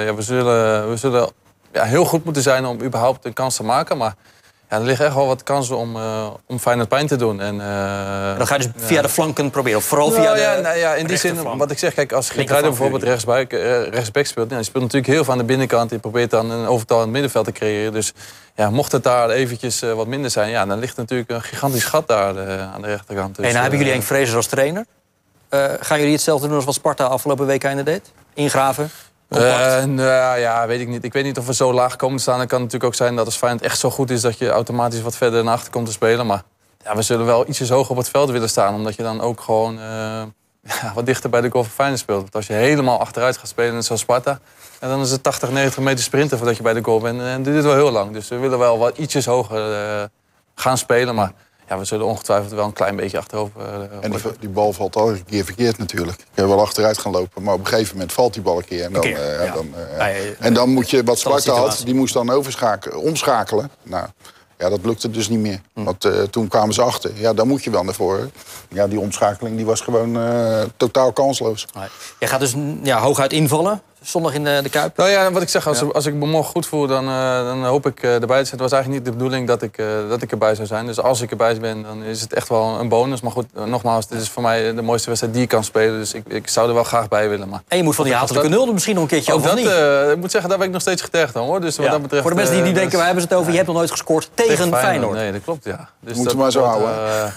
ja, 0.06 0.16
we 0.16 0.22
zullen, 0.22 0.90
we 0.90 0.98
zullen 0.98 1.30
ja, 1.74 1.84
heel 1.84 2.06
goed 2.06 2.24
moeten 2.24 2.42
zijn 2.44 2.66
om 2.66 2.82
überhaupt 2.82 3.26
een 3.26 3.34
kans 3.34 3.56
te 3.56 3.64
maken. 3.64 3.98
Maar 3.98 4.16
ja, 4.70 4.78
er 4.78 4.84
liggen 4.84 5.06
echt 5.06 5.16
wel 5.16 5.28
wat 5.28 5.44
kansen 5.44 5.78
om, 5.78 5.96
eh 5.96 6.28
om 6.48 6.60
Feyenoord 6.60 6.90
pijn 6.90 7.08
te 7.08 7.16
doen. 7.16 7.42
En, 7.42 7.62
eh, 7.62 8.38
Dan 8.38 8.48
ga 8.48 8.56
je 8.56 8.62
dus 8.62 8.72
via 8.76 9.02
de 9.02 9.10
flanken 9.10 9.50
proberen. 9.50 9.78
Of 9.78 9.86
vooral 9.86 10.12
via 10.12 10.24
nou 10.24 10.36
de 10.36 10.42
ja, 10.42 10.60
nou 10.60 10.78
ja, 10.78 10.94
in 10.94 11.08
die 11.08 11.18
zin, 11.18 11.58
wat 11.58 11.72
ik 11.72 11.80
zeg, 11.80 11.94
kijk, 11.94 12.12
als 12.12 12.30
Geertruiden 12.30 12.70
bijvoorbeeld 12.70 13.02
voor 13.02 13.12
rechtsback, 13.12 13.52
eh, 13.52 14.24
speelt, 14.24 14.50
ja, 14.50 14.56
die 14.56 14.66
speelt 14.66 14.84
natuurlijk 14.84 15.14
heel 15.14 15.24
veel 15.24 15.34
aan 15.34 15.40
de 15.40 15.46
binnenkant. 15.46 15.90
Die 15.90 16.00
probeert 16.00 16.30
dan 16.30 16.52
een 16.52 16.68
overtal 16.68 16.98
in 16.98 17.04
het 17.04 17.12
middenveld 17.12 17.46
te 17.46 17.52
creëren. 17.52 17.94
Dus 17.94 18.14
ja, 18.56 18.70
mocht 18.70 18.92
het 18.92 19.04
daar 19.04 19.30
eventjes 19.30 19.80
wat 19.80 20.08
minder 20.08 20.32
zijn, 20.32 20.50
ja, 20.50 20.66
dan 20.66 20.80
ligt 20.80 20.98
natuurlijk 20.98 21.30
een 21.30 21.42
gigantisch 21.42 21.84
gat 21.84 22.08
daar 22.08 22.28
aan 22.74 22.82
de 22.82 22.88
rechterkant. 22.88 23.36
Dus, 23.36 23.46
en 23.46 23.52
dan 23.52 23.62
hebben 23.62 23.80
jullie 23.80 23.94
Henk 23.94 24.06
Vrezer 24.06 24.36
als 24.36 24.48
trainer. 24.48 24.86
Gaan 25.80 25.98
jullie 25.98 26.14
hetzelfde 26.14 26.48
doen 26.48 26.56
als 26.56 26.66
wat 26.66 26.74
Sparta 26.74 27.04
afgelopen 27.04 27.46
week 27.46 27.64
einde 27.64 27.84
deed? 27.84 28.12
Ingraven? 28.34 28.90
Nou 29.30 30.40
ja, 30.40 30.68
weet 30.68 30.80
ik 30.80 30.88
niet. 30.88 31.04
Ik 31.04 31.14
weet 31.14 31.24
niet 31.24 31.38
of 31.38 31.46
we 31.46 31.54
zo 31.54 31.74
laag 31.74 31.96
komen 31.96 32.18
te 32.18 32.22
staan. 32.22 32.40
Het 32.40 32.50
kan 32.50 32.60
natuurlijk 32.60 32.86
ook 32.86 32.96
zijn 32.96 33.16
dat 33.16 33.26
als 33.26 33.38
Feyenoord 33.38 33.64
echt 33.64 33.80
zo 33.80 33.90
goed 33.90 34.10
is... 34.10 34.22
dat 34.22 34.38
je 34.38 34.50
automatisch 34.50 35.02
wat 35.02 35.16
verder 35.16 35.44
naar 35.44 35.54
achter 35.54 35.72
komt 35.72 35.86
te 35.86 35.92
spelen. 35.92 36.26
Maar 36.26 36.44
ja, 36.84 36.96
we 36.96 37.02
zullen 37.02 37.26
wel 37.26 37.48
ietsjes 37.48 37.70
hoger 37.70 37.92
op 37.92 37.98
het 37.98 38.10
veld 38.10 38.30
willen 38.30 38.50
staan. 38.50 38.74
Omdat 38.74 38.96
je 38.96 39.04
dan 39.04 39.22
ook 39.22 39.42
gewoon 39.42 39.80
eh, 39.80 40.24
ja, 40.82 40.92
wat 40.94 41.06
dichter 41.06 41.30
bij 41.30 41.42
de 41.42 41.50
goal 41.50 41.64
van 41.64 41.74
Feyenoord 41.74 42.00
speelt. 42.00 42.22
Want 42.22 42.36
als 42.36 42.48
je 42.48 42.54
helemaal 42.54 43.00
achteruit 43.00 43.38
gaat 43.38 43.48
spelen, 43.48 43.84
zoals 43.84 44.02
Sparta... 44.02 44.40
En 44.80 44.90
dan 44.90 45.02
is 45.02 45.12
het 45.12 45.24
80, 45.24 45.52
90 45.52 45.84
meter 45.84 46.04
sprinten 46.04 46.38
voordat 46.38 46.58
je 46.58 46.64
bij 46.64 46.74
de 46.74 46.84
goal 46.84 47.00
bent. 47.00 47.22
En 47.22 47.44
dat 47.44 47.54
duurt 47.54 47.66
wel 47.66 47.74
heel 47.74 47.92
lang. 47.92 48.14
Dus 48.14 48.28
we 48.28 48.38
willen 48.38 48.60
wel 48.60 48.78
wat 48.78 48.98
ietsjes 48.98 49.26
hoger 49.26 49.74
eh, 49.74 50.04
gaan 50.56 50.78
spelen. 50.78 51.16
Maar 51.16 51.32
ja, 51.68 51.78
we 51.78 51.86
zullen 51.86 52.06
ongetwijfeld 52.06 52.52
wel 52.52 52.66
een 52.66 52.74
klein 52.74 52.96
beetje 52.96 53.18
achterover. 53.18 53.62
eh, 53.62 53.98
En 54.02 54.12
die, 54.12 54.22
die 54.40 54.50
bal 54.50 54.74
valt 54.74 54.96
al 54.96 55.10
een 55.10 55.26
keer 55.26 55.46
verkeerd 55.46 55.78
natuurlijk. 55.78 56.20
Ik 56.20 56.26
heb 56.34 56.46
wel 56.48 56.62
achteruit 56.62 56.98
gaan 56.98 57.12
lopen, 57.12 57.44
maar 57.44 57.54
op 57.54 57.60
een 57.60 57.68
gegeven 57.68 57.94
moment 57.94 58.14
valt 58.14 58.34
die 58.34 58.42
bal 58.42 58.58
een 58.58 58.66
keer. 58.66 58.84
En 58.84 58.92
dan, 58.94 59.02
keer, 59.02 59.18
eh, 59.40 59.46
ja. 59.46 59.54
dan, 59.54 59.68
eh, 59.98 59.98
ja, 59.98 60.36
en 60.40 60.54
dan 60.54 60.70
moet 60.70 60.90
je, 60.90 61.04
wat 61.04 61.20
Sparta 61.20 61.54
had, 61.54 61.82
die 61.86 61.94
moest 61.96 62.14
dan 62.14 62.30
overschakelen, 62.30 63.00
omschakelen. 63.00 63.72
Nou, 63.84 64.06
ja, 64.58 64.70
dat 64.70 64.80
lukte 64.84 65.10
dus 65.12 65.30
niet 65.30 65.40
meer. 65.40 65.62
Hm. 65.74 65.84
Want 65.84 66.06
eh, 66.06 66.22
toen 66.22 66.48
kwamen 66.48 66.74
ze 66.74 66.82
achter. 66.82 67.12
Ja, 67.16 67.34
daar 67.34 67.48
moet 67.48 67.64
je 67.64 67.70
wel 67.70 67.84
naar 67.84 67.94
voren. 67.94 68.32
Ja, 68.70 68.88
die 68.88 69.00
omschakeling 69.00 69.56
die 69.56 69.66
was 69.66 69.82
gewoon 69.82 70.18
eh, 70.18 70.62
totaal 70.78 71.12
kansloos. 71.12 71.66
Nee. 71.74 71.88
Jij 72.20 72.30
gaat 72.30 72.40
dus 72.40 72.54
ja, 72.84 73.00
hooguit 73.00 73.34
invallen. 73.34 73.82
Zondag 74.06 74.34
in 74.34 74.44
de, 74.44 74.60
de 74.64 74.70
Kuip. 74.70 74.98
Nou 74.98 75.10
ja, 75.10 75.32
wat 75.32 75.42
ik 75.42 75.50
zeg, 75.50 75.68
als, 75.68 75.94
als 75.94 76.06
ik 76.06 76.14
me 76.14 76.26
morgen 76.26 76.52
goed 76.52 76.66
voel, 76.66 76.88
dan, 76.88 77.08
eh, 77.08 77.46
dan 77.46 77.66
hoop 77.66 77.86
ik 77.86 78.04
eh, 78.04 78.14
erbij 78.14 78.40
te 78.40 78.46
zijn. 78.48 78.52
Het 78.52 78.60
was 78.60 78.72
eigenlijk 78.72 79.04
niet 79.04 79.06
de 79.06 79.18
bedoeling 79.18 79.48
dat 79.48 79.62
ik, 79.62 79.78
eh, 79.78 79.86
dat 80.10 80.22
ik 80.22 80.32
erbij 80.32 80.56
zou 80.56 80.68
zijn. 80.68 80.86
Dus 80.86 81.00
als 81.02 81.22
ik 81.22 81.32
erbij 81.32 81.58
ben, 81.60 81.84
dan 81.84 82.04
is 82.04 82.22
het 82.22 82.34
echt 82.34 82.50
wel 82.50 82.78
een 82.80 82.90
bonus. 82.90 83.22
Maar 83.22 83.32
goed, 83.32 83.46
nogmaals, 83.66 84.08
dit 84.08 84.22
is 84.22 84.30
voor 84.30 84.42
mij 84.44 84.74
de 84.74 84.82
mooiste 84.82 85.08
wedstrijd 85.08 85.34
die 85.36 85.44
ik 85.44 85.50
kan 85.50 85.64
spelen. 85.64 86.00
Dus 86.00 86.14
ik, 86.14 86.24
ik 86.28 86.48
zou 86.48 86.68
er 86.68 86.74
wel 86.74 86.84
graag 86.84 87.08
bij 87.08 87.30
willen. 87.30 87.50
Maar 87.50 87.62
En 87.68 87.78
je 87.78 87.84
moet 87.84 87.96
van 87.96 88.06
die 88.06 88.14
hatelijke 88.14 88.50
nul 88.50 88.68
er 88.68 88.74
misschien 88.74 88.94
nog 88.94 89.04
een 89.04 89.10
keertje 89.10 89.34
ook 89.34 89.40
over, 89.40 89.52
of 89.52 89.56
dat, 89.56 89.66
niet? 89.66 89.74
eh, 89.74 90.12
ik 90.12 90.18
moet 90.18 90.32
zeggen, 90.32 90.50
daar 90.50 90.58
ben 90.60 90.68
ik 90.68 90.74
nog 90.74 90.82
steeds 90.82 91.02
getergd 91.02 91.36
aan 91.36 91.44
hoor. 91.44 91.62
Dus 91.62 91.76
wat 91.76 91.86
Ja. 91.86 91.92
dat 91.92 92.02
betreft, 92.02 92.22
Voor 92.22 92.32
de 92.32 92.38
mensen 92.38 92.56
die 92.56 92.64
nu 92.64 92.72
denken, 92.72 92.96
waar 92.98 93.06
hebben 93.06 93.24
ze 93.24 93.30
het 93.30 93.38
over? 93.38 93.50
Je 93.52 93.56
hebt 93.58 93.68
nog 93.70 93.78
nooit 93.78 93.92
gescoord 93.92 94.30
tegen, 94.34 94.74
Feyenoord. 94.78 95.16
Nee, 95.18 95.32
dat 95.32 95.42
klopt, 95.44 95.64
ja. 95.64 95.90
Dus 96.00 96.16
Moeten 96.16 96.24
dat 96.24 96.34
we 96.34 96.40
maar 96.40 96.52
zo 96.52 96.62
houden. 96.64 97.34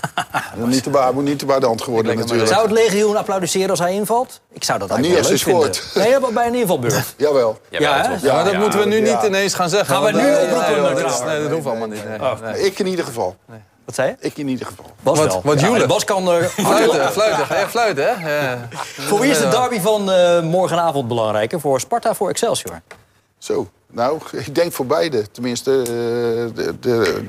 niet, 0.71 0.83
te 0.83 0.91
ba- 0.91 1.13
moet 1.13 1.25
niet 1.25 1.39
te 1.39 1.47
bij 1.47 1.59
de 1.61 1.67
hand 1.67 1.83
geworden 1.83 2.17
natuurlijk. 2.17 2.49
Zou 2.49 2.63
het 2.63 2.71
legioen 2.71 3.17
applaudisseren 3.17 3.71
als 3.71 3.79
hij 3.79 3.93
invalt? 3.93 4.41
Ik 4.53 4.65
zou 4.65 4.79
dat 4.79 4.89
Nou, 4.89 5.01
eigenlijk 5.03 5.33
niet 5.33 5.43
als 5.47 5.63
hij 5.63 5.71
vinden. 5.95 6.21
Nee, 6.23 6.33
bij 6.33 6.51
een 6.59 6.63
invalbeurt. 6.63 7.15
Jawel. 7.17 7.59
Jawel, 7.69 7.89
Ja, 7.89 8.19
ja, 8.23 8.35
maar 8.35 8.45
dat 8.45 8.53
Ja, 8.53 8.59
moeten 8.59 8.79
we 8.79 8.85
nu 8.87 9.07
ja. 9.07 9.15
niet 9.17 9.27
ineens 9.27 9.55
gaan 9.55 9.69
zeggen. 9.69 9.95
Gaan 9.95 10.05
we 10.05 10.13
nu 10.13 10.19
eh, 10.29 10.43
oproepen, 10.43 11.27
nee, 11.27 11.43
dat 11.43 11.51
hoeft 11.51 11.67
allemaal 11.67 11.89
niet. 11.89 12.05
Nee, 12.09 12.19
nee. 12.53 12.61
Ik 12.67 12.79
in 12.79 12.87
ieder 12.87 13.05
geval. 13.05 13.37
Wat 13.85 13.95
zei 13.95 14.09
je? 14.09 14.17
Ik 14.27 14.37
in 14.37 14.49
ieder 14.49 14.67
geval. 14.67 14.85
Bas 15.03 15.19
Wat- 15.19 15.27
wel. 15.33 15.41
wat 15.45 15.61
Ja? 15.61 15.87
Bas 15.87 16.05
kan... 16.05 16.31
eh, 16.33 16.45
Fluiten, 16.67 17.13
fluiten. 17.13 17.47
Ga 17.47 17.59
je 17.59 17.67
fluiten, 17.69 18.05
hè? 18.19 18.29
Ja. 18.51 18.69
voor 18.99 19.21
wie 19.21 19.31
is 19.31 19.39
de 19.39 19.49
derby 19.49 19.81
van 19.81 20.11
eh, 20.13 20.43
morgenavond 20.43 21.09
belangrijker? 21.09 21.61
Voor 21.61 21.81
Sparta, 21.81 22.15
voor 22.15 22.29
Excelsior? 22.29 22.81
Zo, 23.39 23.69
nou, 23.93 24.19
ik 24.33 24.55
denk 24.55 24.73
voor 24.73 24.87
beide. 24.87 25.31
Tenminste, 25.31 25.71
eh, 25.81 25.87
de, 25.87 26.75
de, 26.81 27.25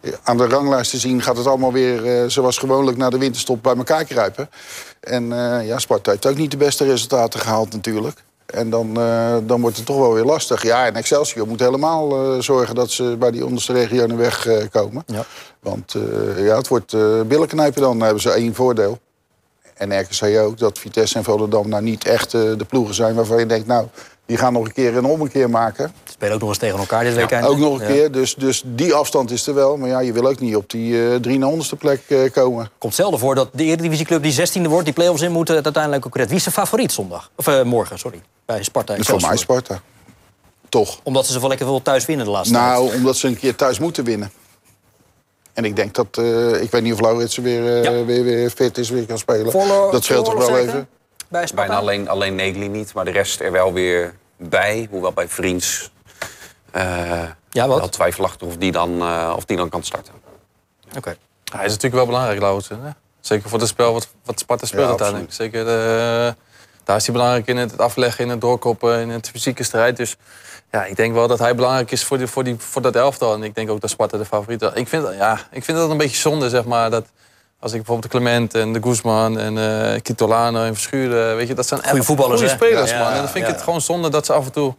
de- 0.00 0.18
aan 0.22 0.36
de 0.36 0.46
ranglijst 0.46 0.90
te 0.90 0.98
zien 0.98 1.22
gaat 1.22 1.36
het 1.36 1.46
allemaal 1.46 1.72
weer 1.72 2.06
eh, 2.22 2.28
zoals 2.28 2.58
gewoonlijk 2.58 2.96
na 2.96 3.10
de 3.10 3.18
winterstop 3.18 3.62
bij 3.62 3.76
elkaar 3.76 4.04
kruipen. 4.04 4.50
En 5.00 5.32
eh, 5.32 5.66
ja, 5.66 5.78
Sparta 5.78 6.10
heeft 6.10 6.26
ook 6.26 6.36
niet 6.36 6.50
de 6.50 6.56
beste 6.56 6.84
resultaten 6.84 7.40
gehaald 7.40 7.72
natuurlijk. 7.72 8.22
En 8.52 8.70
dan, 8.70 9.00
eh, 9.00 9.36
dan 9.42 9.60
wordt 9.60 9.76
het 9.76 9.86
toch 9.86 9.98
wel 9.98 10.12
weer 10.12 10.24
lastig. 10.24 10.62
Ja, 10.62 10.86
en 10.86 10.94
Excelsior 10.94 11.46
moet 11.46 11.60
helemaal 11.60 12.12
eh, 12.12 12.40
zorgen 12.40 12.74
dat 12.74 12.90
ze 12.90 13.16
bij 13.18 13.30
die 13.30 13.44
onderste 13.46 13.72
regionen 13.72 14.16
wegkomen. 14.16 15.02
Ja. 15.06 15.24
Want 15.60 15.94
eh, 15.94 16.46
ja, 16.46 16.56
het 16.56 16.68
wordt 16.68 16.92
eh 16.92 17.20
billen 17.20 17.48
knijpen 17.48 17.80
dan. 17.82 17.90
Dan 17.90 18.02
hebben 18.02 18.22
ze 18.22 18.30
één 18.30 18.54
voordeel. 18.54 18.98
En 19.74 20.00
RKC 20.00 20.38
ook, 20.38 20.58
dat 20.58 20.78
Vitesse 20.78 21.16
en 21.16 21.24
Volendam 21.24 21.68
nou 21.68 21.82
niet 21.82 22.04
echt 22.04 22.30
de 22.30 22.66
ploegen 22.68 22.94
zijn 22.94 23.14
waarvan 23.14 23.38
je 23.38 23.46
denkt... 23.46 23.66
nou, 23.66 23.86
Die 24.26 24.36
gaan 24.36 24.52
nog 24.52 24.64
een 24.64 24.72
keer 24.72 24.96
een 24.96 25.04
ommekeer 25.04 25.50
maken. 25.50 25.92
Ze 26.04 26.12
spelen 26.12 26.34
ook 26.34 26.40
nog 26.40 26.48
eens 26.48 26.58
tegen 26.58 26.78
elkaar 26.78 27.04
dit 27.04 27.14
weekend. 27.14 27.44
Ook 27.46 27.58
nog 27.58 27.80
een 27.80 27.86
Ja. 27.86 27.92
keer. 27.92 28.12
Dus, 28.12 28.34
dus 28.34 28.62
die 28.66 28.94
afstand 28.94 29.30
is 29.30 29.46
er 29.46 29.54
wel. 29.54 29.76
Maar 29.76 29.88
ja, 29.88 30.00
je 30.00 30.12
wil 30.12 30.26
ook 30.26 30.40
niet 30.40 30.56
op 30.56 30.70
die 30.70 31.08
eh 31.10 31.14
3 31.16 31.42
honderdste 31.42 31.76
plek 31.76 32.00
eh, 32.08 32.30
komen. 32.32 32.70
Komt 32.78 32.94
zelden 32.94 33.18
voor 33.18 33.34
dat 33.34 33.48
de 33.52 33.64
Eredivisieclub 33.64 34.22
die 34.22 34.32
16e 34.32 34.68
wordt, 34.68 34.84
die 34.84 34.94
play-offs 34.94 35.22
in 35.22 35.32
moeten, 35.32 35.54
het 35.54 35.64
uiteindelijk 35.64 36.06
ook 36.06 36.16
redt. 36.16 36.28
Wie 36.28 36.36
is 36.36 36.42
zijn 36.42 36.54
favoriet 36.54 36.92
zondag? 36.92 37.30
Of 37.36 37.46
eh, 37.46 37.62
morgen, 37.62 37.98
sorry. 37.98 38.22
Bij 38.46 38.62
Sparta. 38.62 38.92
Dat 38.92 39.02
is 39.02 39.08
voor 39.08 39.20
mij. 39.20 39.36
Sparta. 39.36 39.80
Toch. 40.68 41.00
Omdat 41.02 41.26
ze 41.26 41.32
zo 41.32 41.40
wel 41.40 41.48
lekker 41.48 41.66
veel 41.66 41.82
thuis 41.82 42.06
winnen 42.06 42.26
de 42.26 42.32
laatste 42.32 42.54
tijd. 42.54 42.66
Nou, 42.66 42.94
omdat 42.94 43.16
ze 43.16 43.26
een 43.26 43.38
keer 43.38 43.54
thuis 43.56 43.78
moeten 43.78 44.04
winnen. 44.04 44.30
En 45.52 45.64
ik 45.64 45.76
denk 45.76 45.94
dat, 45.94 46.06
eh, 46.18 46.62
ik 46.62 46.70
weet 46.70 46.82
niet 46.82 46.92
of 46.92 47.00
Lauritsen 47.00 47.42
weer, 47.42 47.76
eh, 47.76 47.82
Ja. 47.84 48.04
weer, 48.04 48.24
weer 48.24 48.50
fit 48.50 48.78
is, 48.78 48.90
weer 48.90 49.06
kan 49.06 49.18
spelen. 49.18 49.52
Dat 49.90 50.04
scheelt 50.04 50.24
toch 50.24 50.46
wel 50.46 50.56
even. 50.58 50.88
Bij 51.32 51.46
Sparta. 51.46 51.66
Bijna 51.66 51.80
alleen, 51.80 52.08
alleen 52.08 52.34
Negli 52.34 52.68
niet, 52.68 52.94
maar 52.94 53.04
de 53.04 53.10
rest 53.10 53.40
er 53.40 53.52
wel 53.52 53.72
weer 53.72 54.14
bij. 54.36 54.86
Hoewel 54.90 55.12
bij 55.12 55.28
Vriends 55.28 55.90
eh 56.70 57.22
Ja, 57.50 57.66
wat? 57.68 57.78
wel 57.78 57.88
twijfelachtig 57.88 58.48
of 58.48 58.56
die, 58.56 58.72
dan, 58.72 59.00
eh, 59.00 59.32
of 59.36 59.44
die 59.44 59.56
dan 59.56 59.68
kan 59.68 59.82
starten. 59.82 60.12
Oké. 60.96 61.16
Hij 61.52 61.64
is 61.64 61.70
natuurlijk 61.70 61.94
wel 61.94 62.06
belangrijk, 62.06 62.40
Lauritsen. 62.40 62.82
hè? 62.82 62.90
Zeker 63.20 63.48
voor 63.48 63.58
het 63.58 63.68
spel 63.68 63.92
wat, 63.92 64.08
wat 64.24 64.38
Sparta 64.38 64.66
speelt 64.66 64.82
Ja, 64.82 64.88
uiteindelijk. 64.88 65.32
Zeker 65.32 65.60
eh, 65.60 66.32
daar 66.84 66.96
is 66.96 67.04
hij 67.06 67.12
belangrijk 67.14 67.46
in 67.46 67.56
het 67.56 67.78
afleggen, 67.78 68.24
in 68.24 68.30
het 68.30 68.40
doorkoppen, 68.40 69.00
in 69.00 69.10
het 69.10 69.28
fysieke 69.28 69.62
strijd. 69.62 69.96
Dus 69.96 70.16
ja, 70.70 70.84
ik 70.84 70.96
denk 70.96 71.14
wel 71.14 71.28
dat 71.28 71.38
hij 71.38 71.54
belangrijk 71.54 71.90
is 71.90 72.04
voor, 72.04 72.18
die, 72.18 72.26
voor, 72.26 72.44
die, 72.44 72.56
voor 72.58 72.82
dat 72.82 72.96
elftal. 72.96 73.34
En 73.34 73.42
ik 73.42 73.54
denk 73.54 73.70
ook 73.70 73.80
dat 73.80 73.90
Sparta 73.90 74.18
de 74.18 74.24
favoriet 74.24 74.62
is. 74.62 74.70
Ik 74.74 74.88
vind, 74.88 75.08
ja, 75.14 75.38
ik 75.50 75.64
vind 75.64 75.78
dat 75.78 75.90
een 75.90 75.96
beetje 75.96 76.16
zonde, 76.16 76.48
zeg 76.48 76.64
maar. 76.64 76.90
Dat 76.90 77.06
als 77.62 77.72
ik 77.72 77.76
bijvoorbeeld 77.76 78.12
de 78.12 78.18
Clement 78.18 78.54
en 78.54 78.72
de 78.72 78.82
Guzman 78.82 79.38
en 79.38 79.58
eh 79.58 80.00
Kitolano 80.02 80.62
en 80.64 80.74
Verschuren... 80.74 81.36
Weet 81.36 81.48
je, 81.48 81.54
dat 81.54 81.66
zijn 81.66 81.80
echt 81.80 81.88
Goeie 81.88 82.04
voetballers, 82.04 82.40
goede 82.40 82.54
spelers, 82.54 82.90
Ja, 82.90 82.98
man. 82.98 83.06
ja, 83.06 83.12
en 83.12 83.18
dan 83.18 83.28
vind 83.28 83.44
ik 83.44 83.50
ja. 83.50 83.56
het 83.56 83.62
gewoon 83.62 83.80
zonde 83.80 84.08
dat 84.10 84.26
ze 84.26 84.32
af 84.32 84.44
en 84.44 84.52
toe 84.52 84.74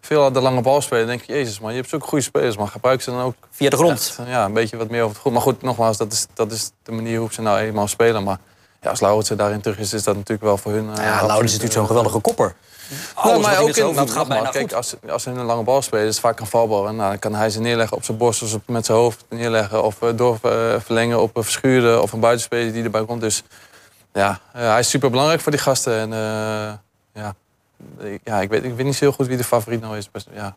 veel 0.00 0.24
aan 0.24 0.32
de 0.32 0.40
lange 0.40 0.60
bal 0.60 0.80
spelen. 0.80 1.06
Dan 1.06 1.16
denk 1.16 1.28
je, 1.28 1.32
jezus 1.32 1.60
man, 1.60 1.70
je 1.70 1.76
hebt 1.76 1.88
zulke 1.88 2.06
goede 2.06 2.24
spelers, 2.24 2.56
maar 2.56 2.68
gebruik 2.68 3.02
ze 3.02 3.10
dan 3.10 3.20
ook 3.20 3.34
Via 3.50 3.70
de 3.70 3.76
grond. 3.76 4.14
echt, 4.18 4.28
ja, 4.28 4.44
een 4.44 4.52
beetje 4.52 4.76
wat 4.76 4.90
meer 4.90 5.00
over 5.00 5.12
het 5.14 5.22
goed. 5.22 5.32
Maar 5.32 5.42
goed, 5.42 5.62
nogmaals, 5.62 5.96
dat 5.96 6.12
is, 6.12 6.26
dat 6.34 6.52
is 6.52 6.70
de 6.82 6.92
manier 6.92 7.18
hoe 7.18 7.32
ze 7.32 7.42
nou 7.42 7.58
eenmaal 7.58 7.88
spelen. 7.88 8.22
Maar 8.22 8.38
ja, 8.82 8.90
als 8.90 9.00
Lauritsen 9.00 9.36
daarin 9.36 9.60
terug 9.60 9.78
is, 9.78 9.92
is 9.92 10.02
dat 10.02 10.14
natuurlijk 10.14 10.42
wel 10.42 10.56
voor 10.58 10.72
hun... 10.72 10.90
eh, 10.96 11.04
Ja, 11.04 11.26
Laurens 11.26 11.52
is 11.52 11.58
natuurlijk 11.58 11.72
zo'n 11.72 11.82
eh, 11.82 11.86
geweldige 11.88 12.18
kopper. 12.18 12.54
Alles 13.14 13.32
wat 13.32 13.42
maar 13.46 13.58
ook 13.60 13.68
in, 13.76 13.94
doet, 13.96 14.10
gaat 14.10 14.28
bijna 14.28 14.50
kijk, 14.50 14.72
als, 14.72 14.94
als 15.08 15.22
ze 15.22 15.30
een 15.30 15.44
lange 15.44 15.62
bal 15.62 15.82
spelen, 15.82 16.04
is 16.06 16.10
het 16.14 16.20
vaak 16.24 16.40
een 16.40 16.46
valbal. 16.46 16.88
En 16.88 16.96
nou, 16.96 17.10
dan 17.10 17.18
kan 17.18 17.34
hij 17.34 17.50
ze 17.50 17.60
neerleggen 17.60 17.96
op 17.96 18.04
zijn 18.04 18.16
borst 18.18 18.42
of 18.42 18.58
met 18.66 18.86
zijn 18.86 18.98
hoofd 18.98 19.24
neerleggen. 19.28 19.82
Of 19.82 20.02
uh, 20.02 20.10
doorverlengen 20.16 21.20
op 21.22 21.36
een 21.36 21.42
verschuren 21.44 22.02
of 22.02 22.12
een 22.12 22.20
buitenspeler 22.20 22.72
die 22.72 22.84
erbij 22.84 23.04
komt. 23.04 23.20
Dus 23.20 23.42
ja, 24.12 24.40
eh, 24.52 24.68
hij 24.70 24.78
is 24.78 24.90
super 24.90 25.10
belangrijk 25.10 25.40
voor 25.40 25.52
die 25.52 25.60
gasten. 25.60 25.98
En 25.98 26.12
eh, 26.12 26.72
ja, 27.22 27.34
ik- 27.98 28.20
ja 28.24 28.40
ik, 28.40 28.48
weet, 28.48 28.64
ik 28.64 28.74
weet 28.74 28.84
niet 28.86 28.94
zo 28.96 29.04
heel 29.04 29.12
goed 29.14 29.26
wie 29.26 29.36
de 29.36 29.44
favoriet 29.44 29.80
nou 29.80 29.96
is. 29.96 30.08
Ja. 30.34 30.54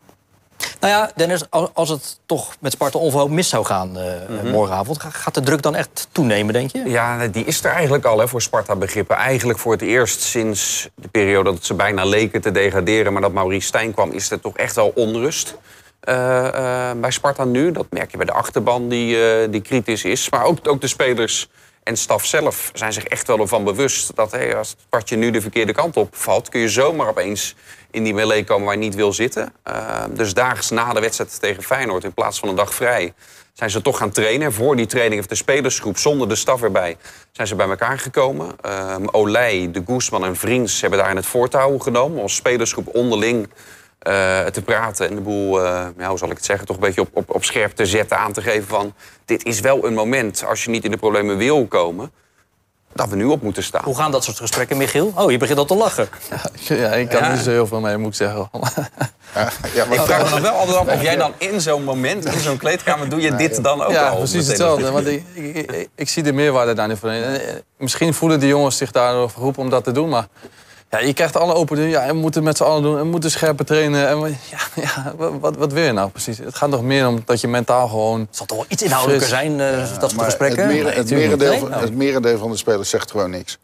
Nou 0.86 0.98
ja, 0.98 1.10
Dennis, 1.14 1.50
als- 1.72 1.88
het 1.88 2.18
toch 2.26 2.54
met 2.60 2.72
Sparta 2.72 2.98
onverhoopt 2.98 3.32
mis 3.32 3.48
zou 3.48 3.64
gaan 3.64 3.98
eh, 3.98 4.04
Mhm. 4.28 4.50
morgenavond... 4.50 5.00
ga- 5.00 5.10
gaat 5.10 5.34
de 5.34 5.40
druk 5.40 5.62
dan 5.62 5.74
echt 5.74 6.08
toenemen, 6.12 6.52
denk 6.52 6.70
je? 6.72 6.82
Ja, 6.86 7.26
die 7.26 7.44
is 7.44 7.64
er 7.64 7.70
eigenlijk 7.70 8.04
al 8.04 8.18
hè, 8.18 8.28
voor 8.28 8.42
Sparta-begrippen. 8.42 9.16
Eigenlijk 9.16 9.58
voor 9.58 9.72
het 9.72 9.82
eerst 9.82 10.20
sinds 10.22 10.88
de 10.94 11.08
periode 11.08 11.50
dat 11.50 11.64
ze 11.64 11.74
bijna 11.74 12.04
leken 12.04 12.40
te 12.40 12.50
degraderen... 12.50 13.12
maar 13.12 13.22
dat 13.22 13.32
Maurice 13.32 13.66
Stijn 13.66 13.92
kwam, 13.94 14.10
is 14.10 14.30
er 14.30 14.40
toch 14.40 14.56
echt 14.56 14.74
wel 14.74 14.92
onrust. 14.94 15.54
eh, 16.00 16.46
eh, 16.90 16.96
bij 16.96 17.10
Sparta 17.10 17.44
nu. 17.44 17.72
Dat 17.72 17.86
merk 17.90 18.10
je 18.10 18.16
bij 18.16 18.26
de 18.26 18.32
achterban 18.32 18.88
die, 18.88 19.48
die 19.50 19.60
kritisch 19.60 20.04
is. 20.04 20.30
Maar 20.30 20.44
ook, 20.44 20.58
ook 20.68 20.80
de 20.80 20.86
spelers 20.88 21.48
en 21.82 21.96
staf 21.96 22.24
zelf 22.24 22.70
zijn 22.74 22.92
zich 22.92 23.04
echt 23.04 23.26
wel 23.26 23.38
ervan 23.38 23.64
bewust... 23.64 24.16
dat 24.16 24.32
hey, 24.32 24.56
als 24.56 24.70
het 24.70 24.78
kwartje 24.88 25.16
nu 25.16 25.30
de 25.30 25.40
verkeerde 25.40 25.72
kant 25.72 25.96
op 25.96 26.16
valt... 26.16 26.48
kun 26.48 26.60
je 26.60 26.68
zomaar 26.68 27.08
opeens 27.08 27.54
in 27.96 28.04
die 28.04 28.14
melee 28.14 28.44
komen 28.44 28.64
waar 28.64 28.74
je 28.74 28.80
niet 28.80 28.94
wil 28.94 29.12
zitten. 29.12 29.52
Eh, 29.62 30.04
dus 30.10 30.34
daags 30.34 30.70
na 30.70 30.92
de 30.92 31.00
wedstrijd 31.00 31.40
tegen 31.40 31.62
Feyenoord, 31.62 32.04
in 32.04 32.12
plaats 32.12 32.38
van 32.38 32.48
een 32.48 32.54
dag 32.54 32.74
vrij... 32.74 33.14
zijn 33.52 33.70
ze 33.70 33.82
toch 33.82 33.98
gaan 33.98 34.10
trainen. 34.10 34.52
Voor 34.52 34.76
die 34.76 34.86
training 34.86 35.14
heeft 35.14 35.28
de 35.28 35.34
spelersgroep 35.34 35.98
zonder 35.98 36.28
de 36.28 36.34
staf 36.34 36.62
erbij... 36.62 36.96
zijn 37.32 37.46
ze 37.46 37.54
bij 37.54 37.68
elkaar 37.68 37.98
gekomen. 37.98 38.56
Ehm 38.60 39.06
Olij, 39.10 39.68
de 39.72 39.82
Guzman 39.86 40.24
en 40.24 40.36
Vriends 40.36 40.80
hebben 40.80 40.98
daar 40.98 41.10
in 41.10 41.16
het 41.16 41.26
voortouw 41.26 41.78
genomen... 41.78 42.16
om 42.16 42.22
als 42.22 42.34
spelersgroep 42.34 42.94
onderling 42.94 43.48
eh, 43.98 44.44
te 44.44 44.62
praten 44.62 45.08
en 45.08 45.14
de 45.14 45.20
boel, 45.20 45.64
eh, 45.64 45.86
hoe 46.08 46.18
zal 46.18 46.30
ik 46.30 46.36
het 46.36 46.44
zeggen, 46.44 46.66
toch 46.66 46.76
een 46.76 46.82
beetje 46.82 47.00
op, 47.00 47.08
op, 47.12 47.34
op 47.34 47.44
scherp 47.44 47.72
te 47.72 47.86
zetten, 47.86 48.18
aan 48.18 48.32
te 48.32 48.42
geven 48.42 48.68
van 48.68 48.94
dit 49.24 49.44
is 49.44 49.60
wel 49.60 49.86
een 49.86 49.94
moment, 49.94 50.44
als 50.44 50.64
je 50.64 50.70
niet 50.70 50.84
in 50.84 50.90
de 50.90 50.96
problemen 50.96 51.36
wil 51.36 51.66
komen, 51.66 52.10
dat 52.96 53.08
we 53.08 53.16
nu 53.16 53.24
op 53.24 53.42
moeten 53.42 53.62
staan. 53.62 53.84
Hoe 53.84 53.96
gaan 53.96 54.10
dat 54.10 54.24
soort 54.24 54.36
gesprekken, 54.38 54.76
Michiel? 54.76 55.12
Oh, 55.14 55.30
je 55.30 55.36
begint 55.38 55.58
al 55.58 55.64
te 55.64 55.74
lachen. 55.74 56.08
ja, 56.68 56.90
ik 56.92 57.08
kan 57.08 57.20
Ja. 57.22 57.32
niet 57.32 57.42
zo 57.42 57.50
heel 57.50 57.66
veel 57.66 57.80
mee, 57.80 57.96
moet 57.96 58.08
ik 58.08 58.14
zeggen. 58.14 58.50
Ja, 59.34 59.50
ja, 59.74 59.84
maar 59.84 59.94
Ik 59.98 60.00
vraag 60.04 60.24
me 60.24 60.30
dan 60.30 60.42
wel 60.42 60.52
altijd 60.52 60.76
af 60.76 60.86
of 60.94 61.02
jij 61.02 61.16
dan 61.16 61.32
in 61.38 61.60
zo'n 61.60 61.84
moment, 61.84 62.24
in 62.24 62.40
zo'n 62.40 62.56
kleedkamer, 62.56 63.08
doe 63.08 63.20
je 63.20 63.34
dit 63.36 63.62
dan 63.62 63.82
ook 63.82 63.90
ja, 63.92 64.08
al? 64.08 64.16
precies 64.16 64.32
meteen? 64.34 64.48
hetzelfde. 64.48 64.90
Want 64.90 65.06
ik, 65.06 65.24
ik, 65.34 65.56
ik, 65.70 65.88
ik 65.94 66.08
zie 66.08 66.22
de 66.22 66.32
meerwaarde 66.32 66.72
daar 66.72 66.88
niet 66.88 66.98
van. 66.98 67.10
in. 67.10 67.22
Eh, 67.22 67.54
Misschien 67.78 68.14
voelen 68.14 68.40
die 68.40 68.48
jongens 68.48 68.76
zich 68.76 68.90
daardoor 68.90 69.30
geroepen 69.30 69.62
om 69.62 69.70
dat 69.70 69.84
te 69.84 69.92
doen. 69.92 70.08
Maar 70.08 70.26
ja, 70.90 70.98
je 70.98 71.12
krijgt 71.12 71.36
alle 71.36 71.54
open 71.54 71.76
deuren. 71.76 71.92
Ja, 71.92 72.06
we 72.06 72.12
moeten 72.12 72.40
het 72.40 72.48
met 72.48 72.56
z'n 72.56 72.62
allen 72.62 72.82
doen. 72.82 72.96
En 72.96 73.02
we 73.02 73.08
moeten 73.10 73.30
scherper 73.30 73.64
trainen. 73.64 74.08
En 74.08 74.20
we- 74.22 74.28
ja, 74.50 74.58
ja, 74.82 75.14
wat, 75.40 75.56
wat 75.56 75.72
wil 75.72 75.82
je 75.84 75.92
nou 75.92 76.10
precies? 76.10 76.38
Het 76.38 76.54
gaat 76.54 76.68
nog 76.70 76.82
meer 76.82 77.06
om 77.08 77.22
dat 77.24 77.40
je 77.40 77.48
mentaal 77.48 77.88
gewoon... 77.88 78.20
Het 78.20 78.36
zal 78.36 78.46
toch 78.46 78.56
wel 78.56 78.66
iets 78.68 78.82
inhoudelijker 78.82 79.26
Fris. 79.28 79.38
zijn, 79.38 79.60
eh, 79.60 80.00
dat 80.00 80.10
soort 80.10 80.24
gesprekken? 80.24 80.62
Het, 80.66 80.72
mere- 80.72 80.90
het, 80.90 81.10
merendeel, 81.10 81.68
Nou. 81.68 81.80
het 81.82 81.94
merendeel 81.94 82.38
van 82.38 82.50
de 82.50 82.56
spelers 82.56 82.90
zegt 82.90 83.10
gewoon 83.10 83.30
niks. 83.30 83.58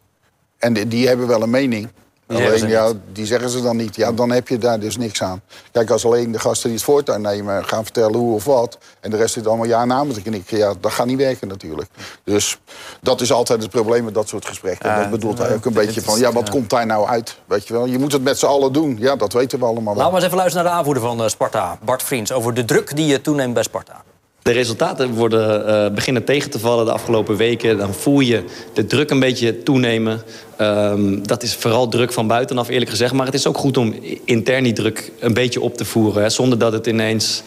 En 0.57 0.73
die, 0.73 0.87
die 0.87 1.07
hebben 1.07 1.27
wel 1.27 1.41
een 1.41 1.49
mening. 1.49 1.89
Zeggen 2.27 2.53
Alleen, 2.53 2.67
ja, 2.67 2.91
die 3.11 3.25
zeggen 3.25 3.49
ze 3.49 3.61
dan 3.61 3.77
niet. 3.77 3.95
Ja, 3.95 4.11
dan 4.11 4.31
heb 4.31 4.47
je 4.47 4.57
daar 4.57 4.79
dus 4.79 4.97
niks 4.97 5.21
aan. 5.23 5.41
Kijk, 5.71 5.89
als 5.89 6.05
alleen 6.05 6.31
de 6.31 6.39
gasten 6.39 6.69
die 6.69 6.77
het 6.77 6.85
voortuin 6.85 7.21
nemen 7.21 7.65
gaan 7.65 7.83
vertellen 7.83 8.15
hoe 8.15 8.33
of 8.33 8.45
wat... 8.45 8.77
en 8.99 9.09
de 9.09 9.17
rest 9.17 9.33
zit 9.33 9.47
allemaal 9.47 9.65
ja 9.65 9.85
namen 9.85 10.13
te 10.13 10.21
knikken... 10.21 10.57
ja, 10.57 10.73
dat 10.79 10.91
gaat 10.91 11.05
niet 11.05 11.17
werken 11.17 11.47
natuurlijk. 11.47 11.89
Dus 12.23 12.59
dat 13.01 13.21
is 13.21 13.31
altijd 13.31 13.61
het 13.61 13.71
probleem 13.71 14.03
met 14.03 14.13
dat 14.13 14.27
soort 14.27 14.45
gesprekken. 14.45 14.89
Ja, 14.89 14.99
dat 14.99 15.09
bedoelt 15.09 15.37
hij 15.37 15.53
ook 15.53 15.65
een 15.65 15.73
beetje 15.73 16.01
van... 16.01 16.19
ja, 16.19 16.31
wat 16.31 16.49
komt 16.49 16.69
daar 16.69 16.85
nou 16.85 17.07
uit? 17.07 17.37
Weet 17.45 17.67
je 17.67 17.73
wel? 17.73 17.85
Je 17.85 17.99
moet 17.99 18.11
het 18.11 18.23
met 18.23 18.39
z'n 18.39 18.45
allen 18.45 18.73
doen. 18.73 18.97
Ja, 18.99 19.15
dat 19.15 19.33
weten 19.33 19.59
we 19.59 19.65
allemaal 19.65 19.95
wel. 19.95 20.03
Laten 20.03 20.09
we 20.09 20.15
eens 20.15 20.25
even 20.25 20.37
luisteren 20.37 20.63
naar 20.63 20.73
de 20.73 20.79
aanvoerder 20.79 21.03
van 21.03 21.23
eh, 21.23 21.27
Sparta, 21.27 21.77
Bart 21.83 22.03
Vriends... 22.03 22.31
over 22.31 22.53
de 22.53 22.65
druk 22.65 22.95
die 22.95 23.15
eh, 23.15 23.21
toeneemt 23.21 23.53
bij 23.53 23.63
Sparta. 23.63 24.03
De 24.43 24.51
resultaten 24.51 25.13
worden, 25.13 25.67
eh, 25.67 25.93
beginnen 25.93 26.23
tegen 26.23 26.49
te 26.49 26.59
vallen 26.59 26.85
de 26.85 26.91
afgelopen 26.91 27.35
weken. 27.35 27.77
Dan 27.77 27.93
voel 27.93 28.19
je 28.19 28.43
de 28.73 28.85
druk 28.85 29.09
een 29.09 29.19
beetje 29.19 29.63
toenemen. 29.63 30.21
Ehm, 30.57 31.21
dat 31.21 31.43
is 31.43 31.55
vooral 31.55 31.87
druk 31.87 32.13
van 32.13 32.27
buitenaf, 32.27 32.69
eerlijk 32.69 32.89
gezegd. 32.89 33.13
Maar 33.13 33.25
het 33.25 33.35
is 33.35 33.47
ook 33.47 33.57
goed 33.57 33.77
om 33.77 33.95
intern 34.25 34.63
die 34.63 34.73
druk 34.73 35.11
een 35.19 35.33
beetje 35.33 35.61
op 35.61 35.77
te 35.77 35.85
voeren. 35.85 36.21
Hè. 36.21 36.29
Zonder 36.29 36.57
dat 36.57 36.73
het 36.73 36.87
ineens 36.87 37.43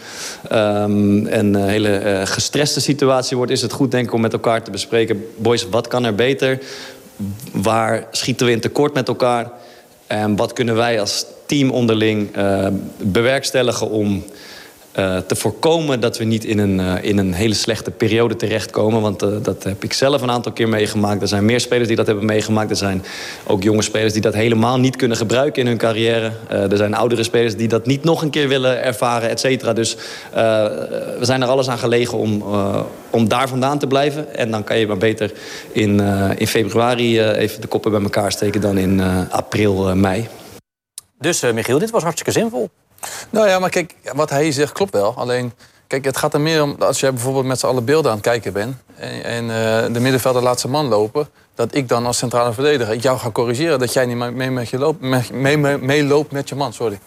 ehm, 0.49 1.27
een 1.27 1.57
eh, 1.57 1.65
hele 1.65 1.97
eh, 1.97 2.27
gestreste 2.27 2.81
situatie 2.81 3.37
wordt... 3.37 3.53
is 3.53 3.63
het 3.63 3.73
goed, 3.73 3.91
denk 3.91 4.07
ik, 4.07 4.13
om 4.13 4.21
met 4.21 4.33
elkaar 4.33 4.63
te 4.63 4.71
bespreken... 4.71 5.27
boys, 5.37 5.69
wat 5.71 5.89
kan 5.89 6.05
er 6.05 6.15
beter? 6.15 6.59
Waar 7.53 8.07
schieten 8.11 8.47
we 8.47 8.53
in 8.53 8.61
tekort 8.61 8.95
met 8.95 9.09
elkaar? 9.09 9.51
En 10.07 10.37
wat 10.37 10.53
kunnen 10.53 10.77
wij 10.77 11.01
als 11.01 11.27
team 11.47 11.71
onderling 11.71 12.31
bewerkstelligen 12.99 13.91
om 13.91 14.25
eh, 14.97 15.17
te 15.17 15.37
voorkomen 15.37 16.01
dat 16.01 16.19
we 16.19 16.25
niet 16.25 16.45
in 16.45 16.59
een, 16.59 16.81
eh, 16.81 17.09
in 17.09 17.19
een 17.19 17.33
hele 17.33 17.55
slechte 17.55 17.91
periode 17.91 18.37
terechtkomen. 18.37 19.01
Want 19.01 19.23
eh, 19.23 19.29
dat 19.43 19.65
heb 19.65 19.85
ik 19.85 19.93
zelf 19.93 20.23
een 20.23 20.31
aantal 20.31 20.53
keer 20.53 20.69
meegemaakt. 20.69 21.23
Er 21.23 21.29
zijn 21.29 21.45
meer 21.45 21.61
spelers 21.61 21.87
die 21.87 21.97
dat 21.97 22.07
hebben 22.07 22.25
meegemaakt. 22.25 22.71
Er 22.71 22.77
zijn 22.77 23.05
ook 23.47 23.63
jonge 23.63 23.83
spelers 23.83 24.13
die 24.13 24.23
dat 24.23 24.35
helemaal 24.35 24.79
niet 24.79 24.97
kunnen 24.97 25.17
gebruiken 25.17 25.63
in 25.63 25.69
hun 25.69 25.77
carrière. 25.79 26.33
Er 26.49 26.77
zijn 26.77 26.95
oudere 26.95 27.23
spelers 27.23 27.57
die 27.57 27.69
dat 27.69 27.87
niet 27.87 28.05
nog 28.05 28.23
een 28.23 28.31
keer 28.31 28.49
willen 28.49 28.83
ervaren, 28.83 29.29
et 29.29 29.41
cetera. 29.41 29.73
Dus 29.73 29.97
we 31.19 31.19
zijn 31.21 31.43
er 31.43 31.49
alles 31.49 31.69
aan 31.69 31.79
gelegen 31.79 32.19
om, 32.19 32.45
om 33.11 33.29
daar 33.29 33.49
vandaan 33.49 33.79
te 33.79 33.87
blijven. 33.87 34.35
En 34.35 34.51
dan 34.51 34.65
kan 34.65 34.79
je 34.79 34.87
maar 34.87 34.97
beter 34.97 35.33
in, 35.73 36.01
in 36.37 36.47
februari 36.47 37.23
even 37.23 37.61
de 37.61 37.67
koppen 37.67 37.91
bij 37.91 38.03
elkaar 38.03 38.33
steken 38.33 38.61
dan 38.61 38.79
in 38.79 39.01
april, 39.31 39.97
mei. 39.97 40.29
Dus 41.19 41.41
Michiel, 41.53 41.79
dit 41.79 41.91
was 41.91 42.03
hartstikke 42.03 42.41
zinvol. 42.41 42.71
Nou 43.31 43.49
ja, 43.49 43.59
maar 43.59 43.71
kijk, 43.71 43.95
wat 44.15 44.31
hij 44.31 44.53
zegt 44.53 44.73
klopt 44.73 44.93
wel. 44.93 45.15
Alleen, 45.17 45.53
kijk, 45.87 46.05
het 46.05 46.17
gaat 46.17 46.35
er 46.35 46.41
meer 46.41 46.63
om... 46.63 46.77
als 46.79 47.01
jij 47.01 47.13
bijvoorbeeld 47.13 47.45
met 47.45 47.59
z'n 47.59 47.67
allen 47.67 47.85
beelden 47.85 48.11
aan 48.11 48.17
het 48.17 48.27
kijken 48.27 48.53
bent... 48.53 48.77
en, 48.97 49.25
en 49.25 49.43
eh, 49.51 49.93
de 49.93 50.01
middenvelder 50.01 50.43
laat 50.43 50.61
zijn 50.61 50.73
man 50.73 50.87
lopen... 50.87 51.29
dat 51.55 51.75
ik 51.75 51.89
dan 51.89 52.07
als 52.07 52.19
centrale 52.19 52.53
verdediger 52.53 52.97
jou 52.97 53.19
ga 53.19 53.31
corrigeren... 53.31 53.79
dat 53.79 53.93
jij 53.93 54.07
niet 54.07 54.17
mee, 54.17 54.51
met 54.51 54.69
je 54.69 54.79
loopt, 54.79 55.01
mee, 55.01 55.23
mee, 55.33 55.59
mee- 55.59 55.79
meeloopt 55.79 56.33
met 56.33 56.49
je 56.49 56.55
man, 56.55 56.73
sorry. 56.73 56.99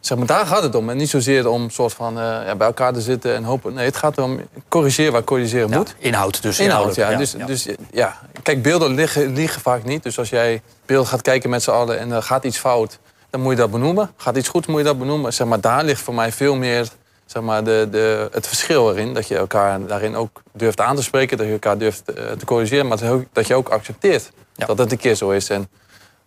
Zeg 0.00 0.18
maar, 0.18 0.26
daar 0.26 0.46
gaat 0.46 0.62
het 0.62 0.74
om. 0.74 0.90
En 0.90 0.96
niet 0.96 1.10
zozeer 1.10 1.48
om 1.48 1.70
soort 1.70 1.92
van, 1.92 2.18
eh, 2.18 2.22
ja, 2.22 2.54
bij 2.54 2.66
elkaar 2.66 2.92
te 2.92 3.00
zitten 3.00 3.34
en 3.34 3.44
hopen... 3.44 3.74
Nee, 3.74 3.84
het 3.84 3.96
gaat 3.96 4.18
erom 4.18 4.40
corrigeren 4.68 5.12
waar 5.12 5.24
corrigeren 5.24 5.68
Ja, 5.68 5.76
moet. 5.76 5.94
inhoud 5.98 6.42
dus. 6.42 6.60
Inhoud, 6.60 6.94
ja. 6.94 7.16
Dus, 7.16 7.34
dus 7.46 7.68
ja, 7.90 8.18
kijk, 8.42 8.62
beelden 8.62 8.94
liggen, 8.94 9.32
liegen 9.32 9.60
vaak 9.60 9.84
niet. 9.84 10.02
Dus 10.02 10.18
als 10.18 10.28
jij 10.30 10.62
beelden 10.86 11.08
gaat 11.08 11.22
kijken 11.22 11.50
met 11.50 11.62
z'n 11.62 11.70
allen 11.70 11.98
en 11.98 12.10
er 12.12 12.22
gaat 12.22 12.44
iets 12.44 12.58
fout, 12.58 12.98
dan 13.36 13.44
moet 13.44 13.54
je 13.54 13.60
dat 13.60 13.70
benoemen. 13.70 14.10
Gaat 14.16 14.36
iets 14.36 14.48
goed, 14.48 14.66
moet 14.66 14.78
je 14.78 14.84
dat 14.84 14.98
benoemen. 14.98 15.32
Zeg 15.32 15.46
maar, 15.46 15.60
daar 15.60 15.84
ligt 15.84 16.00
voor 16.00 16.14
mij 16.14 16.32
veel 16.32 16.54
meer 16.54 16.88
zeg 17.26 17.42
maar, 17.42 17.64
de, 17.64 17.88
de, 17.90 18.28
het 18.32 18.46
verschil 18.46 18.90
erin. 18.90 19.14
Dat 19.14 19.28
je 19.28 19.36
elkaar 19.36 19.86
daarin 19.86 20.16
ook 20.16 20.42
durft 20.52 20.80
aan 20.80 20.96
te 20.96 21.02
spreken, 21.02 21.36
dat 21.36 21.46
je 21.46 21.52
elkaar 21.52 21.78
durft 21.78 22.12
eh, 22.12 22.30
te 22.30 22.44
corrigeren, 22.44 22.86
maar 22.86 22.98
dat 23.32 23.46
je 23.46 23.54
ook, 23.54 23.68
accepteert 23.68 24.30
Ja. 24.54 24.66
dat 24.66 24.78
het 24.78 24.92
een 24.92 24.98
keer 24.98 25.14
zo 25.14 25.30
is. 25.30 25.50
En 25.50 25.68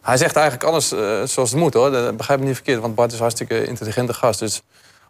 Hij 0.02 0.18
zegt 0.18 0.36
eigenlijk 0.36 0.70
alles 0.70 0.92
eh, 0.92 1.00
zoals 1.24 1.50
het 1.50 1.60
moet 1.60 1.74
hoor. 1.74 1.92
Dat 1.92 2.18
begrijp 2.18 2.40
me 2.40 2.46
niet 2.46 2.56
verkeerd, 2.56 2.82
want 2.82 2.96
Bart 2.96 3.08
is 3.10 3.16
een 3.16 3.22
hartstikke 3.22 3.66
intelligente 3.66 4.14
gast. 4.14 4.40
Dus 4.40 4.62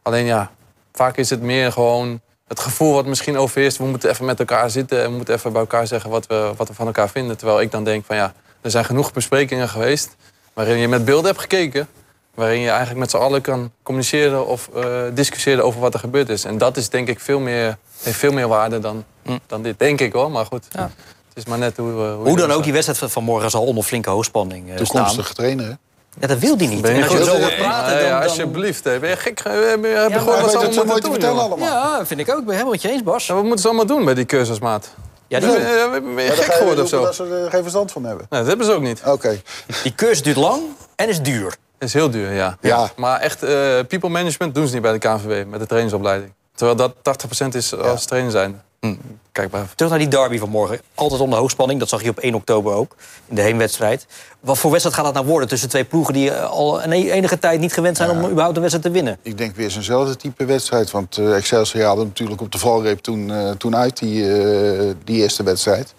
alleen 0.01 0.25
ja, 0.25 0.51
vaak 0.93 1.17
is 1.17 1.29
het 1.29 1.41
meer 1.41 1.71
gewoon 1.71 2.21
het 2.47 2.59
gevoel 2.59 2.93
wat 2.93 3.05
misschien 3.05 3.37
overheerst. 3.37 3.77
We 3.77 3.83
moeten 3.83 4.09
even 4.09 4.25
met 4.25 4.39
elkaar 4.39 4.69
zitten 4.69 5.03
en 5.03 5.09
we 5.09 5.15
moeten 5.15 5.33
even 5.35 5.51
bij 5.51 5.61
elkaar 5.61 5.87
zeggen 5.87 6.09
wat 6.09 6.27
we, 6.27 6.53
wat 6.57 6.67
we 6.67 6.73
van 6.73 6.85
elkaar 6.85 7.09
vinden. 7.09 7.37
Terwijl 7.37 7.61
ik 7.61 7.71
dan 7.71 7.83
denk 7.83 8.05
van 8.05 8.15
ja, 8.15 8.33
er 8.61 8.71
zijn 8.71 8.85
genoeg 8.85 9.13
besprekingen 9.13 9.69
geweest 9.69 10.15
waarin 10.59 10.77
je 10.77 10.87
met 10.87 11.05
beelden 11.05 11.25
hebt 11.25 11.39
gekeken. 11.39 11.87
Waarin 12.35 12.59
je 12.59 12.69
eigenlijk 12.69 12.99
met 12.99 13.09
z'n 13.09 13.17
allen 13.17 13.41
kan 13.41 13.71
communiceren 13.83 14.47
of 14.47 14.69
eh, 14.75 14.83
discussiëren 15.13 15.63
over 15.63 15.79
wat 15.79 15.93
er 15.93 15.99
gebeurd 15.99 16.29
is. 16.29 16.43
En 16.45 16.57
dat 16.57 16.77
is 16.77 16.89
denk 16.89 17.07
ik 17.07 17.19
veel 17.19 17.39
meer, 17.39 17.77
heeft 18.01 18.17
veel 18.17 18.31
meer 18.31 18.47
waarde 18.47 18.79
dan, 18.79 19.03
dan 19.47 19.61
dit, 19.61 19.79
denk 19.79 20.01
ik 20.01 20.13
hoor. 20.13 20.31
Maar 20.31 20.45
goed, 20.45 20.65
Ja. 20.69 20.81
het 21.27 21.37
is 21.37 21.45
maar 21.45 21.57
net 21.57 21.77
hoe, 21.77 21.91
eh, 22.03 22.15
hoe, 22.15 22.37
dan 22.37 22.51
ook, 22.51 22.63
die 22.63 22.73
wedstrijd 22.73 23.11
van 23.11 23.23
morgen 23.23 23.49
zal 23.49 23.63
onder 23.65 23.83
flinke 23.83 24.09
hoogspanning 24.09 24.67
eh, 24.69 24.73
staan. 24.75 24.85
Toekomstige 24.85 25.33
trainer, 25.33 25.65
hè? 25.65 25.73
Ja, 26.19 26.27
dat 26.27 26.39
wil 26.39 26.57
die 26.57 26.67
niet. 26.67 26.81
Ben 26.81 26.95
je 26.95 27.01
En 27.01 27.07
als 27.09 27.17
je 27.17 27.23
zo 27.23 27.39
hoort 27.39 27.55
praten, 27.57 27.99
dan... 27.99 28.09
dan... 28.09 28.21
alsjeblieft. 28.21 28.83
hè. 28.83 28.99
Ben 28.99 29.09
je 29.09 29.15
gek? 29.15 29.39
ge- 29.39 29.49
Heb 29.49 29.83
je, 29.83 29.87
Hij 29.87 30.09
wat 30.23 30.51
ze 30.51 30.57
allemaal 30.57 30.85
moeten 30.85 31.19
doen, 31.19 31.39
allemaal. 31.39 31.57
Ja, 31.67 32.05
vind 32.05 32.19
ik 32.19 32.29
ook. 32.31 32.37
Ik 32.39 32.43
ben 32.45 32.53
helemaal 32.53 32.71
met 32.73 32.81
je 32.81 32.89
eens, 32.89 33.03
Bas. 33.03 33.27
Ja, 33.27 33.33
wat 33.33 33.43
moeten 33.43 33.61
ze 33.61 33.67
allemaal 33.67 33.85
doen 33.85 34.05
bij 34.05 34.13
die 34.13 34.25
cursusmaat? 34.25 34.89
Ja, 35.29 35.39
die, 35.39 35.49
je, 35.49 35.89
ben 35.91 36.09
je 36.09 36.15
Maar 36.15 36.25
dan 36.25 36.35
gek 36.35 36.53
geworden 36.53 36.83
of 36.83 36.89
zo? 36.89 37.01
Dat 37.03 37.15
ze 37.15 37.41
er 37.43 37.49
geen 37.49 37.61
verstand 37.61 37.91
van 37.91 38.03
hebben. 38.03 38.25
Nee, 38.29 38.39
dat 38.39 38.49
hebben 38.49 38.65
ze 38.65 38.71
ook 38.71 38.81
niet. 38.81 39.01
Oké. 39.05 39.41
die 39.83 39.95
cursus 39.95 40.23
duurt 40.23 40.37
lang 40.37 40.61
en 40.95 41.09
is 41.09 41.21
duur. 41.21 41.55
Het 41.77 41.87
is 41.87 41.93
heel 41.93 42.09
duur, 42.09 42.31
ja. 42.31 42.57
Ja. 42.61 42.89
Maar 42.95 43.19
echt, 43.19 43.43
eh, 43.43 43.49
people 43.87 44.09
management 44.09 44.55
doen 44.55 44.67
ze 44.67 44.73
niet 44.73 44.81
bij 44.81 44.91
de 44.91 44.97
KNVB 44.97 45.47
met 45.47 45.59
de 45.59 45.65
trainingsopleiding. 45.65 46.33
Terwijl 46.55 46.77
dat 46.77 46.93
80% 47.01 47.55
is 47.55 47.75
als 47.75 48.05
trainer 48.05 48.31
zijn. 48.31 48.61
Hm. 48.79 48.95
Kijk 49.31 49.51
maar. 49.51 49.67
Terug 49.75 49.91
naar 49.91 49.99
die 49.99 50.07
derby 50.07 50.37
van 50.37 50.49
morgen. 50.49 50.81
Altijd 50.95 51.21
onder 51.21 51.39
hoogspanning. 51.39 51.79
Dat 51.79 51.89
zag 51.89 52.03
je 52.03 52.09
op 52.09 52.19
1 52.19 52.33
oktober 52.33 52.73
ook. 52.73 52.95
In 53.27 53.35
de 53.35 53.41
heenwedstrijd. 53.41 54.05
Wat 54.39 54.57
voor 54.57 54.69
wedstrijd 54.71 54.97
gaat 54.97 55.05
dat 55.05 55.13
nou 55.13 55.25
worden 55.25 55.47
tussen 55.47 55.69
twee 55.69 55.83
ploegen... 55.83 56.13
die 56.13 56.31
eh, 56.31 56.49
al 56.49 56.83
een 56.83 56.91
enige 56.91 57.39
tijd 57.39 57.59
niet 57.59 57.73
gewend 57.73 57.97
zijn 57.97 58.09
om 58.09 58.17
überhaupt 58.17 58.55
een 58.55 58.61
wedstrijd 58.61 58.81
te 58.85 58.91
winnen? 58.91 59.17
Ik 59.21 59.37
denk 59.37 59.55
weer 59.55 59.71
zo'nzelfde 59.71 60.15
type 60.15 60.45
wedstrijd. 60.45 60.91
Want 60.91 61.17
eh, 61.17 61.35
Excelsior 61.35 61.83
haalde 61.83 62.03
natuurlijk 62.03 62.41
op 62.41 62.51
de 62.51 62.57
valreep 62.57 62.99
toen, 62.99 63.31
eh, 63.31 63.51
toen 63.51 63.75
uit, 63.75 63.97
die, 63.97 64.41
eh, 64.41 64.93
die 65.03 65.21
eerste 65.21 65.43
wedstrijd. 65.43 65.93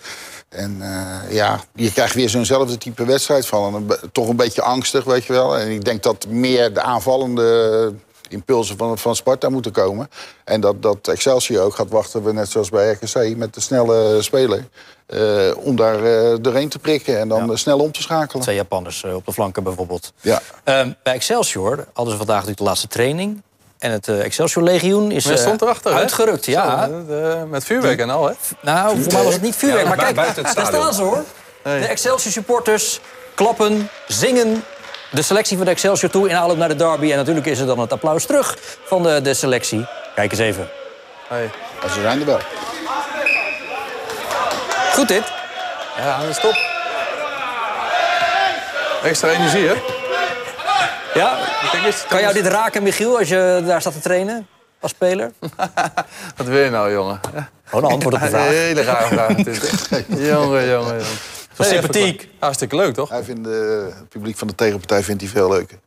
En 0.51 0.77
eh, 0.81 1.35
ja, 1.35 1.61
je 1.75 1.93
krijgt 1.93 2.15
weer 2.15 2.29
zo'nzelfde 2.29 2.79
type 2.79 3.05
wedstrijd 3.05 3.47
van. 3.47 3.75
En 3.75 4.11
toch 4.13 4.29
een 4.29 4.37
beetje 4.37 4.63
angstig, 4.63 5.05
weet 5.05 5.25
je 5.25 5.33
wel. 5.33 5.59
En 5.59 5.71
ik 5.71 5.85
denk 5.85 6.03
dat 6.03 6.27
meer 6.29 6.75
de 6.75 6.81
aanvallende 6.81 7.93
impulsen 8.33 8.77
van, 8.77 8.99
van 8.99 9.17
Sparta 9.17 9.49
moeten 9.49 9.73
komen. 9.73 10.11
En 10.45 10.61
dat, 10.61 10.83
dat 10.83 11.09
Excelsior 11.09 11.63
ook 11.63 11.75
gaat 11.75 11.91
wachten, 11.91 12.35
net 12.35 12.51
zoals 12.51 12.69
bij 12.69 12.91
RKC, 12.93 13.37
met 13.37 13.55
de 13.55 13.61
snelle 13.61 14.23
speler. 14.23 14.65
eh, 15.07 15.51
om 15.57 15.77
daar 15.77 16.05
eh, 16.05 16.37
doorheen 16.41 16.69
te 16.69 16.79
prikken 16.79 17.19
en 17.19 17.29
dan 17.29 17.47
Ja. 17.47 17.57
snel 17.57 17.79
om 17.79 17.93
te 17.93 18.03
schakelen. 18.03 18.43
Twee 18.43 18.55
Japanners 18.57 19.05
eh, 19.05 19.15
op 19.15 19.27
de 19.27 19.33
flanken 19.33 19.63
bijvoorbeeld. 19.63 20.13
Ja. 20.21 20.41
Ehm, 20.65 20.91
bij 21.03 21.15
Excelsior 21.15 21.87
hadden 21.93 22.13
ze 22.13 22.19
vandaag 22.19 22.35
natuurlijk 22.37 22.59
de 22.59 22.65
laatste 22.65 22.87
training. 22.89 23.43
En 23.79 23.91
het 23.93 24.09
eh, 24.09 24.25
Excelsior-legioen 24.25 25.11
is 25.11 25.27
eh, 25.27 25.37
stond 25.37 25.63
erachter, 25.63 25.93
uitgerukt. 25.93 26.47
Ja. 26.47 26.89
Zo, 27.09 27.47
met 27.47 27.65
vuurwerk 27.65 27.99
en 28.01 28.11
al, 28.11 28.27
hè? 28.27 28.33
Nou, 28.63 29.03
voor 29.03 29.13
mij 29.13 29.25
was 29.25 29.33
het 29.33 29.43
niet 29.43 29.57
vuurwerk. 29.57 29.83
Ja, 29.83 29.89
maar 29.89 30.13
kijk, 30.13 30.35
daar 30.55 30.67
staan 30.67 30.95
ze 30.95 31.03
hoor. 31.03 31.25
Hey. 31.63 31.81
De 31.81 31.87
Excelsior 31.87 32.33
supporters 32.33 33.01
klappen, 33.35 33.89
zingen 34.09 34.65
de 35.11 35.23
selectie 35.23 35.57
van 35.57 35.65
de 35.67 35.73
Excelsior 35.73 36.11
toe 36.11 36.29
in 36.29 36.37
aanloop 36.37 36.57
naar 36.57 36.69
de 36.69 36.77
derby. 36.77 37.11
En 37.11 37.17
natuurlijk 37.17 37.47
is 37.47 37.59
er 37.59 37.67
dan 37.67 37.79
het 37.79 37.93
applaus 37.93 38.25
terug 38.25 38.57
van 38.85 39.03
de, 39.03 39.21
de 39.23 39.35
selectie. 39.35 39.87
Kijk 40.15 40.31
eens 40.31 40.41
even. 40.41 40.69
Hey. 41.29 41.51
Ze 41.95 42.01
zijn 42.01 42.21
er 42.21 42.27
wel. 42.27 42.39
Goed 44.95 45.09
dit. 45.09 45.23
Ja, 45.97 46.19
dat 46.21 46.29
is 46.29 46.41
top. 46.41 46.57
Extra 49.03 49.29
energie, 49.29 49.67
hè? 49.67 49.75
Ja? 51.15 51.39
Kijk 51.71 51.85
eens. 51.85 52.05
Kan 52.09 52.21
jou 52.21 52.33
dit 52.35 52.47
raken, 52.47 52.83
Michiel, 52.83 53.19
als 53.19 53.29
je 53.29 53.63
daar 53.67 53.81
staat 53.81 53.93
te 53.93 54.01
trainen 54.01 54.47
als 54.81 54.91
speler? 54.91 55.33
Wat 56.37 56.47
wil 56.47 56.59
je 56.65 56.71
nou, 56.71 56.93
jongen? 56.93 57.21
Gewoon 57.65 57.85
een 57.85 57.91
antwoord 57.91 58.15
op 58.15 58.21
de 58.21 58.27
Een 58.27 58.33
vraag. 58.33 58.49
hele 58.49 58.83
rare 58.83 59.07
vraag. 59.07 59.35
dit. 59.35 60.07
jongen, 60.31 60.69
jongen, 60.69 61.01
sympathiek. 61.65 62.29
Hartstikke 62.39 62.77
leuk, 62.77 62.95
toch? 62.95 63.09
Hij 63.09 63.23
vindt, 63.23 63.49
eh, 63.49 63.55
het 63.85 64.09
publiek 64.09 64.37
van 64.37 64.49
de 64.49 64.55
tegenpartij 64.55 65.03
vindt 65.03 65.21
hij 65.23 65.31
veel 65.31 65.49
leuker. 65.51 65.79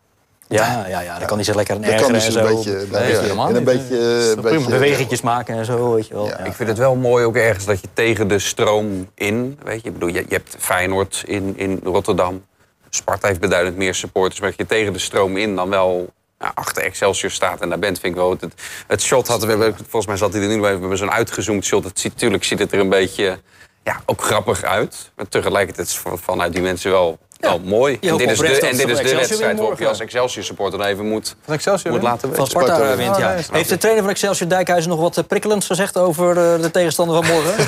Ja, 0.47 0.86
ja, 0.88 0.99
ja, 1.01 1.17
dan 1.17 1.27
kan 1.27 1.36
hij 1.38 1.45
zich 1.45 1.55
lekker 1.55 1.81
Dat 1.81 1.95
kan 2.01 2.13
dus 2.13 2.25
een 2.25 2.31
zo. 2.31 2.43
beetje, 2.55 2.71
Nee, 2.71 2.86
beetje- 2.88 3.19
helemaal 3.21 3.47
en 3.49 3.55
een 3.55 3.63
beetje, 3.63 3.97
een 4.36 4.41
beetje 4.41 4.69
Bewegingjes 4.69 5.21
maken 5.21 5.55
en 5.57 5.65
zo, 5.65 5.93
weet 5.93 6.07
je 6.07 6.13
wel. 6.13 6.25
Ja. 6.25 6.38
Ja. 6.39 6.45
Ik 6.45 6.53
vind 6.53 6.69
het 6.69 6.77
wel 6.77 6.95
mooi 6.95 7.25
ook 7.25 7.36
ergens 7.36 7.65
dat 7.65 7.81
je 7.81 7.88
tegen 7.93 8.27
de 8.27 8.39
stroom 8.39 9.09
in... 9.15 9.59
Weet 9.63 9.81
je, 9.81 9.88
ik 9.88 9.93
bedoel, 9.93 10.09
je, 10.09 10.25
je 10.27 10.33
hebt 10.36 10.55
Feyenoord 10.59 11.23
in, 11.25 11.53
in 11.57 11.79
Rotterdam. 11.83 12.45
Sparta 12.89 13.27
heeft 13.27 13.39
beduidend 13.39 13.77
meer 13.77 13.95
supporters. 13.95 14.39
Maar 14.39 14.49
dat 14.49 14.57
je 14.59 14.65
tegen 14.65 14.93
de 14.93 14.99
stroom 14.99 15.38
in 15.38 15.55
dan 15.55 15.69
wel 15.69 16.09
ja, 16.39 16.51
achter 16.55 16.83
Excelsior 16.83 17.31
staat 17.31 17.62
en 17.62 17.69
daar 17.69 17.79
bent, 17.79 17.99
vind 17.99 18.13
ik 18.13 18.19
wel... 18.21 18.31
Het, 18.39 18.53
het 18.88 19.01
shot 19.01 19.27
hadden 19.27 19.47
we, 19.57 19.63
hebben- 19.63 19.79
volgens 19.81 20.05
mij 20.07 20.17
zat 20.17 20.33
hij 20.33 20.41
er 20.41 20.47
nu 20.47 20.59
bij, 20.62 20.73
we 20.73 20.79
hebben 20.79 20.97
zo'n 20.97 21.12
uitgezoomd 21.12 21.65
shot. 21.65 21.83
Het 21.83 21.99
ziet, 21.99 22.12
natuurlijk 22.13 22.43
ziet 22.43 22.59
het 22.59 22.71
er 22.71 22.79
een 22.79 22.89
beetje, 22.89 23.39
ja, 23.84 24.02
ook 24.06 24.24
grappig 24.24 24.63
uit. 24.63 25.12
Maar 25.15 25.28
tegelijkertijd 25.28 25.88
is 25.88 26.02
het 26.04 26.19
vanuit 26.22 26.54
die 26.54 26.62
mensen 26.62 26.91
wel, 26.91 27.17
wel 27.39 27.60
mooi. 27.60 27.98
En 28.02 28.17
dit 28.17 28.32
is 28.32 28.38
de, 28.38 28.46
en 28.60 28.78
dit 28.78 28.89
is 28.89 28.98
de 28.98 29.15
wedstrijd 29.15 29.58
waarop 29.60 29.80
je 29.80 29.88
als. 29.88 30.00
Excelsior 30.00 30.43
supporter 30.46 30.80
dan 30.80 30.88
even 30.88 31.06
moet, 31.08 31.36
Van 31.46 31.54
Excelsior 31.54 31.93
moet 31.93 32.02
laten 32.04 32.30
weten. 32.30 32.36
Van 32.38 32.48
Sparta 32.48 32.76
Sparta 32.76 32.96
wint, 32.96 33.13
Oh, 33.15 33.19
ja. 33.19 33.34
nee, 33.34 33.43
Heeft 33.52 33.69
de 33.69 33.78
trainer 33.78 34.04
van 34.04 34.12
Excelsior 34.12 34.50
Dijkhuizen 34.50 34.89
nog 34.91 35.00
wat 35.00 35.17
eh, 35.17 35.24
prikkelends 35.24 35.65
gezegd 35.65 35.98
over 35.98 36.30
eh, 36.30 36.62
de 36.62 36.72
tegenstander 36.72 37.24
van 37.24 37.34
morgen? 37.34 37.56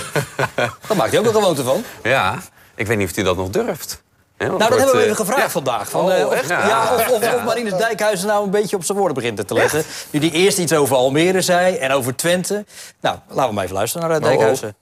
Daar 0.87 0.97
maakt 0.97 1.11
hij 1.11 1.19
ook 1.19 1.25
een 1.25 1.33
gewoonte 1.33 1.63
van. 1.63 1.83
Ja, 2.03 2.37
ik 2.75 2.87
weet 2.87 2.97
niet 2.97 3.09
of 3.09 3.15
hij 3.15 3.23
dat 3.23 3.35
nog 3.37 3.49
durft. 3.49 4.03
Ja, 4.37 4.45
Nou, 4.45 4.59
dat 4.59 4.67
wordt, 4.67 4.83
hebben 4.83 4.95
we 4.95 5.05
eh, 5.07 5.11
even 5.11 5.25
gevraagd 5.25 5.51
vandaag. 5.51 5.89
Van, 5.89 6.01
Oh, 6.01 6.27
of, 6.27 6.47
ja. 6.47 6.67
Ja. 6.67 6.95
of, 6.95 7.09
of, 7.09 7.33
of 7.35 7.43
Marinus 7.43 7.73
Dijkhuizen 7.73 8.27
nou 8.27 8.43
een 8.43 8.49
beetje 8.49 8.75
op 8.75 8.83
zijn 8.83 8.97
woorden 8.97 9.15
begint 9.15 9.47
te 9.47 9.53
letten. 9.53 9.83
Nu 10.09 10.19
die 10.19 10.31
eerst 10.31 10.57
iets 10.57 10.73
over 10.73 10.95
Almere 10.95 11.41
zei 11.41 11.75
en 11.75 11.91
over 11.91 12.15
Twente. 12.15 12.65
Nou, 13.01 13.17
laten 13.27 13.47
we 13.47 13.53
maar 13.53 13.63
even 13.63 13.75
luisteren 13.75 14.07
naar 14.07 14.17
eh, 14.17 14.23
Dijkhuizen. 14.23 14.75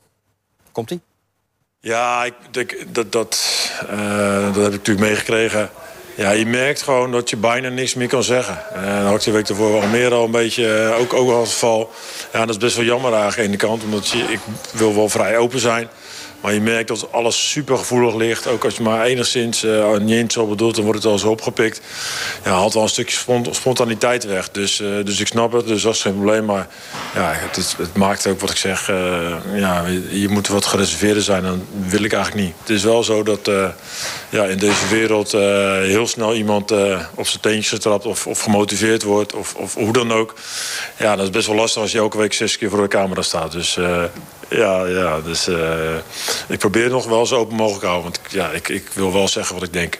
Komt-ie? 0.72 1.02
Ja, 1.86 2.24
ik 2.24 2.34
dat, 2.91 3.12
dat, 3.12 3.39
eh, 3.89 4.46
dat 4.46 4.63
heb 4.63 4.74
ik 4.74 4.80
natuurlijk 4.80 5.08
meegekregen. 5.08 5.69
Ja, 6.15 6.32
je 6.32 6.46
merkt 6.46 6.82
gewoon 6.82 7.12
dat 7.12 7.30
je 7.30 7.38
bijna 7.38 7.69
niks 7.69 7.93
meer 7.93 8.08
kan 8.08 8.24
zeggen. 8.24 8.74
En 8.74 9.02
dat 9.02 9.06
had 9.06 9.15
ik 9.15 9.24
de 9.24 9.32
week 9.32 9.50
ervoor 9.50 9.82
Almere 9.82 10.15
al 10.15 10.26
een 10.26 10.32
beetje, 10.32 10.74
eh, 10.74 11.00
ook, 11.00 11.13
ook 11.13 11.32
al 11.32 11.39
het 11.39 11.50
geval. 11.50 11.91
Ja, 12.34 12.39
dat 12.39 12.50
is 12.50 12.58
best 12.58 12.76
wel 12.76 12.86
jammer 12.86 13.15
aan 13.15 13.32
de 13.36 13.41
ene 13.41 13.56
kant. 13.56 13.84
Omdat 13.84 14.10
je, 14.10 14.17
ik 14.17 14.39
wil 14.72 14.96
wel 14.96 15.10
vrij 15.10 15.38
open 15.38 15.60
zijn. 15.60 15.88
Maar 16.43 16.53
je 16.53 16.62
merkt 16.62 16.88
dat 16.88 17.12
alles 17.12 17.49
super 17.49 17.77
gevoelig 17.77 18.15
ligt. 18.15 18.47
Ook 18.47 18.63
als 18.65 18.75
je 18.75 18.84
maar 18.84 19.06
enigszins 19.06 19.63
uh, 19.63 19.97
niet 19.97 20.10
eens 20.17 20.34
zo 20.34 20.45
bedoelt, 20.47 20.75
dan 20.75 20.84
wordt 20.84 21.03
het 21.03 21.12
al 21.12 21.19
zo 21.19 21.29
opgepikt. 21.29 21.82
Ja, 22.43 22.51
haalt 22.51 22.73
wel 22.73 22.84
een 22.84 22.89
stukje 22.89 23.17
spont- 23.17 23.56
spontaniteit 23.56 24.25
weg. 24.25 24.51
Dus, 24.51 24.79
eh, 24.82 24.88
dus 25.03 25.19
ik 25.19 25.27
snap 25.27 25.51
het, 25.51 25.67
dus 25.67 25.82
dat 25.82 25.93
is 25.95 26.01
geen 26.01 26.13
probleem. 26.13 26.45
Maar 26.45 26.67
ja, 27.15 27.32
het, 27.34 27.75
het 27.77 27.95
maakt 27.95 28.27
ook 28.27 28.39
wat 28.39 28.49
ik 28.49 28.58
zeg. 28.58 28.89
eh, 28.89 28.95
ja, 29.56 29.86
je 30.10 30.27
moet 30.29 30.47
wat 30.47 30.65
gereserveerder 30.65 31.23
zijn. 31.23 31.43
Dan 31.43 31.65
wil 31.88 32.03
ik 32.03 32.13
eigenlijk 32.13 32.45
niet. 32.45 32.56
Het 32.60 32.69
is 32.69 32.84
wel 32.84 33.03
zo 33.03 33.23
dat 33.23 33.47
eh, 33.47 33.67
ja, 34.29 34.43
in 34.43 34.58
deze 34.58 34.88
wereld 34.89 35.34
eh, 35.34 35.41
heel 35.77 36.08
snel 36.08 36.34
iemand 36.36 36.71
eh, 36.71 36.99
op 37.15 37.27
zijn 37.27 37.41
teentjes 37.41 37.79
trapt 37.79 38.06
of, 38.06 38.27
of 38.27 38.39
gemotiveerd 38.41 39.03
wordt. 39.03 39.34
Of, 39.34 39.56
of 39.56 39.73
hoe 39.73 39.93
dan 39.93 40.12
ook. 40.13 40.34
Ja, 40.97 41.15
dat 41.15 41.25
is 41.25 41.32
best 41.32 41.47
wel 41.47 41.56
lastig 41.56 41.82
als 41.82 41.91
je 41.91 41.97
elke 41.97 42.17
week 42.17 42.34
zes 42.34 42.58
keer 42.58 42.69
voor 42.69 42.82
de 42.82 42.88
camera 42.88 43.21
staat. 43.21 43.51
Dus 43.51 43.77
eh, 43.77 44.03
ja, 44.57 44.85
ja, 44.85 45.21
dus 45.21 45.47
eh, 45.47 45.95
ik 46.47 46.59
probeer 46.59 46.89
nog 46.89 47.05
wel 47.05 47.25
zo 47.25 47.35
open 47.35 47.55
mogelijk 47.55 47.81
te 47.81 47.87
houden. 47.87 48.11
Want 48.11 48.33
ja, 48.33 48.49
ik, 48.49 48.69
ik 48.69 48.87
wil 48.93 49.13
wel 49.13 49.27
zeggen 49.27 49.55
wat 49.55 49.63
ik 49.63 49.73
denk. 49.73 49.99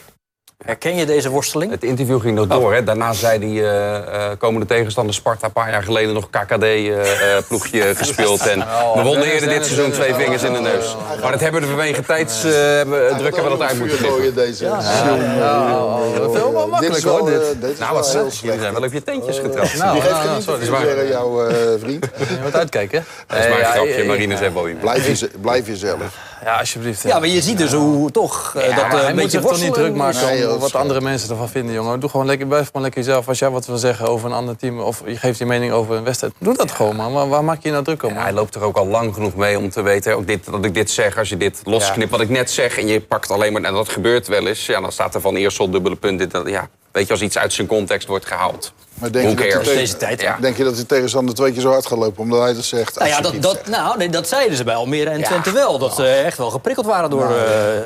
Herken 0.64 0.96
je 0.96 1.06
deze 1.06 1.28
worsteling? 1.30 1.70
Het 1.70 1.82
interview 1.84 2.20
ging 2.20 2.34
nog 2.34 2.46
door. 2.46 2.74
Hè. 2.74 2.84
Daarna 2.84 3.12
zei 3.12 3.38
die 3.38 3.62
eh, 3.62 3.96
eh, 3.96 4.30
komende 4.38 4.66
tegenstander 4.66 5.14
Sparta... 5.14 5.46
een 5.46 5.52
paar 5.52 5.70
jaar 5.70 5.82
geleden 5.82 6.14
nog 6.14 6.30
KKD-ploegje 6.30 7.94
gespeeld. 8.00 8.46
En 8.46 8.58
we 8.94 9.00
wonnen 9.02 9.22
eerder 9.32 9.48
dit 9.48 9.66
seizoen 9.66 9.90
twee 9.90 10.14
vingers 10.14 10.42
in 10.42 10.52
de 10.52 10.60
neus. 10.60 10.96
Maar 11.22 11.30
dat 11.30 11.40
hebben 11.40 11.60
we 11.60 11.66
vanwege 11.66 12.02
tijdsdruk 12.02 12.54
hebben, 12.54 13.42
we 13.42 13.48
dat 13.48 13.60
uit 13.60 13.78
moeten 13.78 13.98
gooien, 13.98 14.34
deze. 14.34 14.64
Dat 14.64 16.34
is 16.34 16.40
wel 16.40 16.66
makkelijk, 16.68 17.04
hoor, 17.04 17.30
dit. 17.30 17.40
eh, 17.72 17.78
Nou, 17.80 17.94
wat 17.94 18.06
slecht. 18.06 18.38
Jullie 18.38 18.60
zijn 18.60 18.72
wel 18.72 18.82
op 18.82 18.92
je 18.92 19.02
teentjes 19.02 19.38
getrapt. 19.38 19.78
Nou, 19.78 20.00
geeft 20.00 20.10
nou, 20.46 20.58
geen 20.60 20.70
nou, 20.96 21.08
jouw 21.08 21.46
eh, 21.48 21.56
vriend. 21.80 22.06
Je 22.18 22.36
moet 22.42 22.54
uitkijken. 22.54 23.04
Dat 23.26 23.38
is 23.38 23.44
maar 23.48 23.52
een 23.52 23.58
Ja, 23.64 23.70
grapje. 23.70 23.96
ja, 23.96 24.04
Marine 24.04 24.36
zei 24.36 24.50
wel 24.54 24.68
iemand. 24.68 24.84
Blijf, 24.84 25.06
jeze- 25.06 25.30
blijf 25.40 25.66
jezelf. 25.66 26.00
Ja, 26.44 26.58
alsjeblieft. 26.58 27.02
Ja, 27.02 27.18
maar 27.18 27.28
je 27.28 27.42
ziet 27.42 27.58
dus 27.58 27.72
hoe 27.72 28.10
toch 28.10 28.54
eh, 28.56 28.68
Ja, 28.68 28.76
dat 28.76 28.84
eh, 28.84 28.90
hij 28.90 29.00
een 29.00 29.06
moet 29.06 29.14
beetje 29.14 29.40
zich 29.40 29.48
toch 29.48 29.60
niet 29.60 29.74
druk 29.74 29.94
maken 29.94 30.26
Nee, 30.26 30.52
om 30.52 30.58
wat 30.58 30.74
andere 30.74 31.00
mensen 31.00 31.30
ervan 31.30 31.48
vinden, 31.48 31.74
jongen. 31.74 32.00
Doe 32.00 32.10
gewoon 32.10 32.26
lekker, 32.26 32.46
blijf 32.46 32.66
gewoon 32.66 32.82
lekker 32.82 33.00
jezelf. 33.00 33.28
Als 33.28 33.38
jij 33.38 33.50
wat 33.50 33.66
wil 33.66 33.76
zeggen 33.76 34.08
over 34.08 34.28
een 34.28 34.36
ander 34.36 34.56
team... 34.56 34.80
of 34.80 35.02
je 35.06 35.16
geeft 35.16 35.38
je 35.38 35.46
mening 35.46 35.72
over 35.72 35.96
een 35.96 36.04
wedstrijd, 36.04 36.32
doe 36.38 36.56
dat 36.56 36.70
gewoon, 36.70 36.96
man. 36.96 37.12
Waar, 37.12 37.28
waar 37.28 37.44
maak 37.44 37.62
je 37.62 37.68
je 37.68 37.70
nou 37.70 37.84
druk 37.84 38.02
om? 38.02 38.14
Ja, 38.14 38.22
hij 38.22 38.32
loopt 38.32 38.54
er 38.54 38.62
ook 38.62 38.76
al 38.76 38.86
lang 38.86 39.14
genoeg 39.14 39.34
mee 39.34 39.58
om 39.58 39.70
te 39.70 39.82
weten 39.82 40.16
ook 40.16 40.26
dit, 40.26 40.44
dat 40.44 40.64
ik 40.64 40.74
dit 40.74 40.90
zeg. 40.90 41.18
Als 41.18 41.28
je 41.28 41.36
dit 41.36 41.60
losknipt, 41.64 42.10
wat 42.10 42.20
ik 42.20 42.28
net 42.28 42.50
zeg, 42.50 42.78
en 42.78 42.86
je 42.86 43.00
pakt 43.00 43.30
alleen 43.30 43.52
maar... 43.52 43.62
en 43.62 43.74
dat 43.74 43.88
gebeurt 43.88 44.26
wel 44.26 44.46
eens, 44.46 44.66
ja, 44.66 44.80
dan 44.80 44.92
staat 44.92 45.14
er 45.14 45.20
van 45.20 45.36
eerst 45.36 45.72
dubbele 45.72 45.96
punt. 45.96 46.18
Dit, 46.18 46.30
dat, 46.30 46.48
ja. 46.48 46.68
Weet 46.94 47.06
je, 47.06 47.12
als 47.12 47.22
iets 47.22 47.38
uit 47.38 47.52
zijn 47.52 47.66
context 47.66 48.08
wordt 48.08 48.26
gehaald. 48.26 48.72
Maar 48.94 49.12
denk 49.12 49.42
je, 49.42 49.50
dat 49.52 49.64
Deze 49.64 49.96
tijd. 49.96 50.20
Ja. 50.20 50.36
denk 50.40 50.56
je 50.56 50.64
dat 50.64 50.76
de 50.76 50.86
tegenstander 50.86 51.34
twee 51.34 51.52
keer 51.52 51.60
zo 51.60 51.70
hard 51.70 51.86
gaat 51.86 51.98
lopen 51.98 52.22
omdat 52.22 52.40
hij 52.40 52.54
dat 52.54 52.64
zegt? 52.64 52.98
Nou 52.98 53.08
ja, 53.10 53.20
dat, 53.20 53.42
dat, 53.42 53.52
zegt. 53.52 53.68
nou, 53.68 53.98
nee, 53.98 54.08
dat 54.08 54.28
zeiden 54.28 54.56
ze 54.56 54.64
bij 54.64 54.74
Almere 54.74 55.10
en 55.10 55.22
Twente 55.22 55.52
wel. 55.52 55.78
Dat 55.78 55.94
ze 55.94 56.06
echt 56.06 56.38
wel 56.38 56.50
geprikkeld 56.50 56.86
waren 56.86 57.10
door 57.10 57.20
Nou, 57.20 57.34
eh, 57.34 57.38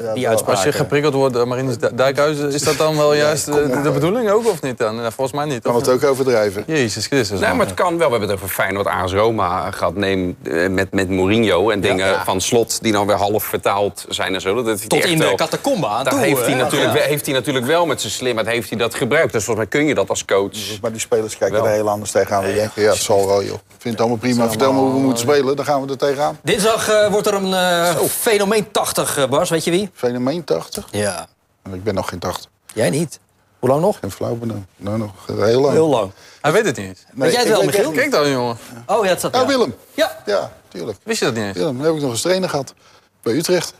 ja, 0.03 0.13
die 0.13 0.23
wel. 0.23 0.31
uitspraken. 0.31 0.47
Als 0.47 0.63
je 0.63 0.73
geprikkeld 0.73 1.15
wordt 1.15 1.35
door 1.35 1.49
Marinus 1.49 1.79
Dij- 1.79 1.95
Dijkhuizen, 1.95 2.53
is 2.53 2.63
dat 2.63 2.77
dan 2.77 2.97
wel 2.97 3.15
juist 3.15 3.45
de, 3.47 3.91
bedoeling 3.93 4.31
ook 4.31 4.49
of 4.49 4.63
niet 4.63 4.79
dan? 4.79 4.97
Nou, 4.97 5.13
volgens 5.13 5.37
mij 5.37 5.47
niet. 5.47 5.63
kan 5.63 5.75
het 5.75 5.89
ook 5.89 6.05
overdrijven. 6.05 6.65
Jezus 6.67 7.07
Christus. 7.07 7.41
Nee, 7.41 7.53
maar 7.53 7.67
het 7.67 7.75
kan 7.75 7.99
wel. 7.99 8.07
We 8.07 8.13
hebben 8.13 8.29
het 8.31 8.39
over 8.39 8.55
Feyenoord 8.55 8.87
AS 8.87 9.13
Roma 9.13 9.71
gehad. 9.71 9.95
Neem 9.95 10.37
eh, 10.43 10.69
met, 10.69 10.93
met 10.93 11.09
Mourinho 11.11 11.71
en 11.71 11.81
dingen 11.81 12.21
van 12.25 12.41
slot 12.41 12.83
die 12.83 12.93
dan 12.93 13.07
weer 13.07 13.17
half 13.17 13.45
vertaald 13.45 14.05
zijn 14.09 14.35
en 14.35 14.41
zo. 14.41 14.63
Dat 14.63 14.89
Tot 14.89 15.05
in 15.05 15.19
de 15.19 15.33
catacomba 15.35 15.89
aan 15.89 16.05
Daar 16.05 16.13
toe, 16.13 16.23
heeft 16.23 16.47
hij, 16.47 16.55
natuurlijk, 16.55 17.03
heeft 17.03 17.27
hij 17.27 17.35
natuurlijk 17.35 17.67
wel 17.67 17.87
met 17.87 18.01
zijn 18.01 18.13
slimheid 18.13 18.47
heeft 18.47 18.69
hij 18.69 18.79
dat 18.79 18.95
gebruikt. 18.99 19.33
Dus 19.33 19.45
volgens 19.45 19.69
mij 19.69 19.81
kun 19.81 19.89
je 19.89 19.95
dat 19.95 20.09
als 20.09 20.25
coach. 20.25 20.81
Maar 20.81 20.91
die 20.91 21.01
spelers 21.01 21.39
kijken 21.39 21.65
er 21.65 21.71
heel 21.71 21.89
anders 21.89 22.11
tegenaan. 22.11 22.45
Die 22.45 22.55
denken, 22.55 22.83
ja, 22.83 22.91
het 22.91 22.99
zal 22.99 23.27
wel, 23.27 23.45
joh. 23.45 23.55
Ik 23.55 23.61
vind 23.79 23.95
het 23.95 24.01
allemaal 24.01 24.19
prima. 24.19 24.49
Vertel 24.49 24.73
me 24.73 24.79
hoe 24.79 24.93
we 24.93 24.99
moeten 24.99 25.19
spelen, 25.19 25.57
dan 25.57 25.65
gaan 25.65 25.83
we 25.83 25.91
er 25.91 25.99
tegenaan. 25.99 26.39
Dinsdag 26.43 26.89
eh, 26.89 27.11
wordt 27.11 27.27
er 27.27 27.35
een 27.35 27.55
eh, 27.55 28.01
fenomeen 28.03 28.71
80, 28.71 29.17
eh, 29.17 29.29
Bas. 29.29 29.51
Weet 29.51 29.65
je 29.65 29.71
wie? 29.71 29.91
Fenomeen 29.95 30.45
80? 30.45 30.89
Ja. 30.91 31.27
Ik 31.73 31.85
ben 31.85 31.95
nog 31.95 32.09
geen 32.09 32.19
80. 32.19 32.51
Jij 32.75 32.91
niet. 32.91 33.19
Hoe 33.59 33.69
lang 33.69 33.81
nog? 33.81 33.99
Geen 33.99 34.11
flauw 34.11 34.35
benauwd. 34.35 34.59
Nou, 34.77 34.99
nog 34.99 35.27
heel 35.27 35.61
lang. 35.61 35.73
Heel 35.73 35.89
lang. 35.89 36.13
Hij 36.41 36.53
weet 36.53 36.65
het 36.65 36.77
niet. 36.77 37.07
Nee, 37.13 37.31
jij 37.31 37.41
het 37.41 37.49
wel, 37.49 37.59
weet 37.59 37.67
Michiel? 37.67 37.91
Kijk 37.91 38.11
dan, 38.11 38.31
jongen. 38.31 38.59
Oh 38.87 39.05
ja, 39.05 39.11
het 39.11 39.21
zat 39.21 39.35
ja. 39.35 39.47
Willem. 39.47 39.75
Ja. 39.95 40.23
Ja, 40.27 40.53
tuurlijk. 40.69 40.99
Wist 41.03 41.19
je 41.19 41.25
dat 41.25 41.35
niet 41.35 41.45
eens? 41.45 41.57
Willem, 41.57 41.81
heb 41.81 41.95
ik 41.95 42.01
nog 42.01 42.11
eens 42.11 42.21
trainer 42.21 42.49
gehad. 42.49 42.75
Bij 43.23 43.35
Utrecht. 43.35 43.75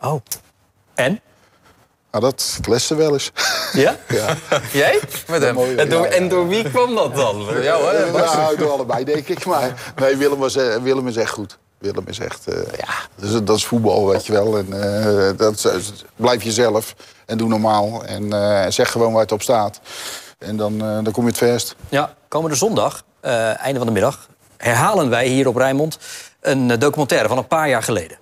Oh. 0.00 0.20
En? 0.94 1.20
Nou, 2.14 2.26
dat 2.26 2.58
kletste 2.60 2.94
wel 2.94 3.12
eens. 3.12 3.30
Ja? 3.72 3.96
ja. 4.08 4.36
Jij? 4.72 5.00
Met 5.28 5.42
hem. 5.42 5.58
En 5.78 5.88
door, 5.88 6.04
ja, 6.04 6.10
en 6.12 6.28
door 6.28 6.48
wie 6.48 6.70
kwam 6.70 6.94
dat 6.94 7.14
dan? 7.16 7.38
Door 7.38 7.62
jou, 7.62 7.94
hè? 7.96 8.10
Nou, 8.12 8.56
door 8.56 8.70
allebei, 8.70 9.04
denk 9.04 9.28
ik. 9.28 9.44
Maar 9.44 9.92
nee, 9.96 10.16
Willem, 10.16 10.38
was, 10.38 10.56
eh, 10.56 10.76
Willem 10.76 11.08
is 11.08 11.16
echt 11.16 11.30
goed. 11.30 11.58
Willem 11.78 12.04
is 12.06 12.18
echt, 12.18 12.46
eh, 12.48 12.56
ja, 12.76 12.94
dat 13.16 13.30
is, 13.30 13.40
dat 13.44 13.56
is 13.56 13.64
voetbal, 13.66 14.06
weet 14.08 14.26
je 14.26 14.32
wel. 14.32 14.58
En, 14.58 14.82
eh, 14.82 15.30
dat, 15.36 15.64
is- 15.76 16.04
blijf 16.16 16.42
jezelf 16.42 16.94
en 17.26 17.38
doe 17.38 17.48
normaal. 17.48 18.04
En 18.04 18.32
eh, 18.32 18.70
zeg 18.70 18.90
gewoon 18.90 19.12
waar 19.12 19.22
het 19.22 19.32
op 19.32 19.42
staat. 19.42 19.80
En 20.38 20.56
dan, 20.56 20.72
eh, 20.74 20.94
dan 21.02 21.10
kom 21.12 21.22
je 21.22 21.28
het 21.28 21.38
verst. 21.38 21.74
Ja, 21.88 22.14
komende 22.28 22.56
zondag, 22.56 23.02
eh, 23.20 23.60
einde 23.62 23.78
van 23.78 23.86
de 23.86 23.92
middag, 23.92 24.28
herhalen 24.56 25.10
wij 25.10 25.26
hier 25.26 25.48
op 25.48 25.56
Rijnmond 25.56 25.98
een 26.40 26.78
documentaire 26.78 27.28
van 27.28 27.38
een 27.38 27.46
paar 27.46 27.68
jaar 27.68 27.82
geleden. 27.82 28.18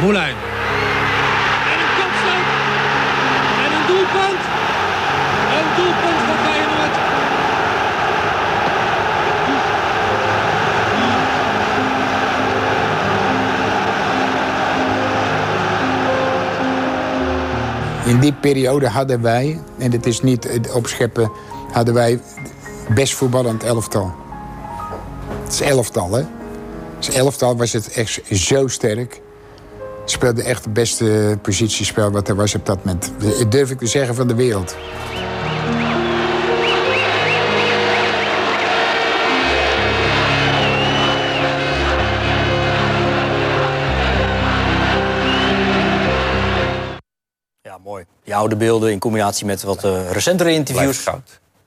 Moulijn. 0.00 0.36
In 18.04 18.20
die 18.20 18.32
periode 18.32 18.88
hadden 18.88 19.22
wij, 19.22 19.60
en 19.78 19.90
dit 19.90 20.06
is 20.06 20.22
niet 20.22 20.44
het 20.44 20.72
opscheppen, 20.72 21.30
hadden 21.72 21.94
wij 21.94 22.20
best 22.94 23.14
voetballend 23.14 23.62
elftal. 23.62 24.12
Het 25.42 25.52
is 25.52 25.60
elftal, 25.60 26.12
hè? 26.12 26.22
Het 26.96 27.08
is 27.08 27.14
elftal 27.14 27.56
was 27.56 27.72
het 27.72 27.92
echt 27.92 28.20
zo 28.30 28.68
sterk. 28.68 29.20
Speelde 30.04 30.42
echt 30.42 30.64
het 30.64 30.72
beste 30.72 31.38
positiespel 31.42 32.10
wat 32.10 32.28
er 32.28 32.34
was 32.34 32.54
op 32.54 32.66
dat 32.66 32.84
moment. 32.84 33.12
Dat 33.18 33.52
durf 33.52 33.70
ik 33.70 33.78
te 33.78 33.86
zeggen 33.86 34.14
van 34.14 34.26
de 34.26 34.34
wereld. 34.34 34.76
Mooi. 47.84 48.04
Die 48.24 48.34
oude 48.34 48.56
beelden 48.56 48.90
in 48.90 48.98
combinatie 48.98 49.46
met 49.46 49.62
wat 49.62 49.84
eh, 49.84 50.10
recentere 50.10 50.52
interviews. 50.52 51.04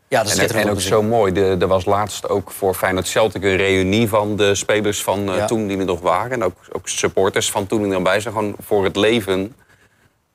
Ja, 0.08 0.24
dat 0.24 0.32
is 0.32 0.38
En, 0.38 0.50
en 0.50 0.70
ook 0.70 0.82
zo 0.82 1.02
mooi. 1.02 1.34
Er 1.34 1.68
was 1.68 1.86
laatst 1.86 2.30
ook 2.30 2.52
voor 2.52 2.74
Feyenoord 2.74 3.08
Celtic 3.08 3.44
een 3.44 3.56
reunie 3.56 4.10
van 4.10 4.36
de 4.36 4.56
spelers 4.56 5.04
van 5.04 5.30
eh, 5.30 5.38
Ja. 5.38 5.46
toen 5.46 5.68
die 5.68 5.78
er 5.78 5.86
nog 5.86 6.00
waren. 6.00 6.32
En 6.32 6.44
ook, 6.44 6.56
ook 6.72 6.88
supporters 6.88 7.52
van 7.52 7.68
toen 7.68 7.78
die 7.78 7.88
er 7.88 7.94
nog 7.94 8.04
bij 8.04 8.20
zijn. 8.20 8.34
Gewoon 8.34 8.56
voor 8.60 8.84
het 8.84 8.96
leven. 8.96 9.56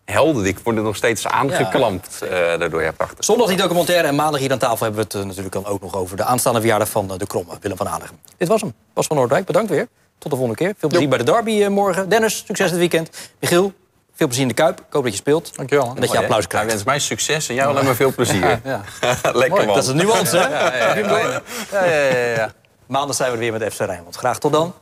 Helden, 0.04 0.42
die 0.42 0.56
worden 0.64 0.84
nog 0.84 0.96
steeds 0.96 1.26
aangeklampt 1.26 2.22
eh, 2.22 2.30
daardoor. 2.30 2.82
Ja, 2.82 2.92
prachtig. 2.92 3.24
Zondag 3.24 3.48
die 3.48 3.56
documentaire 3.56 4.08
en 4.08 4.14
maandag 4.14 4.40
hier 4.40 4.52
aan 4.52 4.58
tafel 4.58 4.86
hebben 4.86 5.06
we 5.10 5.18
het 5.18 5.26
natuurlijk 5.26 5.54
dan 5.54 5.66
ook 5.66 5.80
nog 5.80 5.94
over 5.96 6.16
de 6.16 6.24
aanstaande 6.24 6.60
verjaardag 6.60 6.88
van 6.88 7.08
de 7.18 7.26
Kromme, 7.26 7.52
Willem 7.60 7.76
van 7.76 7.86
Hanegem. 7.86 8.16
Dit 8.36 8.48
was 8.48 8.60
hem. 8.60 8.74
Bas 8.94 9.06
van 9.06 9.16
Noordwijk, 9.16 9.44
bedankt 9.44 9.70
weer. 9.70 9.88
Tot 10.18 10.30
de 10.30 10.36
volgende 10.36 10.64
keer. 10.64 10.74
Veel 10.78 10.88
plezier 10.88 11.08
bij 11.08 11.18
de 11.18 11.24
derby 11.24 11.66
morgen. 11.66 12.08
Dennis, 12.08 12.42
succes 12.46 12.70
dit 12.70 12.78
weekend. 12.78 13.10
Michiel, 13.40 13.72
veel 14.20 14.28
plezier 14.28 14.42
in 14.42 14.56
de 14.56 14.62
Kuip. 14.62 14.78
Ik 14.78 14.92
hoop 14.92 15.02
dat 15.02 15.12
je 15.12 15.18
speelt. 15.18 15.56
Dankjewel. 15.56 15.92
En 15.94 16.00
dat 16.00 16.10
je 16.10 16.18
applaus 16.18 16.38
Hij 16.38 16.46
krijgt. 16.46 16.68
wenst 16.68 16.84
mij 16.84 16.98
succes 16.98 17.48
en 17.48 17.54
jou 17.54 17.70
alleen 17.70 17.84
maar 17.84 17.94
veel 17.94 18.14
plezier. 18.14 18.60
Ja. 18.64 18.80
Lekker 19.32 19.64
man. 19.66 19.74
Dat 19.74 19.82
is 19.82 19.88
een 19.88 19.96
nuance, 19.96 20.36
hè? 20.38 20.48
Ja, 20.60 20.74
ja, 20.74 20.94
ja, 20.94 21.06
ja, 21.06 21.40
ja, 21.72 21.94
ja, 21.94 22.16
ja, 22.16 22.34
ja. 22.34 22.52
Maandag 22.86 23.16
zijn 23.16 23.28
we 23.28 23.34
er 23.34 23.40
weer 23.42 23.52
met 23.52 23.74
FC 23.74 23.78
Rijnmond. 23.80 24.16
Graag 24.16 24.38
tot 24.38 24.52
dan. 24.52 24.74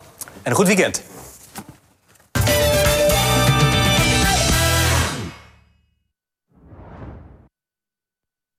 En 0.42 0.50
een 0.50 0.56
goed 0.56 0.66
weekend. 0.66 1.02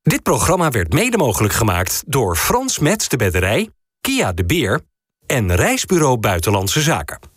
Dit 0.02 0.24
programma 0.24 0.70
werd 0.70 0.94
mede 0.94 1.18
mogelijk 1.18 1.54
gemaakt 1.54 2.04
door 2.06 2.36
Frans 2.36 2.80
Mets 2.80 3.08
de 3.08 3.18
Bedderij, 3.18 3.70
Kia 4.02 4.32
de 4.32 4.46
Beer 4.46 4.82
en 5.26 5.56
Reisbureau 5.56 6.18
Buitenlandse 6.18 6.82
Zaken. 6.82 7.29